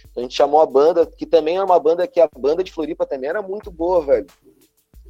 Então 0.10 0.22
a 0.22 0.22
gente 0.22 0.36
chamou 0.36 0.62
a 0.62 0.66
banda, 0.66 1.06
que 1.06 1.26
também 1.26 1.58
era 1.58 1.66
uma 1.66 1.78
banda 1.78 2.08
que 2.08 2.22
a 2.22 2.30
banda 2.34 2.64
de 2.64 2.72
Floripa 2.72 3.06
também 3.06 3.30
era 3.30 3.42
muito 3.42 3.70
boa, 3.70 4.02
velho. 4.02 4.28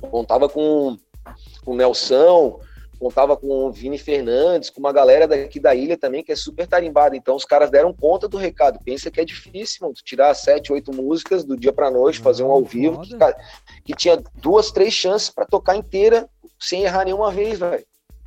Contava 0.09 0.49
com 0.49 0.97
o 1.67 1.75
Nelson, 1.75 2.59
contava 2.99 3.37
com 3.37 3.67
o 3.67 3.71
Vini 3.71 3.99
Fernandes, 3.99 4.71
com 4.71 4.79
uma 4.79 4.91
galera 4.91 5.27
daqui 5.27 5.59
da 5.59 5.75
ilha 5.75 5.95
também 5.99 6.23
que 6.23 6.31
é 6.31 6.35
super 6.35 6.65
tarimbada. 6.65 7.15
Então 7.15 7.35
os 7.35 7.45
caras 7.45 7.69
deram 7.69 7.93
conta 7.93 8.27
do 8.27 8.37
recado. 8.37 8.79
Pensa 8.83 9.11
que 9.11 9.21
é 9.21 9.25
difícil, 9.25 9.81
mano, 9.83 9.93
tirar 10.03 10.33
sete, 10.33 10.73
oito 10.73 10.91
músicas 10.91 11.43
do 11.43 11.55
dia 11.55 11.71
pra 11.71 11.91
noite, 11.91 12.17
fazer 12.17 12.41
um 12.41 12.51
ao 12.51 12.63
vivo, 12.63 13.01
que, 13.01 13.15
que, 13.85 13.93
tinha 13.93 14.19
duas, 14.41 14.71
três 14.71 14.95
chances 14.95 15.29
para 15.29 15.45
tocar 15.45 15.75
inteira 15.75 16.27
sem 16.59 16.83
errar 16.83 17.05
nenhuma 17.05 17.31
vez, 17.31 17.59
velho. 17.59 17.85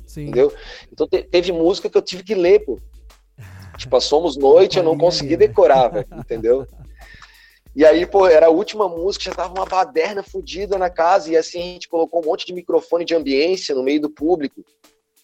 Entendeu? 0.09 0.53
Então 0.91 1.07
te, 1.07 1.23
teve 1.23 1.51
música 1.51 1.89
que 1.89 1.97
eu 1.97 2.01
tive 2.01 2.23
que 2.23 2.35
ler, 2.35 2.59
pô. 2.65 2.79
Tipo, 3.77 3.99
Somos 3.99 4.37
Noite, 4.37 4.77
eu 4.77 4.83
não 4.83 4.97
consegui 4.97 5.35
decorar, 5.35 5.87
velho, 5.87 6.07
entendeu? 6.13 6.67
E 7.75 7.83
aí, 7.83 8.05
pô, 8.05 8.27
era 8.27 8.45
a 8.45 8.51
última 8.51 8.87
música, 8.87 9.25
já 9.25 9.31
tava 9.31 9.53
uma 9.55 9.65
baderna 9.65 10.21
fodida 10.21 10.77
na 10.77 10.91
casa, 10.91 11.31
e 11.31 11.37
assim 11.37 11.59
a 11.59 11.63
gente 11.63 11.89
colocou 11.89 12.21
um 12.21 12.25
monte 12.25 12.45
de 12.45 12.53
microfone 12.53 13.03
de 13.03 13.15
ambiência 13.15 13.73
no 13.73 13.81
meio 13.81 13.99
do 13.99 14.11
público 14.11 14.63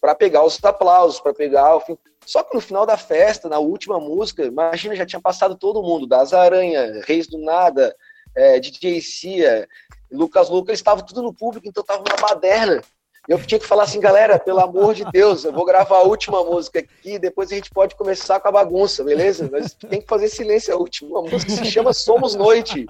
para 0.00 0.16
pegar 0.16 0.44
os 0.44 0.62
aplausos, 0.64 1.20
para 1.20 1.32
pegar 1.32 1.76
o 1.76 1.80
fim. 1.80 1.96
Só 2.26 2.42
que 2.42 2.54
no 2.54 2.60
final 2.60 2.84
da 2.84 2.96
festa, 2.96 3.48
na 3.48 3.60
última 3.60 4.00
música, 4.00 4.44
imagina, 4.44 4.96
já 4.96 5.06
tinha 5.06 5.20
passado 5.20 5.56
todo 5.56 5.82
mundo, 5.82 6.08
das 6.08 6.32
Aranha, 6.32 7.02
Reis 7.06 7.28
do 7.28 7.38
Nada, 7.38 7.94
é, 8.34 8.58
DJ 8.58 9.00
Cia, 9.00 9.68
Lucas 10.10 10.48
Lucas, 10.48 10.70
eles 10.70 10.80
estavam 10.80 11.04
tudo 11.04 11.22
no 11.22 11.32
público, 11.32 11.68
então 11.68 11.84
tava 11.84 12.02
uma 12.02 12.28
baderna. 12.28 12.82
Eu 13.28 13.38
tinha 13.38 13.58
que 13.58 13.66
falar 13.66 13.84
assim, 13.84 14.00
galera, 14.00 14.38
pelo 14.38 14.60
amor 14.60 14.94
de 14.94 15.04
Deus, 15.12 15.44
eu 15.44 15.52
vou 15.52 15.64
gravar 15.64 15.98
a 15.98 16.02
última 16.02 16.42
música 16.42 16.80
aqui, 16.80 17.18
depois 17.18 17.52
a 17.52 17.54
gente 17.54 17.70
pode 17.70 17.94
começar 17.94 18.40
com 18.40 18.48
a 18.48 18.52
bagunça, 18.52 19.04
beleza? 19.04 19.48
Mas 19.50 19.74
tem 19.74 20.00
que 20.00 20.08
fazer 20.08 20.28
silêncio, 20.28 20.74
a 20.74 20.78
última 20.78 21.22
música 21.22 21.50
se 21.50 21.64
chama 21.66 21.92
Somos 21.92 22.34
Noite. 22.34 22.86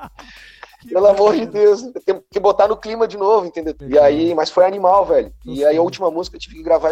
Pelo 0.89 1.09
amor 1.09 1.37
de 1.37 1.45
Deus, 1.45 1.83
tem 2.07 2.23
que 2.31 2.41
botar 2.41 2.67
no 2.67 2.77
clima 2.77 3.07
de 3.07 3.19
novo, 3.19 3.45
entendeu? 3.45 3.75
E 3.87 3.99
aí, 3.99 4.35
mas 4.35 4.49
foi 4.49 4.65
animal, 4.65 5.05
velho. 5.05 5.31
E 5.45 5.63
aí 5.63 5.77
a 5.77 5.83
última 5.83 6.11
música 6.11 6.37
eu 6.37 6.41
tive 6.41 6.57
que 6.57 6.63
gravar, 6.63 6.91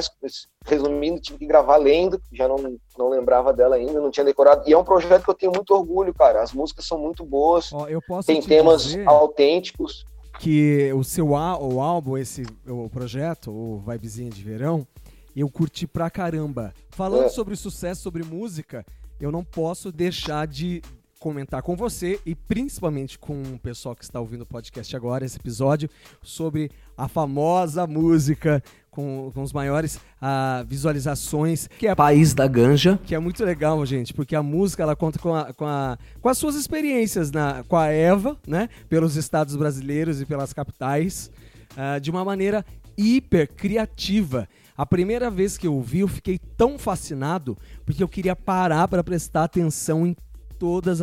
resumindo, 0.67 1.19
tive 1.19 1.39
que 1.39 1.47
gravar 1.47 1.79
lendo, 1.79 2.21
já 2.31 2.47
não, 2.47 2.77
não 2.99 3.09
lembrava 3.09 3.51
dela 3.51 3.77
ainda, 3.77 3.99
não 3.99 4.11
tinha 4.11 4.25
decorado. 4.25 4.69
E 4.69 4.75
é 4.75 4.79
um 4.79 4.85
projeto 4.85 5.25
que 5.25 5.31
eu 5.31 5.35
tenho 5.35 5.53
muito 5.55 5.75
orgulho, 5.75 6.13
cara. 6.13 6.43
As 6.43 6.53
músicas 6.53 6.85
são 6.85 6.99
muito 6.99 7.25
boas, 7.25 7.73
Ó, 7.73 7.87
tem 8.27 8.43
temas 8.43 8.83
dizer... 8.83 9.09
autênticos 9.09 10.05
que 10.39 10.93
o 10.93 11.03
seu 11.03 11.31
o 11.31 11.81
álbum, 11.81 12.17
esse 12.17 12.45
o 12.67 12.89
projeto, 12.89 13.51
o 13.51 13.79
Vibezinha 13.81 14.31
de 14.31 14.43
Verão, 14.43 14.87
eu 15.35 15.49
curti 15.49 15.87
pra 15.87 16.11
caramba. 16.11 16.73
Falando 16.91 17.27
é. 17.27 17.29
sobre 17.29 17.57
sucesso, 17.57 18.03
sobre 18.03 18.25
música, 18.25 18.85
eu 19.21 19.31
não 19.31 19.45
posso 19.45 19.93
deixar 19.93 20.47
de 20.47 20.83
comentar 21.19 21.63
com 21.63 21.77
você 21.77 22.21
e 22.25 22.35
principalmente 22.35 23.19
com 23.19 23.43
o 23.43 23.59
pessoal 23.59 23.95
que 23.95 24.05
está 24.05 24.21
ouvindo 24.21 24.43
o 24.43 24.47
podcast 24.47 24.95
agora, 24.95 25.25
esse 25.25 25.37
episódio, 25.37 25.91
sobre 26.23 26.71
a 26.97 27.09
famosa 27.09 27.87
música 27.87 28.63
com, 28.99 29.31
com 29.33 29.43
os 29.45 29.53
maiores 29.53 29.95
uh, 29.95 30.67
visualizações, 30.67 31.69
que 31.79 31.87
é 31.87 31.95
País 31.95 32.35
da 32.35 32.49
Ganja. 32.49 32.99
Que 33.07 33.15
é 33.15 33.19
muito 33.21 33.45
legal, 33.45 33.87
gente, 33.87 34.13
porque 34.13 34.35
a 34.35 34.43
música 34.43 34.83
ela 34.83 34.97
conta 34.97 35.21
com, 35.21 35.33
a, 35.33 35.53
com, 35.53 35.65
a, 35.65 35.97
com 36.21 36.29
as 36.29 36.37
suas 36.37 36.57
experiências 36.57 37.31
na, 37.31 37.63
com 37.69 37.77
a 37.77 37.87
Eva, 37.87 38.37
né? 38.45 38.69
Pelos 38.89 39.15
estados 39.15 39.55
brasileiros 39.55 40.21
e 40.21 40.27
pelas 40.27 40.53
capitais, 40.53 41.31
uh, 41.75 42.01
de 42.01 42.11
uma 42.11 42.25
maneira 42.25 42.67
hiper 42.97 43.47
criativa. 43.47 44.49
A 44.77 44.85
primeira 44.85 45.31
vez 45.31 45.57
que 45.57 45.69
eu 45.69 45.75
ouvi, 45.75 46.01
eu 46.01 46.09
fiquei 46.09 46.37
tão 46.57 46.77
fascinado 46.77 47.57
porque 47.87 48.03
eu 48.03 48.09
queria 48.09 48.35
parar 48.35 48.89
para 48.89 49.05
prestar 49.05 49.45
atenção 49.45 50.09
em 50.09 50.17
todos 50.59 51.01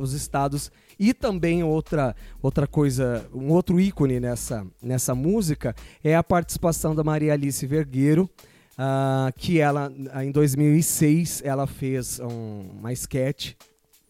os 0.00 0.12
estados 0.12 0.70
e 0.98 1.14
também 1.14 1.64
outra, 1.64 2.14
outra 2.42 2.66
coisa, 2.66 3.26
um 3.34 3.50
outro 3.50 3.80
ícone 3.80 4.20
nessa, 4.20 4.66
nessa 4.82 5.14
música 5.14 5.74
é 6.04 6.14
a 6.14 6.22
participação 6.22 6.94
da 6.94 7.02
Maria 7.02 7.32
Alice 7.32 7.66
Vergueiro, 7.66 8.28
uh, 8.72 9.32
que 9.34 9.58
ela, 9.58 9.90
em 10.22 10.30
2006, 10.30 11.42
ela 11.42 11.66
fez 11.66 12.20
um, 12.20 12.78
uma 12.78 12.92
sketch 12.92 13.54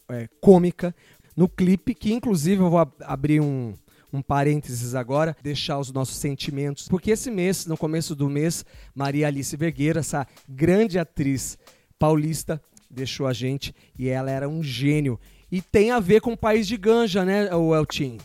é, 0.08 0.28
cômica 0.40 0.94
no 1.36 1.48
clipe, 1.48 1.94
que 1.94 2.12
inclusive 2.12 2.60
eu 2.60 2.68
vou 2.68 2.80
ab 2.80 2.92
abrir 3.02 3.40
um, 3.40 3.74
um 4.12 4.20
parênteses 4.20 4.96
agora, 4.96 5.36
deixar 5.42 5.78
os 5.78 5.92
nossos 5.92 6.16
sentimentos, 6.16 6.88
porque 6.88 7.12
esse 7.12 7.30
mês, 7.30 7.66
no 7.66 7.76
começo 7.76 8.16
do 8.16 8.28
mês, 8.28 8.64
Maria 8.94 9.28
Alice 9.28 9.56
Vergueira, 9.56 10.00
essa 10.00 10.26
grande 10.48 10.98
atriz 10.98 11.56
paulista, 11.98 12.60
deixou 12.90 13.26
a 13.26 13.32
gente 13.32 13.74
e 13.98 14.08
ela 14.08 14.30
era 14.30 14.48
um 14.48 14.62
gênio. 14.62 15.18
E 15.50 15.62
tem 15.62 15.90
a 15.90 16.00
ver 16.00 16.20
com 16.20 16.32
o 16.32 16.36
país 16.36 16.66
de 16.66 16.76
Ganja, 16.76 17.24
né, 17.24 17.54
o 17.54 17.74
Eltin? 17.74 18.18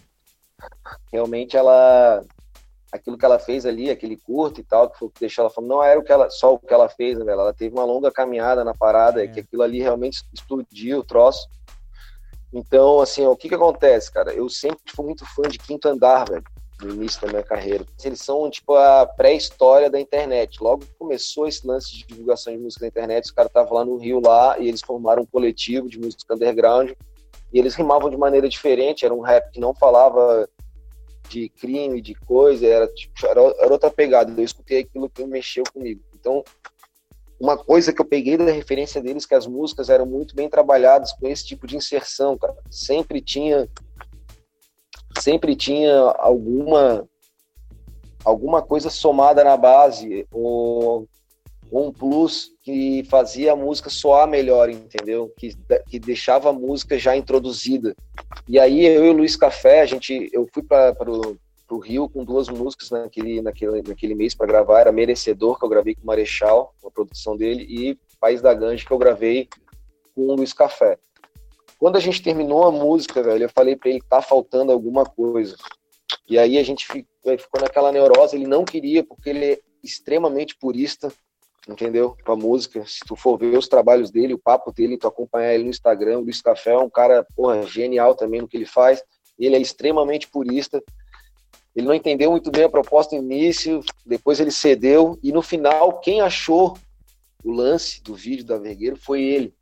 Realmente 1.12 1.56
ela 1.56 2.24
aquilo 2.92 3.18
que 3.18 3.26
ela 3.26 3.38
fez 3.38 3.66
ali, 3.66 3.90
aquele 3.90 4.16
curto 4.16 4.62
e 4.62 4.64
tal, 4.64 4.90
que 4.90 4.98
foi 4.98 5.10
que 5.10 5.20
deixou 5.20 5.44
ela 5.44 5.54
falando, 5.54 5.70
não 5.70 5.84
era 5.84 6.00
o 6.00 6.04
que 6.04 6.12
ela, 6.12 6.30
só 6.30 6.54
o 6.54 6.60
que 6.60 6.74
ela 6.74 6.88
fez, 6.88 7.18
né, 7.20 7.32
ela 7.32 7.54
teve 7.54 7.76
uma 7.76 7.84
longa 7.84 8.10
caminhada 8.10 8.64
na 8.64 8.74
parada, 8.74 9.24
é. 9.24 9.28
que 9.28 9.42
aquilo 9.42 9.64
ali 9.64 9.82
realmente 9.82 10.24
explodiu 10.34 11.00
o 11.00 11.04
troço. 11.04 11.48
Então, 12.54 13.02
assim, 13.02 13.26
o 13.26 13.36
que 13.36 13.50
que 13.50 13.56
acontece, 13.56 14.10
cara? 14.10 14.34
Eu 14.34 14.48
sempre 14.48 14.80
fui 14.96 15.06
muito 15.06 15.26
fã 15.26 15.42
de 15.44 15.60
Quinto 15.60 15.90
Andar, 15.90 16.30
velho, 16.30 16.44
no 16.82 16.94
início 16.94 17.22
da 17.22 17.28
minha 17.28 17.44
carreira. 17.44 17.86
Eles 18.04 18.22
são, 18.22 18.50
tipo, 18.50 18.76
a 18.76 19.06
pré-história 19.06 19.90
da 19.90 20.00
internet. 20.00 20.62
Logo 20.62 20.86
que 20.86 20.94
começou 20.98 21.48
esse 21.48 21.66
lance 21.66 21.92
de 21.92 22.06
divulgação 22.06 22.54
de 22.54 22.60
música 22.60 22.86
na 22.86 22.90
internet, 22.90 23.26
os 23.26 23.32
caras 23.32 23.50
estavam 23.50 23.74
lá 23.74 23.86
no 23.86 23.98
Rio, 23.98 24.20
lá, 24.20 24.60
e 24.60 24.68
eles 24.68 24.82
formaram 24.82 25.24
um 25.24 25.26
coletivo 25.26 25.88
de 25.88 26.00
música 26.00 26.34
underground, 26.34 26.92
e 27.54 27.60
eles 27.60 27.76
rimavam 27.76 28.10
de 28.10 28.18
maneira 28.18 28.50
diferente, 28.50 29.06
era 29.06 29.14
um 29.14 29.22
rap 29.22 29.52
que 29.52 29.60
não 29.60 29.74
falava 29.74 30.50
de 31.30 31.50
crime, 31.50 32.02
de 32.02 32.14
coisa, 32.14 32.66
era, 32.66 32.88
tipo, 32.88 33.14
era, 33.26 33.42
era 33.42 33.72
outra 33.72 33.90
pegada. 33.90 34.32
Eu 34.36 34.44
escutei 34.44 34.80
aquilo 34.80 35.10
que 35.10 35.26
mexeu 35.26 35.64
comigo. 35.74 36.02
Então, 36.14 36.44
uma 37.40 37.58
coisa 37.58 37.92
que 37.92 38.02
eu 38.02 38.06
peguei 38.06 38.38
da 38.38 38.52
referência 38.52 39.02
deles, 39.02 39.26
que 39.26 39.36
as 39.36 39.48
músicas 39.48 39.90
eram 39.90 40.06
muito 40.06 40.36
bem 40.36 40.50
trabalhadas 40.50 41.12
com 41.14 41.28
esse 41.28 41.46
tipo 41.46 41.68
de 41.68 41.76
inserção, 41.76 42.38
cara. 42.38 42.56
Sempre 42.70 43.22
tinha 43.22 43.68
sempre 45.20 45.56
tinha 45.56 45.94
alguma 46.20 47.08
alguma 48.24 48.62
coisa 48.62 48.90
somada 48.90 49.44
na 49.44 49.56
base, 49.56 50.26
ou, 50.32 51.08
um 51.72 51.92
plus 51.92 52.52
que 52.62 53.04
fazia 53.10 53.54
a 53.54 53.56
música 53.56 53.90
soar 53.90 54.28
melhor, 54.28 54.70
entendeu? 54.70 55.32
Que, 55.38 55.56
que 55.88 56.00
deixava 56.00 56.50
a 56.50 56.54
música 56.54 56.98
já 56.98 57.16
introduzida. 57.16 57.96
E 58.48 58.60
aí 58.60 58.86
eu 58.86 59.06
e 59.06 59.10
o 59.10 59.14
Luiz 59.14 59.36
Café, 59.36 59.82
a 59.82 59.86
gente, 59.86 60.30
eu 60.32 60.48
fui 60.54 60.64
para 60.64 60.96
o 61.70 61.78
Rio 61.80 62.08
com 62.08 62.24
duas 62.24 62.48
músicas 62.48 62.92
naquele, 62.92 63.42
naquele, 63.42 63.82
naquele 63.82 64.16
mês 64.16 64.34
para 64.34 64.48
gravar, 64.48 64.82
era 64.82 64.92
Merecedor, 64.92 65.60
que 65.60 65.66
eu 65.66 65.70
gravei 65.70 65.96
com 65.96 66.04
o 66.04 66.08
Marechal, 66.08 66.74
a 66.86 66.92
produção 66.92 67.36
dele, 67.36 67.66
e 67.68 67.98
País 68.20 68.42
da 68.42 68.54
Ganja, 68.54 68.86
que 68.86 68.92
eu 68.92 68.98
gravei 68.98 69.50
com 70.16 70.22
o 70.22 70.36
Luiz 70.36 70.54
Café. 70.54 70.98
Quando 71.86 71.98
a 71.98 72.00
gente 72.00 72.20
terminou 72.20 72.64
a 72.64 72.72
música, 72.72 73.22
velho, 73.22 73.44
eu 73.44 73.50
falei 73.50 73.76
para 73.76 73.92
ele 73.92 74.00
que 74.00 74.08
tá 74.08 74.20
faltando 74.20 74.72
alguma 74.72 75.06
coisa. 75.06 75.56
E 76.28 76.36
aí 76.36 76.58
a 76.58 76.64
gente 76.64 76.84
ficou 76.84 77.62
naquela 77.62 77.92
neurose, 77.92 78.36
ele 78.36 78.48
não 78.48 78.66
queria, 78.66 79.04
porque 79.04 79.30
ele 79.30 79.46
é 79.46 79.60
extremamente 79.84 80.58
purista, 80.58 81.14
entendeu? 81.70 82.18
Com 82.26 82.32
a 82.32 82.36
música. 82.36 82.84
Se 82.88 83.02
tu 83.06 83.16
for 83.16 83.38
ver 83.38 83.56
os 83.56 83.68
trabalhos 83.68 84.10
dele, 84.10 84.34
o 84.34 84.40
papo 84.40 84.72
dele, 84.72 84.98
tu 84.98 85.06
acompanhar 85.06 85.54
ele 85.54 85.66
no 85.66 85.70
Instagram, 85.70 86.18
o 86.18 86.22
Luiz 86.22 86.42
Café 86.42 86.72
é 86.72 86.78
um 86.80 86.90
cara, 86.90 87.24
porra, 87.36 87.62
genial 87.62 88.16
também 88.16 88.42
no 88.42 88.48
que 88.48 88.58
ele 88.58 88.66
faz. 88.66 89.04
Ele 89.38 89.56
é 89.56 89.62
extremamente 89.62 90.28
purista. 90.28 90.84
Ele 91.76 91.86
não 91.86 91.94
entendeu 91.94 92.32
muito 92.32 92.50
bem 92.50 92.64
a 92.64 92.70
proposta 92.70 93.16
no 93.16 93.22
início, 93.22 93.82
depois 94.04 94.40
ele 94.40 94.50
cedeu, 94.50 95.20
e 95.22 95.32
no 95.32 95.44
final, 95.44 96.00
quem 96.00 96.20
achou 96.20 96.76
o 97.44 97.52
lance 97.52 98.02
do 98.02 98.16
vídeo 98.16 98.44
da 98.44 98.58
Vergueiro 98.58 98.98
foi 98.98 99.22
ele. 99.22 99.54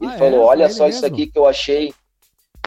Ele 0.00 0.12
ah, 0.12 0.18
falou: 0.18 0.40
é? 0.40 0.44
Olha 0.44 0.68
só 0.68 0.84
mesmo? 0.84 0.96
isso 0.96 1.06
aqui 1.06 1.26
que 1.26 1.38
eu 1.38 1.46
achei 1.46 1.92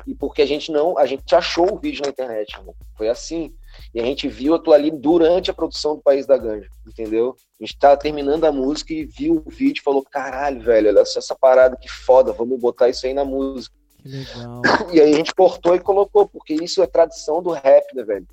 e 0.06 0.16
porque 0.16 0.42
a 0.42 0.46
gente 0.46 0.72
não, 0.72 0.98
a 0.98 1.06
gente 1.06 1.34
achou 1.36 1.74
o 1.74 1.78
vídeo 1.78 2.02
na 2.04 2.10
internet, 2.10 2.54
irmão. 2.54 2.76
Foi 2.98 3.10
assim. 3.10 3.54
E 3.94 4.00
a 4.00 4.04
gente 4.04 4.28
viu 4.28 4.54
aquilo 4.54 4.74
ali 4.74 4.92
durante 4.92 5.50
a 5.50 5.54
produção 5.54 5.96
do 5.96 6.02
País 6.02 6.26
da 6.26 6.38
Ganja, 6.38 6.68
entendeu? 6.88 7.36
A 7.60 7.64
gente 7.64 7.78
tava 7.78 7.98
terminando 7.98 8.44
a 8.46 8.52
música 8.52 8.94
e 8.94 9.06
viu 9.06 9.44
o 9.46 9.50
vídeo 9.50 9.80
e 9.80 9.84
falou: 9.84 10.04
caralho, 10.04 10.62
velho, 10.62 10.90
olha 10.90 11.06
só 11.06 11.20
essa 11.20 11.36
parada 11.36 11.78
que 11.78 11.90
foda, 11.90 12.34
vamos 12.34 12.60
botar 12.60 12.90
isso 12.90 13.06
aí 13.06 13.14
na 13.14 13.26
música. 13.26 13.76
Que 14.02 14.10
legal. 14.10 14.62
E 14.92 15.00
aí 15.00 15.14
a 15.14 15.16
gente 15.16 15.34
cortou 15.34 15.76
e 15.76 15.80
colocou, 15.80 16.28
porque 16.28 16.54
isso 16.54 16.82
é 16.82 16.88
tradição 16.88 17.42
do 17.42 17.52
rap, 17.52 17.86
né, 17.94 18.04
velho? 18.04 18.28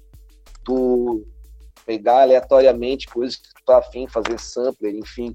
Tu 0.65 1.27
pegar 1.87 2.23
aleatoriamente 2.23 3.07
coisas 3.07 3.37
que 3.37 3.49
tu 3.49 3.65
tá 3.65 3.79
afim, 3.79 4.07
fazer 4.07 4.39
sampler, 4.39 4.95
enfim. 4.95 5.35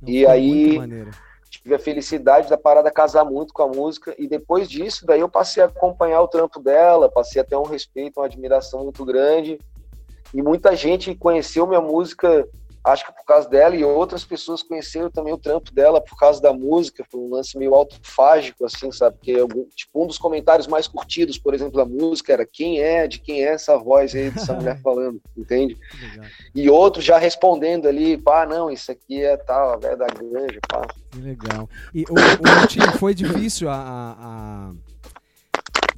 Não 0.00 0.08
e 0.08 0.26
aí. 0.26 0.78
Tive 1.52 1.74
a 1.74 1.78
felicidade 1.78 2.48
da 2.48 2.56
parada 2.56 2.90
casar 2.90 3.26
muito 3.26 3.52
com 3.52 3.62
a 3.62 3.68
música 3.68 4.14
e 4.18 4.26
depois 4.26 4.68
disso, 4.70 5.04
daí 5.04 5.20
eu 5.20 5.28
passei 5.28 5.62
a 5.62 5.66
acompanhar 5.66 6.22
o 6.22 6.28
trampo 6.28 6.58
dela, 6.58 7.10
passei 7.10 7.42
a 7.42 7.44
ter 7.44 7.56
um 7.56 7.62
respeito, 7.62 8.20
uma 8.20 8.26
admiração 8.26 8.84
muito 8.84 9.04
grande 9.04 9.58
e 10.32 10.40
muita 10.40 10.74
gente 10.74 11.14
conheceu 11.14 11.66
minha 11.66 11.80
música 11.80 12.48
acho 12.84 13.06
que 13.06 13.12
por 13.12 13.24
causa 13.24 13.48
dela 13.48 13.76
e 13.76 13.84
outras 13.84 14.24
pessoas 14.24 14.62
conheceram 14.62 15.10
também 15.10 15.32
o 15.32 15.38
trampo 15.38 15.72
dela 15.72 16.00
por 16.00 16.16
causa 16.18 16.40
da 16.40 16.52
música, 16.52 17.04
foi 17.10 17.20
um 17.20 17.30
lance 17.30 17.56
meio 17.56 17.74
autofágico, 17.74 18.64
assim, 18.64 18.90
sabe? 18.90 19.16
Porque 19.16 19.34
tipo, 19.74 20.02
um 20.02 20.06
dos 20.06 20.18
comentários 20.18 20.66
mais 20.66 20.88
curtidos, 20.88 21.38
por 21.38 21.54
exemplo, 21.54 21.76
da 21.76 21.84
música 21.84 22.32
era 22.32 22.46
quem 22.46 22.80
é, 22.80 23.06
de 23.06 23.18
quem 23.20 23.44
é 23.44 23.52
essa 23.52 23.78
voz 23.78 24.14
aí 24.14 24.30
dessa 24.30 24.52
mulher 24.54 24.78
falando, 24.82 25.20
entende? 25.36 25.78
E 26.54 26.68
outros 26.68 27.04
já 27.04 27.18
respondendo 27.18 27.86
ali, 27.86 28.18
pá, 28.18 28.44
não, 28.46 28.70
isso 28.70 28.90
aqui 28.90 29.22
é 29.22 29.36
tal, 29.36 29.78
é 29.82 29.96
da 29.96 30.06
granja, 30.06 30.58
pá. 30.68 30.86
Que 31.10 31.20
legal. 31.20 31.68
E 31.94 32.04
o, 32.08 32.14
o 32.14 32.98
foi 32.98 33.14
difícil 33.14 33.68
a, 33.68 33.74
a 34.18 34.91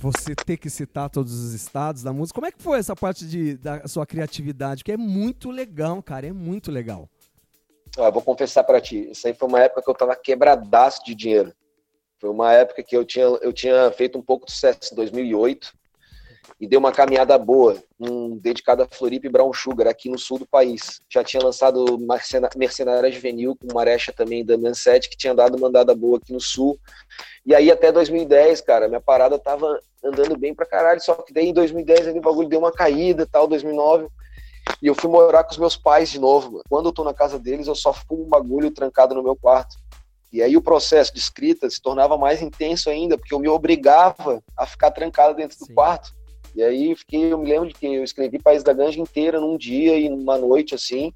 você 0.04 0.34
ter 0.34 0.58
que 0.58 0.68
citar 0.68 1.08
todos 1.08 1.32
os 1.32 1.54
estados 1.54 2.02
da 2.02 2.12
música. 2.12 2.34
Como 2.34 2.46
é 2.46 2.52
que 2.52 2.62
foi 2.62 2.78
essa 2.78 2.94
parte 2.94 3.26
de, 3.26 3.56
da 3.56 3.88
sua 3.88 4.04
criatividade? 4.04 4.84
Que 4.84 4.92
é 4.92 4.96
muito 4.96 5.50
legal, 5.50 6.02
cara, 6.02 6.26
é 6.26 6.32
muito 6.32 6.70
legal. 6.70 7.08
Ah, 7.96 8.10
vou 8.10 8.20
confessar 8.20 8.64
para 8.64 8.80
ti, 8.80 9.10
isso 9.10 9.26
aí 9.26 9.34
foi 9.34 9.48
uma 9.48 9.60
época 9.60 9.82
que 9.82 9.88
eu 9.88 9.94
tava 9.94 10.14
quebradaço 10.16 11.02
de 11.04 11.14
dinheiro. 11.14 11.54
Foi 12.20 12.28
uma 12.28 12.52
época 12.52 12.82
que 12.82 12.96
eu 12.96 13.04
tinha, 13.04 13.24
eu 13.24 13.52
tinha 13.52 13.90
feito 13.92 14.18
um 14.18 14.22
pouco 14.22 14.46
de 14.46 14.52
sucesso 14.52 14.92
em 14.92 14.96
2008 14.96 15.72
e 16.60 16.66
deu 16.66 16.78
uma 16.78 16.92
caminhada 16.92 17.36
boa, 17.38 17.82
um 17.98 18.36
dedicado 18.36 18.82
a 18.82 18.88
Floripa 18.88 19.26
e 19.26 19.30
Brown 19.30 19.52
Sugar, 19.52 19.88
aqui 19.88 20.08
no 20.08 20.18
sul 20.18 20.38
do 20.38 20.46
país. 20.46 21.00
Já 21.10 21.24
tinha 21.24 21.42
lançado 21.42 21.98
Mercenária 22.56 23.10
Juvenil 23.10 23.56
com 23.56 23.74
Marecha 23.74 24.12
também, 24.12 24.44
da 24.44 24.56
Mansete, 24.56 25.08
que 25.08 25.16
tinha 25.16 25.34
dado 25.34 25.58
mandada 25.58 25.94
boa 25.94 26.18
aqui 26.18 26.32
no 26.32 26.40
sul. 26.40 26.78
E 27.44 27.54
aí 27.54 27.70
até 27.70 27.90
2010, 27.90 28.60
cara, 28.60 28.88
minha 28.88 29.00
parada 29.00 29.38
tava 29.38 29.80
andando 30.04 30.36
bem 30.36 30.54
pra 30.54 30.66
caralho, 30.66 31.00
só 31.00 31.14
que 31.14 31.32
daí 31.32 31.48
em 31.48 31.52
2010 31.54 32.08
ali, 32.08 32.18
o 32.18 32.22
bagulho 32.22 32.48
deu 32.48 32.58
uma 32.58 32.72
caída 32.72 33.26
tal, 33.26 33.46
2009, 33.46 34.08
e 34.82 34.86
eu 34.86 34.94
fui 34.94 35.10
morar 35.10 35.44
com 35.44 35.52
os 35.52 35.58
meus 35.58 35.76
pais 35.76 36.10
de 36.10 36.18
novo. 36.18 36.52
Mano. 36.52 36.64
Quando 36.68 36.86
eu 36.86 36.92
tô 36.92 37.04
na 37.04 37.14
casa 37.14 37.38
deles, 37.38 37.66
eu 37.66 37.74
só 37.74 37.92
fumo 37.92 38.24
um 38.24 38.28
bagulho 38.28 38.70
trancado 38.70 39.14
no 39.14 39.22
meu 39.22 39.36
quarto. 39.36 39.76
E 40.32 40.42
aí 40.42 40.56
o 40.56 40.62
processo 40.62 41.12
de 41.12 41.20
escrita 41.20 41.70
se 41.70 41.80
tornava 41.80 42.18
mais 42.18 42.42
intenso 42.42 42.90
ainda, 42.90 43.16
porque 43.16 43.32
eu 43.32 43.38
me 43.38 43.48
obrigava 43.48 44.42
a 44.56 44.66
ficar 44.66 44.90
trancado 44.90 45.34
dentro 45.34 45.56
Sim. 45.56 45.66
do 45.66 45.74
quarto. 45.74 46.12
E 46.56 46.62
aí 46.62 46.94
fiquei, 46.94 47.32
eu 47.32 47.38
me 47.38 47.48
lembro 47.48 47.68
de 47.68 47.74
que 47.74 47.86
eu 47.86 48.04
escrevi 48.04 48.38
País 48.38 48.62
da 48.62 48.72
Ganja 48.72 49.00
inteira 49.00 49.40
num 49.40 49.56
dia 49.56 49.96
e 49.96 50.08
numa 50.08 50.38
noite 50.38 50.74
assim. 50.74 51.12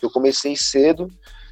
Eu 0.00 0.10
comecei 0.10 0.56
cedo 0.56 1.08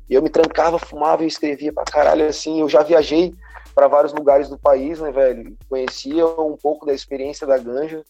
e 0.09 0.15
eu 0.15 0.23
me 0.23 0.29
trancava, 0.29 0.79
fumava 0.79 1.25
e 1.25 1.27
escrevia 1.27 1.73
pra 1.73 1.85
caralho 1.85 2.27
assim. 2.27 2.61
Eu 2.61 2.69
já 2.69 2.83
viajei 2.83 3.35
para 3.83 3.89
vários 3.89 4.13
lugares 4.13 4.49
do 4.49 4.57
país, 4.57 5.01
né, 5.01 5.11
velho? 5.11 5.57
Conhecia 5.69 6.25
um 6.25 6.57
pouco 6.57 6.87
da 6.87 6.95
experiência 6.95 7.45
da 7.45 7.59
ganja. 7.59 8.05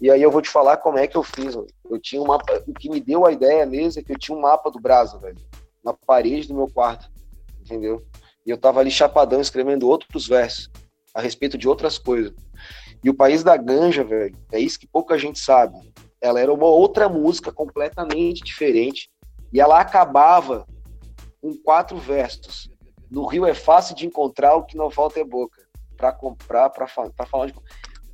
E 0.00 0.08
aí 0.08 0.22
eu 0.22 0.30
vou 0.30 0.40
te 0.40 0.48
falar 0.48 0.76
como 0.76 0.98
é 0.98 1.08
que 1.08 1.16
eu 1.16 1.22
fiz. 1.24 1.56
Mano. 1.56 1.66
Eu 1.90 1.98
tinha 1.98 2.22
um 2.22 2.26
mapa, 2.26 2.62
o 2.64 2.72
que 2.72 2.88
me 2.88 3.00
deu 3.00 3.26
a 3.26 3.32
ideia 3.32 3.66
mesmo 3.66 4.00
é 4.00 4.04
que 4.04 4.12
eu 4.12 4.18
tinha 4.18 4.38
um 4.38 4.40
mapa 4.40 4.70
do 4.70 4.78
Brasa, 4.78 5.18
velho, 5.18 5.38
na 5.84 5.92
parede 5.92 6.46
do 6.46 6.54
meu 6.54 6.68
quarto, 6.68 7.10
entendeu? 7.60 8.06
E 8.46 8.50
eu 8.50 8.56
tava 8.56 8.78
ali 8.78 8.90
chapadão 8.90 9.40
escrevendo 9.40 9.88
outros 9.88 10.28
versos 10.28 10.70
a 11.12 11.20
respeito 11.20 11.58
de 11.58 11.68
outras 11.68 11.98
coisas. 11.98 12.32
E 13.02 13.10
o 13.10 13.14
País 13.14 13.42
da 13.42 13.56
Ganja, 13.56 14.04
velho, 14.04 14.36
é 14.52 14.60
isso 14.60 14.78
que 14.78 14.86
pouca 14.86 15.18
gente 15.18 15.40
sabe. 15.40 15.74
Ela 16.20 16.40
era 16.40 16.54
uma 16.54 16.66
outra 16.66 17.08
música 17.08 17.50
completamente 17.50 18.44
diferente 18.44 19.10
e 19.52 19.60
ela 19.60 19.80
acabava 19.80 20.68
com 21.40 21.52
quatro 21.64 21.96
versos. 21.96 22.70
No 23.16 23.24
Rio 23.24 23.46
é 23.46 23.54
fácil 23.54 23.96
de 23.96 24.06
encontrar, 24.06 24.56
o 24.56 24.64
que 24.64 24.76
não 24.76 24.90
falta 24.90 25.18
é 25.18 25.24
boca. 25.24 25.66
Para 25.96 26.12
comprar, 26.12 26.68
para 26.68 26.86
falar 26.86 27.46
de. 27.46 27.54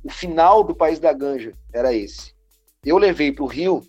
O 0.01 0.09
final 0.09 0.63
do 0.63 0.73
País 0.73 0.97
da 0.97 1.11
Ganja 1.11 1.51
era 1.73 1.93
esse. 1.93 2.33
Eu 2.85 2.97
levei 2.97 3.29
para 3.29 3.43
o 3.43 3.47
Rio 3.47 3.85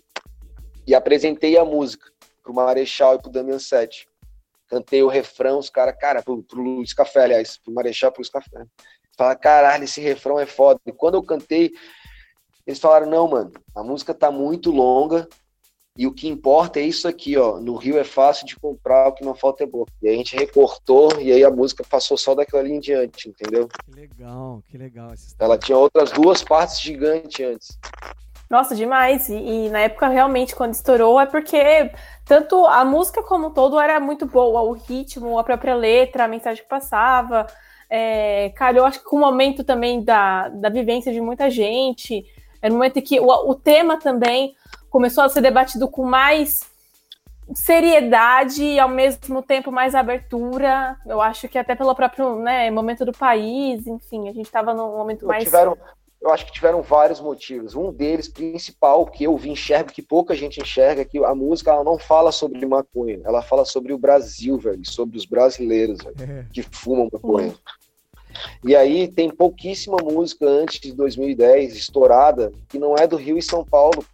e 0.85 0.93
apresentei 0.93 1.57
a 1.57 1.63
música 1.63 2.11
para 2.43 2.51
o 2.51 2.55
Marechal 2.55 3.15
e 3.15 3.19
para 3.19 3.29
o 3.29 3.31
Damian 3.31 3.59
Sete. 3.59 4.09
Cantei 4.67 5.01
o 5.03 5.07
refrão, 5.07 5.57
os 5.57 5.69
caras, 5.69 5.95
cara, 5.97 6.21
pro, 6.21 6.43
pro 6.43 6.61
Luiz 6.61 6.91
Café, 6.91 7.23
aliás, 7.23 7.57
pro 7.59 7.73
Marechal 7.73 8.11
pro 8.11 8.19
Luiz 8.19 8.29
Café. 8.29 8.65
Fala, 9.17 9.37
caralho, 9.37 9.85
esse 9.85 10.01
refrão 10.01 10.37
é 10.37 10.45
foda. 10.45 10.81
E 10.85 10.91
quando 10.91 11.15
eu 11.15 11.23
cantei, 11.23 11.71
eles 12.67 12.79
falaram, 12.79 13.09
não, 13.09 13.25
mano, 13.25 13.53
a 13.73 13.81
música 13.81 14.13
tá 14.13 14.29
muito 14.29 14.69
longa, 14.69 15.29
e 15.97 16.05
o 16.05 16.11
que 16.11 16.27
importa 16.27 16.79
é 16.79 16.83
isso 16.83 17.07
aqui, 17.07 17.37
ó. 17.37 17.57
No 17.57 17.75
Rio 17.75 17.97
é 17.97 18.03
fácil 18.03 18.45
de 18.45 18.57
comprar, 18.57 19.07
o 19.07 19.13
que 19.13 19.23
não 19.23 19.33
falta 19.33 19.63
é 19.63 19.67
boca. 19.67 19.91
E 20.01 20.09
a 20.09 20.11
gente 20.11 20.35
recortou 20.35 21.09
e 21.21 21.31
aí 21.31 21.41
a 21.43 21.49
música 21.49 21.85
passou 21.89 22.17
só 22.17 22.35
daquela 22.35 22.61
ali 22.61 22.73
em 22.73 22.79
diante, 22.81 23.29
entendeu? 23.29 23.69
Que 23.85 23.91
legal, 23.91 24.61
que 24.69 24.77
legal. 24.77 25.13
Ela 25.39 25.57
tinha 25.57 25.77
outras 25.77 26.11
duas 26.11 26.43
partes 26.43 26.81
gigantes 26.81 27.45
antes. 27.45 27.79
Nossa, 28.49 28.75
demais. 28.75 29.29
E, 29.29 29.35
e, 29.35 29.69
na 29.69 29.79
época, 29.79 30.09
realmente, 30.09 30.53
quando 30.53 30.73
estourou, 30.73 31.19
é 31.19 31.25
porque 31.25 31.91
tanto 32.25 32.65
a 32.65 32.83
música 32.83 33.23
como 33.23 33.47
um 33.47 33.51
todo 33.51 33.79
era 33.79 33.97
muito 33.99 34.25
boa. 34.25 34.61
O 34.63 34.73
ritmo, 34.73 35.39
a 35.39 35.43
própria 35.45 35.75
letra, 35.75 36.25
a 36.25 36.27
mensagem 36.27 36.61
que 36.61 36.69
passava. 36.69 37.47
É, 37.89 38.49
cara, 38.49 38.77
eu 38.77 38.85
acho 38.85 38.99
que 38.99 39.05
com 39.05 39.15
o 39.15 39.19
momento 39.19 39.63
também 39.63 40.03
da, 40.03 40.49
da 40.49 40.69
vivência 40.69 41.13
de 41.13 41.21
muita 41.21 41.49
gente, 41.49 42.25
era 42.61 42.73
um 42.73 42.77
momento 42.77 42.97
em 42.97 43.01
que 43.01 43.19
o, 43.19 43.27
o 43.27 43.55
tema 43.55 43.97
também 43.97 44.55
começou 44.95 45.25
a 45.25 45.29
ser 45.29 45.41
debatido 45.41 45.89
com 45.89 46.05
mais 46.05 46.61
seriedade 47.53 48.63
e 48.63 48.79
ao 48.79 48.87
mesmo 48.87 49.43
tempo 49.43 49.69
mais 49.69 49.93
abertura. 49.93 50.97
Eu 51.05 51.21
acho 51.21 51.49
que 51.49 51.57
até 51.57 51.75
pelo 51.75 51.93
próprio 51.93 52.37
né, 52.37 52.71
momento 52.71 53.03
do 53.03 53.11
país, 53.11 53.85
enfim, 53.85 54.29
a 54.29 54.31
gente 54.31 54.45
estava 54.45 54.73
num 54.73 54.95
momento 54.95 55.27
mais. 55.27 55.43
Tiveram, 55.43 55.77
eu 56.21 56.31
acho 56.31 56.45
que 56.45 56.53
tiveram 56.53 56.81
vários 56.81 57.19
motivos. 57.19 57.75
Um 57.75 57.91
deles, 57.91 58.29
principal, 58.29 59.05
que 59.07 59.25
eu 59.25 59.35
vi 59.35 59.49
enxergo, 59.49 59.91
que 59.91 60.01
pouca 60.01 60.33
gente 60.33 60.61
enxerga, 60.61 61.01
é 61.01 61.05
que 61.05 61.21
a 61.25 61.35
música 61.35 61.71
ela 61.71 61.83
não 61.83 61.99
fala 61.99 62.31
sobre 62.31 62.65
maconha, 62.65 63.19
ela 63.25 63.41
fala 63.41 63.65
sobre 63.65 63.91
o 63.91 63.97
Brasil, 63.97 64.57
velho, 64.57 64.85
sobre 64.85 65.17
os 65.17 65.25
brasileiros 65.25 66.01
velho, 66.01 66.15
é. 66.21 66.45
que 66.53 66.61
fumam 66.61 67.09
maconha. 67.11 67.53
E 68.63 68.73
aí 68.73 69.09
tem 69.09 69.29
pouquíssima 69.29 69.97
música 69.97 70.45
antes 70.45 70.79
de 70.79 70.93
2010 70.93 71.75
estourada 71.75 72.53
que 72.69 72.79
não 72.79 72.95
é 72.95 73.05
do 73.05 73.17
Rio 73.17 73.37
e 73.37 73.41
São 73.41 73.65
Paulo, 73.65 74.05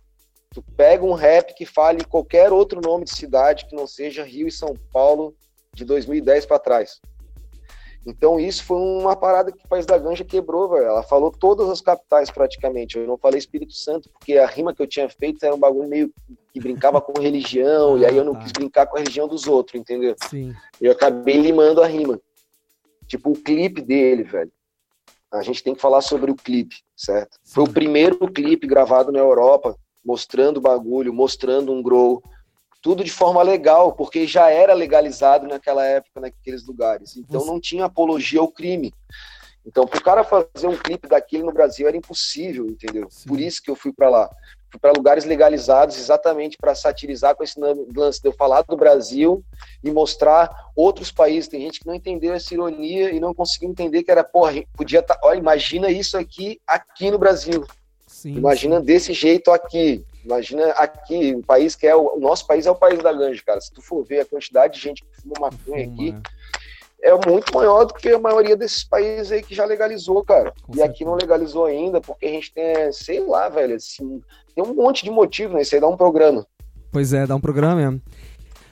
Tu 0.53 0.61
pega 0.75 1.05
um 1.05 1.13
rap 1.13 1.53
que 1.53 1.65
fale 1.65 2.03
qualquer 2.03 2.51
outro 2.51 2.81
nome 2.81 3.05
de 3.05 3.15
cidade 3.15 3.65
que 3.67 3.75
não 3.75 3.87
seja 3.87 4.23
Rio 4.23 4.47
e 4.47 4.51
São 4.51 4.75
Paulo, 4.91 5.33
de 5.73 5.85
2010 5.85 6.45
para 6.45 6.59
trás. 6.59 6.99
Então 8.05 8.39
isso 8.39 8.63
foi 8.65 8.77
uma 8.77 9.15
parada 9.15 9.51
que 9.51 9.63
o 9.63 9.67
País 9.69 9.85
da 9.85 9.97
Ganja 9.97 10.25
quebrou, 10.25 10.67
velho. 10.69 10.85
Ela 10.87 11.03
falou 11.03 11.31
todas 11.31 11.69
as 11.69 11.79
capitais 11.81 12.29
praticamente. 12.31 12.97
Eu 12.97 13.05
não 13.07 13.17
falei 13.17 13.37
Espírito 13.37 13.73
Santo 13.73 14.09
porque 14.09 14.37
a 14.37 14.47
rima 14.47 14.73
que 14.73 14.81
eu 14.81 14.87
tinha 14.87 15.07
feito 15.07 15.41
era 15.45 15.53
um 15.55 15.59
bagulho 15.59 15.87
meio 15.87 16.11
que 16.51 16.59
brincava 16.59 16.99
com 16.99 17.13
religião, 17.21 17.97
e 17.97 18.05
aí 18.05 18.17
eu 18.17 18.23
não 18.25 18.33
Ah, 18.33 18.37
tá. 18.37 18.41
quis 18.43 18.51
brincar 18.51 18.87
com 18.87 18.97
a 18.97 18.99
religião 18.99 19.27
dos 19.27 19.47
outros, 19.47 19.79
entendeu? 19.79 20.15
Sim. 20.29 20.53
Eu 20.81 20.91
acabei 20.91 21.37
limando 21.37 21.81
a 21.81 21.87
rima. 21.87 22.19
Tipo, 23.07 23.31
o 23.31 23.35
clipe 23.41 23.81
dele, 23.81 24.23
velho. 24.23 24.51
A 25.31 25.41
gente 25.43 25.63
tem 25.63 25.73
que 25.73 25.79
falar 25.81 26.01
sobre 26.01 26.29
o 26.31 26.35
clipe, 26.35 26.75
certo? 26.97 27.37
Foi 27.45 27.63
o 27.63 27.67
Sim. 27.67 27.73
primeiro 27.73 28.17
clipe 28.31 28.67
gravado 28.67 29.11
na 29.13 29.19
Europa, 29.19 29.77
mostrando 30.03 30.57
o 30.57 30.61
bagulho, 30.61 31.13
mostrando 31.13 31.71
um 31.71 31.81
grow. 31.81 32.21
Tudo 32.81 33.03
de 33.03 33.11
forma 33.11 33.43
legal, 33.43 33.93
porque 33.93 34.25
já 34.25 34.49
era 34.49 34.73
legalizado 34.73 35.47
naquela 35.47 35.85
época, 35.85 36.19
naqueles 36.19 36.65
lugares. 36.65 37.15
Então 37.15 37.45
não 37.45 37.59
tinha 37.59 37.85
apologia 37.85 38.39
ao 38.39 38.47
crime. 38.47 38.91
Então, 39.65 39.85
pro 39.85 40.03
cara 40.03 40.23
fazer 40.23 40.67
um 40.67 40.75
clipe 40.75 41.07
daquele 41.07 41.43
no 41.43 41.51
Brasil 41.51 41.87
era 41.87 41.95
impossível, 41.95 42.65
entendeu? 42.65 43.07
Sim. 43.09 43.29
Por 43.29 43.39
isso 43.39 43.61
que 43.61 43.69
eu 43.69 43.75
fui 43.75 43.93
para 43.93 44.09
lá. 44.09 44.29
Fui 44.71 44.79
para 44.79 44.93
lugares 44.95 45.25
legalizados 45.25 45.97
exatamente 45.97 46.57
para 46.57 46.73
satirizar 46.73 47.35
com 47.35 47.43
esse 47.43 47.59
lance 47.95 48.21
de 48.21 48.27
eu 48.27 48.33
falar 48.33 48.61
do 48.63 48.77
Brasil 48.77 49.43
e 49.83 49.91
mostrar 49.91 50.49
outros 50.75 51.11
países. 51.11 51.49
Tem 51.49 51.61
gente 51.61 51.81
que 51.81 51.85
não 51.85 51.93
entendeu 51.93 52.33
essa 52.33 52.53
ironia 52.53 53.11
e 53.11 53.19
não 53.19 53.33
conseguiu 53.33 53.69
entender 53.69 54.01
que 54.01 54.09
era, 54.09 54.23
porra, 54.23 54.63
podia 54.75 55.01
estar. 55.01 55.19
olha, 55.23 55.37
imagina 55.37 55.91
isso 55.91 56.17
aqui, 56.17 56.59
aqui 56.65 57.11
no 57.11 57.19
Brasil. 57.19 57.65
Sim. 58.21 58.35
Imagina 58.35 58.79
desse 58.79 59.13
jeito 59.13 59.49
aqui. 59.49 60.05
Imagina 60.23 60.67
aqui, 60.73 61.33
um 61.35 61.41
país 61.41 61.75
que 61.75 61.87
é 61.87 61.95
o, 61.95 62.17
o 62.17 62.19
nosso 62.19 62.45
país 62.45 62.67
é 62.67 62.71
o 62.71 62.75
país 62.75 63.01
da 63.01 63.11
ganja, 63.11 63.41
cara. 63.43 63.59
Se 63.59 63.73
tu 63.73 63.81
for 63.81 64.03
ver 64.05 64.19
a 64.19 64.25
quantidade 64.25 64.75
de 64.75 64.79
gente 64.79 65.01
que 65.03 65.21
fuma 65.23 65.33
maconha 65.49 65.85
Fuma, 65.85 65.93
aqui, 65.95 66.15
é 67.01 67.11
muito 67.27 67.51
maior 67.51 67.85
do 67.85 67.95
que 67.95 68.09
a 68.09 68.19
maioria 68.19 68.55
desses 68.55 68.83
países 68.83 69.31
aí 69.31 69.41
que 69.41 69.55
já 69.55 69.65
legalizou, 69.65 70.23
cara. 70.23 70.53
Com 70.61 70.75
e 70.75 70.83
aqui 70.83 70.99
certeza. 70.99 71.09
não 71.09 71.15
legalizou 71.17 71.65
ainda, 71.65 71.99
porque 71.99 72.27
a 72.27 72.29
gente 72.29 72.53
tem, 72.53 72.91
sei 72.91 73.19
lá, 73.21 73.49
velho, 73.49 73.73
assim, 73.75 74.21
tem 74.53 74.63
um 74.63 74.75
monte 74.75 75.03
de 75.03 75.09
motivo, 75.09 75.55
né? 75.55 75.63
Isso 75.63 75.73
aí 75.73 75.81
dá 75.81 75.87
um 75.87 75.97
programa. 75.97 76.45
Pois 76.91 77.11
é, 77.13 77.25
dá 77.25 77.35
um 77.35 77.41
programa 77.41 77.75
mesmo. 77.77 78.01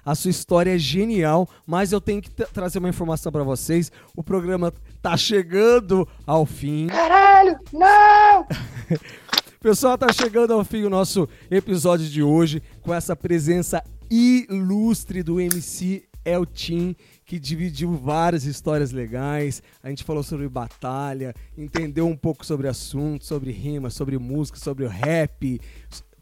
A 0.05 0.13
sua 0.13 0.29
história 0.29 0.75
é 0.75 0.77
genial, 0.77 1.47
mas 1.65 1.91
eu 1.91 1.99
tenho 1.99 2.21
que 2.21 2.29
tra- 2.29 2.45
trazer 2.53 2.77
uma 2.77 2.89
informação 2.89 3.31
pra 3.31 3.43
vocês. 3.43 3.91
O 4.15 4.21
programa 4.23 4.71
tá 5.01 5.17
chegando 5.17 6.07
ao 6.27 6.45
fim. 6.45 6.85
Caralho, 6.87 7.57
não! 7.73 8.45
Pessoal, 9.61 9.97
tá 9.97 10.07
chegando 10.13 10.53
ao 10.53 10.63
fim 10.63 10.83
o 10.83 10.89
nosso 10.89 11.27
episódio 11.51 12.07
de 12.07 12.23
hoje 12.23 12.63
com 12.81 12.93
essa 12.93 13.13
presença 13.13 13.83
ilustre 14.09 15.21
do 15.21 15.37
MC 15.37 16.05
Eltim, 16.23 16.95
que 17.25 17.37
dividiu 17.37 17.91
várias 17.97 18.45
histórias 18.45 18.93
legais. 18.93 19.61
A 19.83 19.89
gente 19.89 20.05
falou 20.05 20.23
sobre 20.23 20.47
batalha, 20.47 21.33
entendeu 21.57 22.07
um 22.07 22.15
pouco 22.15 22.45
sobre 22.45 22.69
assunto, 22.69 23.25
sobre 23.25 23.51
rima, 23.51 23.89
sobre 23.89 24.17
música, 24.17 24.57
sobre 24.57 24.85
o 24.85 24.87
rap. 24.87 25.59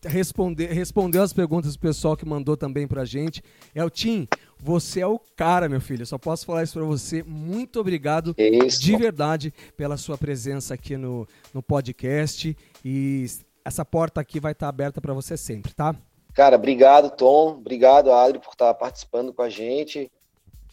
Responder, 0.03 0.71
respondeu 0.73 1.21
as 1.21 1.31
perguntas 1.31 1.73
do 1.73 1.79
pessoal 1.79 2.17
que 2.17 2.25
mandou 2.25 2.57
também 2.57 2.87
pra 2.87 3.05
gente. 3.05 3.43
Eltim, 3.75 4.27
você 4.59 5.01
é 5.01 5.07
o 5.07 5.19
cara, 5.35 5.69
meu 5.69 5.79
filho. 5.79 6.01
Eu 6.01 6.07
só 6.07 6.17
posso 6.17 6.45
falar 6.45 6.63
isso 6.63 6.73
pra 6.73 6.83
você. 6.83 7.23
Muito 7.23 7.79
obrigado 7.79 8.33
isso. 8.37 8.81
de 8.81 8.95
verdade 8.95 9.53
pela 9.75 9.97
sua 9.97 10.17
presença 10.17 10.73
aqui 10.73 10.97
no, 10.97 11.27
no 11.53 11.61
podcast 11.61 12.55
e 12.89 13.25
essa 13.65 13.83
porta 13.83 14.21
aqui 14.21 14.39
vai 14.39 14.53
estar 14.53 14.69
aberta 14.69 15.01
para 15.01 15.13
você 15.13 15.35
sempre, 15.35 15.73
tá? 15.73 15.93
Cara, 16.33 16.55
obrigado, 16.55 17.09
Tom. 17.09 17.57
Obrigado, 17.57 18.13
Adri, 18.13 18.39
por 18.39 18.51
estar 18.51 18.73
participando 18.75 19.33
com 19.33 19.41
a 19.41 19.49
gente. 19.49 20.09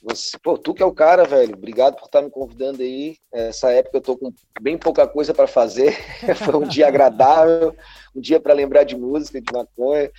Você, 0.04 0.38
pô, 0.38 0.58
tu 0.58 0.74
que 0.74 0.82
é 0.82 0.86
o 0.86 0.92
cara, 0.92 1.24
velho. 1.24 1.54
Obrigado 1.54 1.96
por 1.96 2.04
estar 2.04 2.20
me 2.20 2.28
convidando 2.28 2.82
aí. 2.82 3.16
Essa 3.32 3.72
época 3.72 3.96
eu 3.96 4.02
tô 4.02 4.16
com 4.18 4.30
bem 4.60 4.76
pouca 4.76 5.08
coisa 5.08 5.32
para 5.32 5.46
fazer. 5.46 5.96
Foi 6.44 6.56
um 6.56 6.68
dia 6.68 6.86
agradável, 6.88 7.74
um 8.14 8.20
dia 8.20 8.38
para 8.38 8.52
lembrar 8.52 8.84
de 8.84 8.96
música, 8.96 9.40
de 9.40 9.50
maconha. 9.50 10.10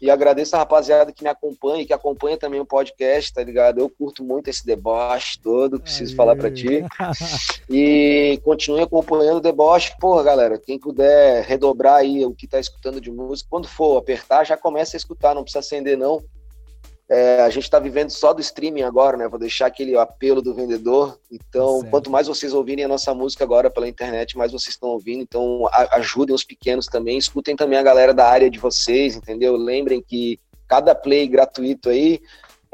E 0.00 0.10
agradeço 0.10 0.56
a 0.56 0.60
rapaziada 0.60 1.12
que 1.12 1.22
me 1.22 1.28
acompanha 1.28 1.82
e 1.82 1.86
que 1.86 1.92
acompanha 1.92 2.38
também 2.38 2.60
o 2.60 2.66
podcast, 2.66 3.32
tá 3.32 3.44
ligado? 3.44 3.78
Eu 3.78 3.90
curto 3.90 4.24
muito 4.24 4.48
esse 4.48 4.64
deboche 4.64 5.38
todo, 5.38 5.80
preciso 5.80 6.12
Aê. 6.12 6.16
falar 6.16 6.36
para 6.36 6.50
ti. 6.50 6.82
E 7.68 8.40
continue 8.44 8.82
acompanhando 8.82 9.38
o 9.38 9.40
deboche. 9.40 9.92
Porra, 9.98 10.22
galera, 10.22 10.58
quem 10.58 10.78
puder 10.78 11.44
redobrar 11.44 11.96
aí 11.96 12.24
o 12.24 12.32
que 12.32 12.46
tá 12.46 12.60
escutando 12.60 13.00
de 13.00 13.10
música, 13.10 13.48
quando 13.50 13.66
for 13.66 13.98
apertar, 13.98 14.44
já 14.44 14.56
começa 14.56 14.96
a 14.96 14.98
escutar, 14.98 15.34
não 15.34 15.42
precisa 15.42 15.58
acender, 15.58 15.98
não. 15.98 16.22
É, 17.08 17.42
a 17.42 17.50
gente 17.50 17.70
tá 17.70 17.78
vivendo 17.78 18.10
só 18.10 18.32
do 18.32 18.40
streaming 18.40 18.82
agora, 18.82 19.16
né? 19.16 19.28
Vou 19.28 19.38
deixar 19.38 19.66
aquele 19.66 19.96
apelo 19.96 20.42
do 20.42 20.52
vendedor. 20.52 21.18
Então, 21.30 21.78
Certo. 21.78 21.90
quanto 21.90 22.10
mais 22.10 22.26
vocês 22.26 22.52
ouvirem 22.52 22.84
a 22.84 22.88
nossa 22.88 23.14
música 23.14 23.44
agora 23.44 23.70
pela 23.70 23.88
internet, 23.88 24.36
mais 24.36 24.50
vocês 24.50 24.74
estão 24.74 24.88
ouvindo. 24.88 25.22
Então, 25.22 25.68
a- 25.72 25.96
ajudem 25.98 26.34
os 26.34 26.42
pequenos 26.42 26.86
também. 26.86 27.16
Escutem 27.16 27.54
também 27.54 27.78
a 27.78 27.82
galera 27.82 28.12
da 28.12 28.26
área 28.28 28.50
de 28.50 28.58
vocês, 28.58 29.14
entendeu? 29.14 29.56
Lembrem 29.56 30.02
que 30.02 30.40
cada 30.66 30.96
play 30.96 31.28
gratuito 31.28 31.90
aí 31.90 32.20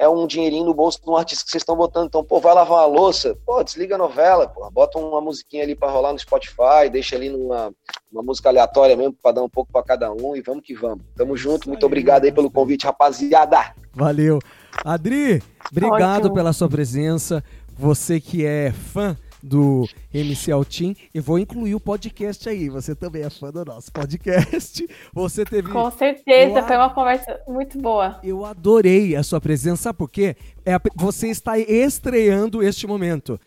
é 0.03 0.09
um 0.09 0.27
dinheirinho 0.27 0.65
no 0.65 0.75
bolso 0.75 1.01
de 1.01 1.09
um 1.09 1.17
artista 1.17 1.45
que 1.45 1.51
vocês 1.53 1.61
estão 1.61 1.77
botando. 1.77 2.07
Então, 2.09 2.25
pô, 2.25 2.41
vai 2.41 2.53
lavar 2.53 2.79
uma 2.79 2.87
louça, 2.87 3.39
pô, 3.47 3.63
desliga 3.63 3.95
a 3.95 3.99
novela, 3.99 4.49
pô, 4.49 4.69
bota 4.69 4.99
uma 4.99 5.21
musiquinha 5.21 5.63
ali 5.63 5.77
para 5.77 5.93
rolar 5.93 6.13
no 6.13 6.19
Spotify, 6.19 6.91
deixa 6.91 7.15
ali 7.15 7.29
numa 7.29 7.73
uma 8.11 8.23
música 8.23 8.49
aleatória 8.49 8.95
mesmo 8.97 9.15
para 9.23 9.33
dar 9.33 9.43
um 9.43 9.49
pouco 9.49 9.73
para 9.73 9.83
cada 9.83 10.13
um 10.13 10.37
e 10.37 10.43
vamos 10.43 10.65
que 10.65 10.75
vamos. 10.75 11.05
Tamo 11.17 11.37
junto, 11.37 11.69
muito 11.69 11.85
aí, 11.85 11.87
obrigado 11.87 12.25
aí 12.25 12.33
pelo 12.33 12.51
convite, 12.51 12.85
rapaziada. 12.85 13.75
Valeu. 13.95 14.41
Adri, 14.85 15.41
obrigado 15.71 16.25
Ótimo. 16.25 16.35
pela 16.35 16.53
sua 16.53 16.69
presença. 16.69 17.43
Você 17.79 18.21
que 18.21 18.45
é 18.45 18.73
fã 18.73 19.17
do 19.43 19.89
MC 20.15 20.53
Altim, 20.53 20.95
e 21.13 21.21
vou 21.21 21.39
incluir 21.39 21.75
o 21.75 21.81
podcast 21.81 22.49
aí. 22.49 22.69
Você 22.69 22.95
também 22.95 23.23
é 23.23 23.31
fã 23.31 23.51
do 23.51 23.65
nosso 23.65 23.91
podcast. 23.93 24.87
Você 25.13 25.45
teve 25.45 25.71
Com 25.71 25.91
certeza, 25.91 26.61
Eu 26.61 26.67
foi 26.67 26.77
uma 26.77 26.91
conversa 26.91 27.41
muito 27.49 27.79
boa. 27.79 28.21
Eu 28.23 28.45
adorei 28.45 29.17
a 29.17 29.23
sua 29.23 29.41
presença, 29.41 29.83
sabe 29.83 29.99
por 29.99 30.11
quê? 30.11 30.37
É 30.65 30.75
a 30.75 30.81
você 30.95 31.29
está 31.29 31.59
estreando 31.59 32.63
este 32.63 32.87
momento. 32.87 33.41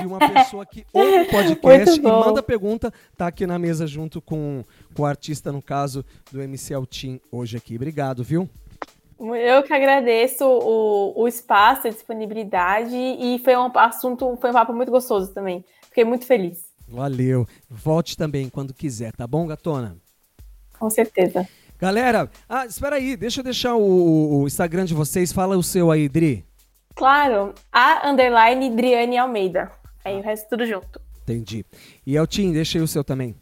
De 0.00 0.06
uma 0.06 0.18
pessoa 0.30 0.64
que 0.64 0.84
ouve 0.92 1.20
o 1.20 1.26
podcast 1.26 1.98
e 1.98 2.02
manda 2.02 2.42
pergunta, 2.42 2.92
tá 3.16 3.26
aqui 3.26 3.46
na 3.46 3.58
mesa 3.58 3.86
junto 3.86 4.20
com, 4.20 4.62
com 4.94 5.02
o 5.02 5.06
artista, 5.06 5.50
no 5.50 5.60
caso, 5.60 6.04
do 6.30 6.40
MC 6.40 6.74
Altim 6.74 7.20
hoje 7.32 7.56
aqui. 7.56 7.74
Obrigado, 7.74 8.22
viu? 8.22 8.48
Eu 9.20 9.62
que 9.62 9.72
agradeço 9.72 10.44
o, 10.44 11.22
o 11.22 11.28
espaço, 11.28 11.86
a 11.86 11.90
disponibilidade 11.90 12.96
e 12.96 13.38
foi 13.44 13.56
um 13.56 13.70
assunto, 13.74 14.36
foi 14.40 14.50
um 14.50 14.54
papo 14.54 14.72
muito 14.72 14.90
gostoso 14.90 15.32
também. 15.32 15.64
Fiquei 15.88 16.04
muito 16.04 16.24
feliz, 16.24 16.70
Valeu. 16.88 17.46
Volte 17.68 18.16
também 18.16 18.48
quando 18.48 18.74
quiser, 18.74 19.12
tá 19.12 19.26
bom, 19.26 19.46
gatona? 19.46 19.96
com 20.80 20.88
certeza. 20.88 21.46
Galera, 21.78 22.28
ah, 22.48 22.64
espera 22.64 22.96
aí, 22.96 23.16
deixa 23.16 23.40
eu 23.40 23.44
deixar 23.44 23.74
o, 23.74 24.40
o 24.40 24.46
Instagram 24.46 24.86
de 24.86 24.94
vocês. 24.94 25.32
Fala 25.32 25.56
o 25.56 25.62
seu 25.62 25.90
aí, 25.90 26.08
Dri. 26.08 26.44
Claro, 26.94 27.54
a 27.70 28.10
underline 28.10 28.70
Driane 28.70 29.18
Almeida. 29.18 29.70
Aí 30.04 30.18
o 30.18 30.22
resto 30.22 30.48
tudo 30.48 30.66
junto. 30.66 31.00
Entendi. 31.22 31.64
E 32.06 32.16
Eltim, 32.16 32.52
deixa 32.52 32.78
aí 32.78 32.82
o 32.84 32.88
seu 32.88 33.04
também. 33.04 33.36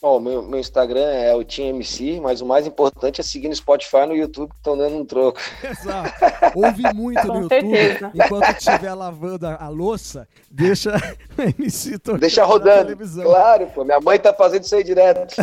Ó, 0.00 0.20
meu, 0.20 0.42
meu 0.42 0.60
Instagram 0.60 1.10
é 1.10 1.34
o 1.34 1.42
Team 1.44 1.70
MC, 1.70 2.20
mas 2.20 2.40
o 2.40 2.46
mais 2.46 2.68
importante 2.68 3.20
é 3.20 3.24
seguir 3.24 3.48
no 3.48 3.56
Spotify 3.56 3.96
e 4.04 4.06
no 4.06 4.14
YouTube 4.14 4.50
que 4.50 4.56
estão 4.56 4.78
dando 4.78 4.94
um 4.96 5.04
troco. 5.04 5.40
Exato. 5.60 6.12
Ouve 6.54 6.84
muito 6.94 7.20
no 7.26 7.32
Com 7.32 7.40
YouTube. 7.42 7.48
certeza. 7.70 8.12
Enquanto 8.14 8.48
estiver 8.56 8.94
lavando 8.94 9.44
a, 9.48 9.56
a 9.56 9.68
louça, 9.68 10.28
deixa 10.48 10.92
o 11.36 11.42
MC 11.42 11.98
tocando 11.98 12.20
Deixa 12.20 12.44
rodando. 12.44 12.82
televisão. 12.84 13.24
Claro, 13.24 13.66
pô. 13.74 13.84
Minha 13.84 13.98
mãe 14.00 14.20
tá 14.20 14.32
fazendo 14.32 14.62
isso 14.62 14.76
aí 14.76 14.84
direto. 14.84 15.34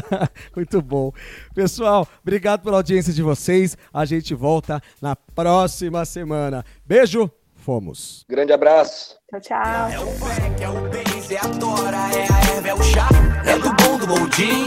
Muito 0.56 0.80
bom. 0.80 1.12
Pessoal, 1.54 2.08
obrigado 2.22 2.62
pela 2.62 2.78
audiência 2.78 3.12
de 3.12 3.22
vocês. 3.22 3.76
A 3.92 4.06
gente 4.06 4.34
volta 4.34 4.80
na 5.02 5.14
próxima 5.16 6.06
semana. 6.06 6.64
Beijo, 6.86 7.30
fomos. 7.56 8.24
Grande 8.26 8.54
abraço. 8.54 9.18
Tchau, 9.30 9.40
tchau. 9.42 9.88
É 9.90 10.00
o 10.00 10.06
Beck, 10.06 10.62
é 10.62 10.68
o 10.70 10.88
Benz, 10.88 11.30
é 11.30 11.36
a 11.36 11.48
Tora, 11.60 11.96
é 12.16 12.22
a 12.32 12.56
Erva, 12.56 12.68
é 12.68 12.74
o 12.74 12.82
chá, 12.82 13.08
é 13.44 13.58
do 13.58 13.77
Boldin. 14.08 14.64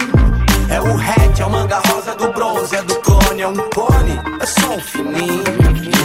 É 0.70 0.80
o 0.80 0.96
hatch, 0.96 1.40
é 1.40 1.46
o 1.46 1.50
manga 1.50 1.82
rosa 1.88 2.16
do 2.16 2.32
bronze, 2.32 2.76
é 2.76 2.82
do 2.84 2.96
clone, 3.02 3.42
é 3.42 3.48
um 3.48 3.56
cone, 3.56 4.22
é 4.40 4.46
só 4.46 4.76
um 4.76 4.80
fininho. 4.80 5.44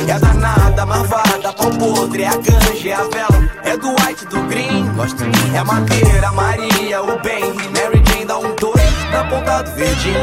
É 0.09 0.12
a 0.12 0.18
danada, 0.18 0.82
a 0.82 0.87
marvada, 0.87 1.53
pau 1.53 1.70
podre, 1.70 2.22
é 2.22 2.28
a 2.28 2.37
ganja, 2.37 2.89
é 2.89 2.93
a 2.95 3.03
vela, 3.05 3.51
é 3.62 3.76
do 3.76 3.91
white, 3.91 4.26
do 4.26 4.43
green. 4.49 4.87
É 5.55 5.59
a 5.59 5.64
madeira, 5.64 6.28
a 6.28 6.32
Maria, 6.32 7.03
o 7.03 7.20
Ben, 7.20 7.53
Mary 7.53 8.03
Jane 8.07 8.24
dá 8.24 8.39
um 8.39 8.55
dois 8.57 9.11
na 9.12 9.24
ponta 9.24 9.62
do 9.62 9.70
verdinho. 9.72 10.16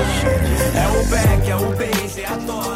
É 0.76 0.88
o 0.88 1.06
Beck, 1.08 1.50
é 1.50 1.56
o 1.56 1.76
Benz, 1.76 2.18
é 2.18 2.26
a 2.26 2.38
Tora. 2.46 2.73